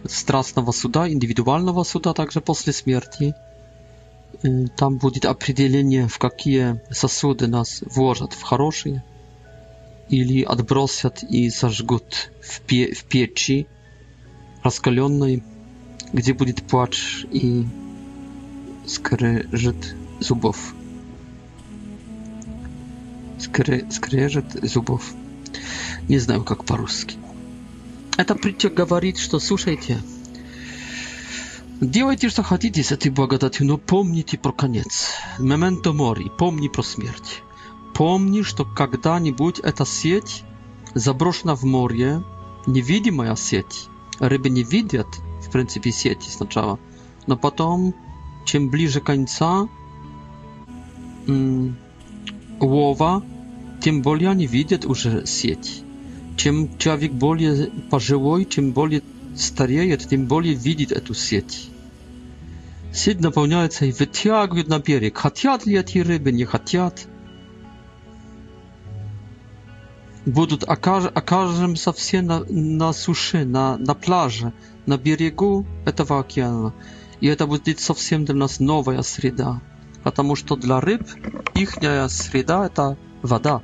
страстного 0.06 0.72
суда, 0.72 1.08
индивидуального 1.10 1.82
суда, 1.82 2.12
также 2.14 2.40
после 2.40 2.72
смерти, 2.72 3.34
Там 4.76 4.98
будет 4.98 5.24
определение, 5.24 6.06
в 6.06 6.18
какие 6.18 6.78
сосуды 6.90 7.46
нас 7.46 7.82
вложат, 7.86 8.34
в 8.34 8.42
хорошие 8.42 9.02
или 10.10 10.42
отбросят 10.42 11.22
и 11.22 11.48
сожгут 11.48 12.30
в, 12.42 12.60
пе 12.60 12.92
в 12.92 13.04
печи 13.04 13.66
раскаленной, 14.62 15.42
где 16.12 16.34
будет 16.34 16.62
плач 16.62 17.24
и 17.30 17.66
скрежет 18.86 19.94
зубов. 20.20 20.74
Скре 23.38 23.86
скрежет 23.90 24.44
зубов. 24.62 25.14
Не 26.06 26.18
знаю, 26.18 26.44
как 26.44 26.66
по-русски. 26.66 27.16
Это 28.18 28.34
притча 28.34 28.68
говорит, 28.68 29.16
что 29.16 29.38
слушайте, 29.38 30.00
Делайте, 31.80 32.28
что 32.28 32.44
хотите 32.44 32.84
с 32.84 32.92
этой 32.92 33.10
благодатью, 33.10 33.66
но 33.66 33.78
помните 33.78 34.38
про 34.38 34.52
конец. 34.52 35.10
Моменто 35.40 35.92
мори, 35.92 36.30
помни 36.38 36.68
про 36.68 36.82
смерть. 36.82 37.42
Помни, 37.94 38.42
что 38.42 38.64
когда-нибудь 38.64 39.58
эта 39.58 39.84
сеть 39.84 40.44
заброшена 40.94 41.56
в 41.56 41.64
море, 41.64 42.22
невидимая 42.66 43.34
сеть. 43.34 43.86
Рыбы 44.20 44.50
не 44.50 44.62
видят, 44.62 45.08
в 45.44 45.50
принципе, 45.50 45.90
сети 45.90 46.28
сначала. 46.30 46.78
Но 47.26 47.36
потом, 47.36 47.92
чем 48.44 48.68
ближе 48.68 49.00
конца 49.00 49.68
лова, 52.60 53.22
тем 53.82 54.02
более 54.02 54.30
они 54.30 54.46
видят 54.46 54.86
уже 54.86 55.26
сеть. 55.26 55.82
Чем 56.36 56.78
человек 56.78 57.12
более 57.12 57.66
пожилой, 57.90 58.44
чем 58.44 58.70
более 58.70 59.02
стареет, 59.36 60.08
тем 60.08 60.26
более 60.26 60.54
видит 60.54 60.92
эту 60.92 61.14
сеть. 61.14 61.68
Сеть 62.92 63.20
наполняется 63.20 63.84
и 63.86 63.92
вытягивает 63.92 64.68
на 64.68 64.78
берег. 64.78 65.18
Хотят 65.18 65.66
ли 65.66 65.76
эти 65.76 65.98
рыбы, 65.98 66.30
не 66.32 66.44
хотят. 66.44 67.06
Будут, 70.26 70.62
окажемся 70.66 71.92
все 71.92 72.22
на, 72.22 72.44
на 72.48 72.92
суше, 72.92 73.44
на, 73.44 73.76
на 73.76 73.94
плаже, 73.94 74.52
на 74.86 74.96
берегу 74.96 75.66
этого 75.84 76.20
океана. 76.20 76.72
И 77.20 77.26
это 77.26 77.46
будет 77.46 77.80
совсем 77.80 78.24
для 78.24 78.34
нас 78.34 78.60
новая 78.60 79.02
среда. 79.02 79.60
Потому 80.02 80.36
что 80.36 80.56
для 80.56 80.80
рыб 80.80 81.02
их 81.54 81.72
среда 82.10 82.66
это 82.66 82.96
вода. 83.22 83.60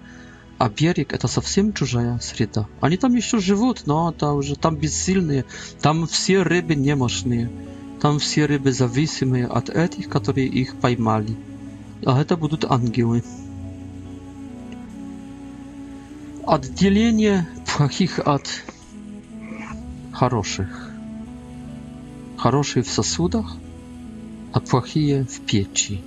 А 0.60 0.68
берег 0.68 1.14
это 1.14 1.26
совсем 1.26 1.72
чужая 1.72 2.18
среда. 2.18 2.66
Они 2.82 2.98
там 2.98 3.14
еще 3.14 3.38
живут, 3.38 3.84
но 3.86 4.10
это 4.10 4.32
уже 4.32 4.56
там 4.56 4.76
бессильные, 4.76 5.46
там 5.80 6.06
все 6.06 6.42
рыбы 6.42 6.74
немощные, 6.74 7.50
там 8.02 8.18
все 8.18 8.44
рыбы 8.44 8.70
зависимые 8.70 9.46
от 9.46 9.70
этих, 9.70 10.10
которые 10.10 10.48
их 10.48 10.76
поймали. 10.76 11.34
А 12.04 12.20
это 12.20 12.36
будут 12.36 12.66
ангелы. 12.66 13.24
Отделение 16.46 17.48
плохих 17.74 18.18
от 18.18 18.46
хороших. 20.12 20.90
Хорошие 22.36 22.82
в 22.82 22.88
сосудах, 22.90 23.56
а 24.52 24.60
плохие 24.60 25.24
в 25.24 25.40
печи. 25.40 26.02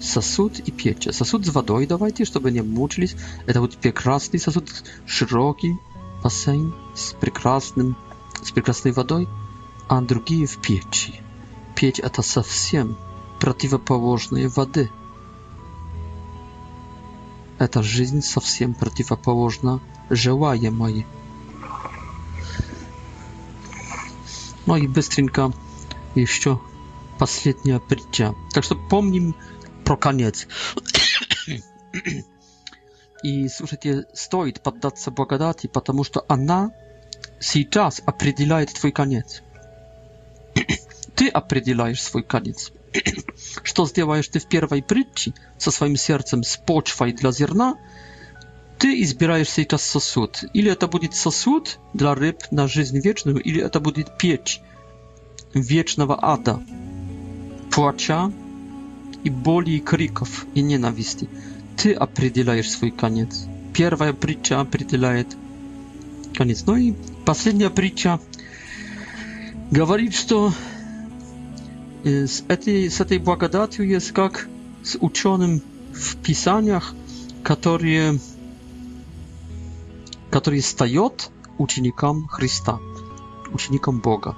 сосуд 0.00 0.60
и 0.60 0.70
печь. 0.70 1.08
Сосуд 1.12 1.46
с 1.46 1.50
водой 1.50 1.86
давайте, 1.86 2.24
чтобы 2.24 2.50
не 2.50 2.60
мучились. 2.62 3.16
Это 3.46 3.60
вот 3.60 3.76
прекрасный 3.76 4.38
сосуд, 4.38 4.68
широкий 5.06 5.76
бассейн 6.22 6.74
с 6.94 7.12
прекрасным, 7.14 7.96
с 8.42 8.50
прекрасной 8.50 8.92
водой, 8.92 9.28
а 9.88 10.00
другие 10.00 10.46
в 10.46 10.58
печи. 10.60 11.20
Печь 11.74 12.00
это 12.00 12.22
совсем 12.22 12.96
противоположные 13.40 14.48
воды. 14.48 14.90
Эта 17.58 17.82
жизнь 17.82 18.22
совсем 18.22 18.74
противоположна 18.74 19.80
желаемой. 20.10 21.06
Ну 24.66 24.76
и 24.76 24.86
быстренько 24.86 25.52
еще 26.14 26.60
последняя 27.18 27.78
притча. 27.78 28.34
Так 28.52 28.64
что 28.64 28.74
помним 28.74 29.34
prokaniec. 29.86 30.46
I 33.22 33.48
słuchajcie, 33.48 34.02
stoi 34.14 34.52
poddać 34.52 35.02
się 35.04 35.10
błagadati, 35.10 35.68
ponieważ 35.68 36.10
to 36.10 36.26
ona 36.28 36.70
teraz 37.70 38.02
определяет 38.06 38.72
twój 38.72 38.92
koniec. 38.92 39.42
Ty 41.16 41.28
определяешь 41.32 42.00
swój 42.02 42.24
koniec. 42.24 42.72
Co 43.74 43.86
zrobisz 43.86 44.28
ty 44.28 44.40
w 44.40 44.46
pierwszej 44.48 44.82
przytci 44.82 45.32
ze 45.58 45.72
swoim 45.72 45.96
sercem 45.98 46.44
z 46.44 46.58
dla 47.20 47.32
zierna, 47.32 47.74
ty 48.78 48.88
i 48.88 49.00
izbierajesz 49.00 49.50
tej 49.54 49.66
czas 49.66 49.82
sosud. 49.82 50.40
Ile 50.54 50.76
to 50.76 50.88
będzie 50.88 51.08
sosud 51.12 51.78
dla 51.94 52.14
ryb 52.14 52.52
na 52.52 52.66
żyzń 52.66 53.00
wieczną, 53.00 53.32
ile 53.32 53.70
to 53.70 53.80
będzie 53.80 54.04
pieć 54.18 54.62
wiecznego 55.54 56.24
ada, 56.24 56.58
płacza, 57.70 58.30
и 59.26 59.30
боли, 59.30 59.70
и 59.74 59.80
криков, 59.80 60.46
и 60.54 60.62
ненависти. 60.62 61.28
Ты 61.76 61.92
определяешь 61.94 62.70
свой 62.70 62.92
конец. 62.92 63.46
Первая 63.74 64.12
притча 64.12 64.60
определяет 64.60 65.36
конец. 66.38 66.62
Ну 66.64 66.76
и 66.76 66.94
последняя 67.24 67.70
притча 67.70 68.20
говорит, 69.72 70.14
что 70.14 70.52
с 72.04 72.44
этой, 72.46 72.88
с 72.88 73.00
этой 73.00 73.18
благодатью 73.18 73.84
есть 73.88 74.12
как 74.12 74.48
с 74.84 74.96
ученым 75.00 75.60
в 75.92 76.16
писаниях, 76.22 76.94
которые, 77.42 78.20
которые 80.30 80.62
встает 80.62 81.30
ученикам 81.58 82.28
Христа, 82.28 82.78
ученикам 83.52 83.98
Бога. 83.98 84.36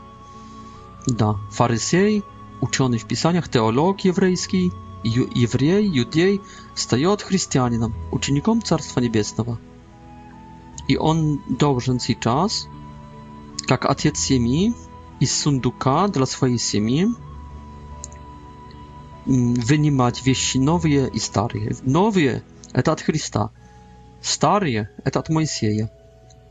Да, 1.06 1.34
фарисей– 1.52 2.22
ученый 2.60 2.98
в 2.98 3.04
писаниях, 3.04 3.48
теолог 3.48 4.00
еврейский, 4.04 4.72
еврей, 5.02 5.86
юдей, 5.88 6.40
встает 6.74 7.22
христианином, 7.22 7.94
учеником 8.12 8.62
Царства 8.62 9.00
Небесного. 9.00 9.58
И 10.88 10.96
он 10.96 11.40
должен 11.48 12.00
сейчас, 12.00 12.66
как 13.66 13.84
отец 13.84 14.18
семьи, 14.18 14.74
из 15.20 15.34
сундука 15.36 16.06
для 16.08 16.26
своей 16.26 16.58
семьи 16.58 17.08
вынимать 19.26 20.24
вещи 20.24 20.58
новые 20.58 21.08
и 21.08 21.18
старые. 21.18 21.76
Новые– 21.82 22.42
это 22.72 22.92
от 22.92 23.00
Христа, 23.02 23.50
старые– 24.22 24.90
это 25.04 25.18
от 25.18 25.28
Моисея. 25.28 25.90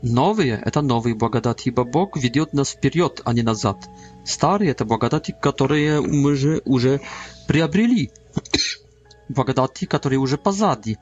Новые– 0.02 0.62
это 0.64 0.80
новые 0.80 1.14
благодати, 1.16 1.68
ибо 1.68 1.82
Бог 1.84 2.16
ведет 2.16 2.52
нас 2.52 2.70
вперед, 2.70 3.20
а 3.24 3.32
не 3.32 3.42
назад. 3.42 3.88
Старые– 4.24 4.70
это 4.70 4.84
благодати, 4.84 5.34
которые 5.40 6.00
мы 6.00 6.36
же 6.36 6.62
уже 6.64 7.00
приобрели, 7.48 8.12
благодати, 9.28 9.86
которые 9.86 10.20
уже 10.20 10.38
позади, 10.38 10.98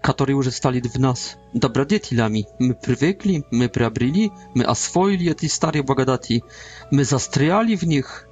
которые 0.00 0.36
уже 0.36 0.52
стали 0.52 0.80
в 0.80 0.96
нас 0.98 1.36
добродетелями. 1.52 2.46
Мы 2.60 2.74
привыкли, 2.74 3.42
мы 3.50 3.68
приобрели, 3.68 4.30
мы 4.54 4.62
освоили 4.62 5.32
эти 5.32 5.46
старые 5.46 5.82
благодати, 5.82 6.44
мы 6.92 7.02
застряли 7.02 7.74
в 7.74 7.82
них, 7.82 8.28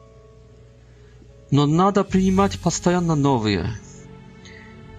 но 1.50 1.66
надо 1.66 2.04
принимать 2.04 2.60
постоянно 2.60 3.16
новые– 3.16 3.70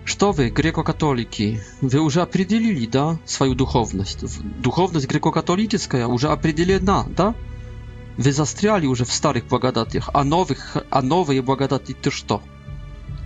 Что 0.06 0.34
вы, 0.34 0.50
греко-католики, 0.50 1.62
вы 1.82 2.00
уже 2.00 2.22
определили, 2.22 2.86
да, 2.86 3.18
свою 3.26 3.56
духовность? 3.56 4.20
Духовность 4.60 5.08
греко-католическая 5.08 6.08
уже 6.08 6.28
определена, 6.28 7.06
да? 7.10 7.34
Вы 8.18 8.34
застряли 8.34 8.86
уже 8.86 9.06
в 9.06 9.14
старых 9.14 9.48
благодатях, 9.48 10.10
а, 10.14 10.24
новых, 10.26 10.76
а 10.90 11.02
новые 11.02 11.42
благодати 11.42 11.94
то 11.94 12.12
что? 12.12 12.44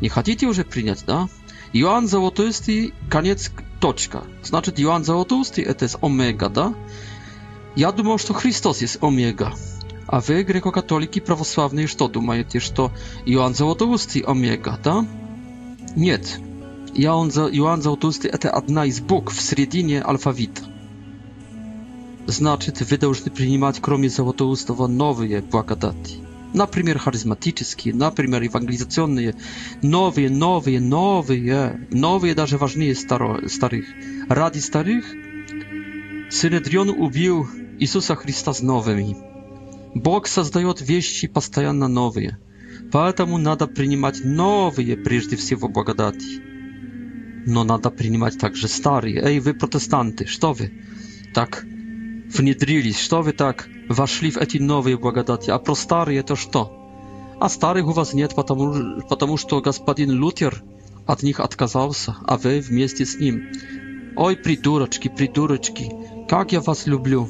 Не 0.02 0.10
хотите 0.10 0.46
уже 0.46 0.64
принять, 0.64 1.04
да? 1.06 1.28
Иоанн 1.74 2.08
Золотоустый, 2.08 2.94
конец, 3.10 3.52
точка. 3.82 4.24
Значит, 4.44 4.80
Иоанн 4.80 5.04
Золотоустый– 5.04 5.64
это 5.64 5.90
омега, 6.02 6.48
да? 6.50 6.74
Я 7.76 7.92
думал, 7.92 8.20
что 8.20 8.36
Христос 8.36 8.82
есть 8.82 9.00
омега. 9.02 9.52
А 10.06 10.22
вы, 10.22 10.44
греко-католики 10.44 11.20
православные, 11.22 11.88
что 11.88 12.08
думаете, 12.08 12.60
что 12.60 12.92
Иоанн 13.26 13.56
Золотоустый– 13.56 14.22
омега, 14.22 14.80
да? 14.84 15.06
Нет 15.96 16.40
и 16.98 17.06
он, 17.06 17.30
за, 17.32 17.46
и 17.46 17.60
он 17.60 17.82
Заудунский– 17.84 18.30
это 18.32 18.50
одна 18.50 18.86
из 18.86 19.00
букв 19.00 19.36
в 19.38 19.42
середине 19.42 20.02
алфавита. 20.02 20.64
Значит, 22.26 22.82
вы 22.90 22.98
должны 22.98 23.30
принимать, 23.32 23.78
кроме 23.80 24.10
Золотоустого, 24.10 24.88
новые 24.88 25.42
благодати. 25.42 26.16
Например, 26.56 26.98
харизматические, 26.98 27.94
например, 27.94 28.42
евангелизационные, 28.42 29.36
новые, 29.84 30.32
новые, 30.32 30.82
новые, 30.82 31.88
новые 31.92 32.34
даже 32.34 32.58
важнее 32.58 32.96
старо, 32.96 33.48
старых. 33.48 33.86
Ради 34.28 34.58
старых 34.58 35.06
Синедрион 36.32 36.90
убил 36.90 37.48
Иисуса 37.80 38.16
Христа 38.16 38.54
с 38.54 38.62
новыми. 38.62 39.16
Бог 39.94 40.26
создает 40.28 40.82
вещи 40.82 41.28
постоянно 41.28 41.88
новые, 41.88 42.40
поэтому 42.92 43.38
надо 43.38 43.68
принимать 43.68 44.24
новые 44.26 44.98
прежде 44.98 45.36
всего 45.36 45.70
благодати 45.70 46.47
но 47.48 47.64
надо 47.64 47.90
принимать 47.90 48.38
также 48.38 48.68
старые. 48.68 49.22
Эй, 49.24 49.40
вы 49.40 49.54
протестанты, 49.54 50.26
что 50.26 50.52
вы 50.54 50.70
так 51.34 51.64
внедрились, 51.64 53.00
что 53.00 53.22
вы 53.22 53.32
так 53.32 53.70
вошли 53.88 54.32
в 54.32 54.38
эти 54.38 54.58
новые 54.58 54.98
благодати, 54.98 55.50
а 55.50 55.58
про 55.58 55.74
старые 55.74 56.24
то 56.24 56.36
что? 56.36 56.74
А 57.40 57.48
старых 57.50 57.88
у 57.88 57.92
вас 57.92 58.14
нет, 58.14 58.36
потому, 58.36 59.02
потому 59.10 59.38
что 59.38 59.62
господин 59.62 60.12
Лютер 60.12 60.62
от 61.06 61.24
них 61.24 61.40
отказался, 61.40 62.18
а 62.28 62.38
вы 62.38 62.60
вместе 62.60 63.06
с 63.06 63.18
ним. 63.18 63.46
Ой, 64.18 64.36
придурочки, 64.36 65.08
придурочки, 65.08 65.90
как 66.28 66.52
я 66.52 66.60
вас 66.60 66.86
люблю. 66.86 67.30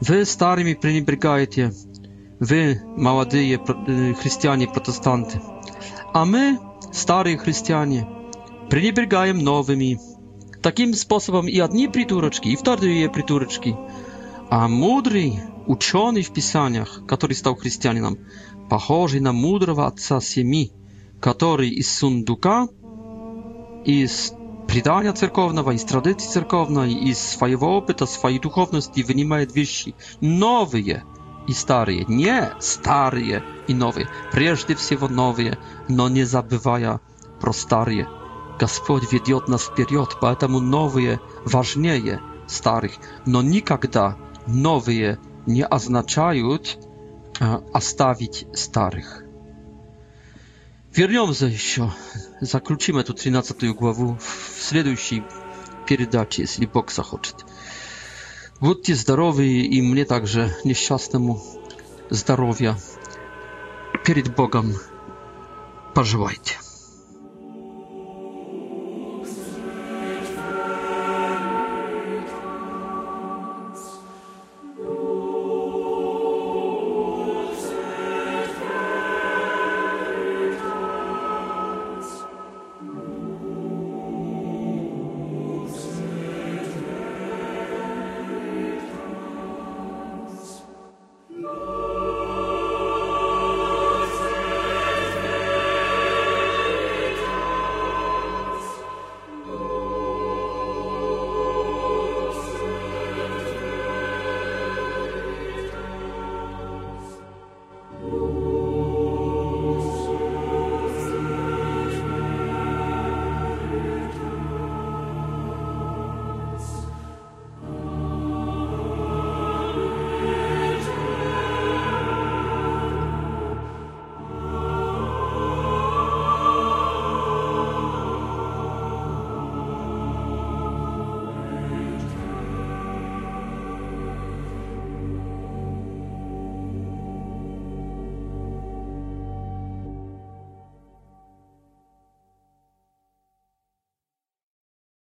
Вы 0.00 0.24
старыми 0.24 0.72
пренебрегаете, 0.74 1.72
вы, 2.40 2.80
молодые 2.96 3.58
христиане-протестанты, 3.58 5.42
а 6.14 6.24
мы, 6.24 6.58
старые 6.92 7.36
христиане, 7.36 8.06
пренебрегаем 8.70 9.38
новыми. 9.38 9.98
Таким 10.62 10.92
способом 10.94 11.46
и 11.48 11.58
одни 11.60 11.88
придурочки, 11.88 12.48
и 12.48 12.56
вторые 12.56 13.08
придурочки. 13.08 13.76
А 14.50 14.66
мудрый, 14.68 15.40
ученый 15.66 16.22
в 16.22 16.32
Писаниях, 16.32 17.02
который 17.06 17.34
стал 17.34 17.54
христианином, 17.56 18.18
похожий 18.68 19.20
на 19.20 19.32
мудрого 19.32 19.86
отца 19.86 20.20
семьи, 20.20 20.72
который 21.20 21.70
из 21.70 21.90
сундука, 21.94 22.68
из 23.84 24.32
предания 24.66 25.12
церковного, 25.12 25.70
из 25.70 25.84
традиции 25.84 26.28
церковной, 26.28 26.92
из 26.92 27.18
своего 27.18 27.76
опыта, 27.78 28.04
своей 28.06 28.38
духовности 28.38 29.00
вынимает 29.02 29.54
вещи 29.54 29.94
новые 30.20 31.04
и 31.46 31.52
старые. 31.52 32.04
Не 32.08 32.50
старые 32.60 33.42
и 33.68 33.74
новые, 33.74 34.08
прежде 34.32 34.74
всего 34.74 35.08
новые, 35.08 35.56
но 35.88 36.08
не 36.08 36.24
забывая 36.24 37.00
про 37.40 37.52
старые. 37.52 38.08
Господь 38.58 39.12
ведет 39.12 39.46
нас 39.46 39.64
вперед, 39.64 40.16
поэтому 40.20 40.58
новые 40.60 41.20
важнее 41.44 42.20
старых. 42.48 42.92
Но 43.24 43.40
никогда 43.40 44.16
новые 44.48 45.20
не 45.46 45.64
означают 45.64 46.76
оставить 47.72 48.46
старых. 48.54 49.22
Вернемся 50.92 51.46
еще, 51.46 51.92
заключим 52.40 52.96
эту 52.98 53.14
13 53.14 53.76
главу 53.76 54.18
в 54.18 54.60
следующей 54.62 55.22
передаче, 55.86 56.42
если 56.42 56.66
Бог 56.66 56.90
захочет. 56.90 57.46
Будьте 58.60 58.96
здоровы 58.96 59.46
и 59.46 59.80
мне 59.82 60.04
также, 60.04 60.52
несчастному, 60.64 61.40
здоровья 62.10 62.76
перед 64.04 64.34
Богом 64.34 64.72
пожелайте. 65.94 66.67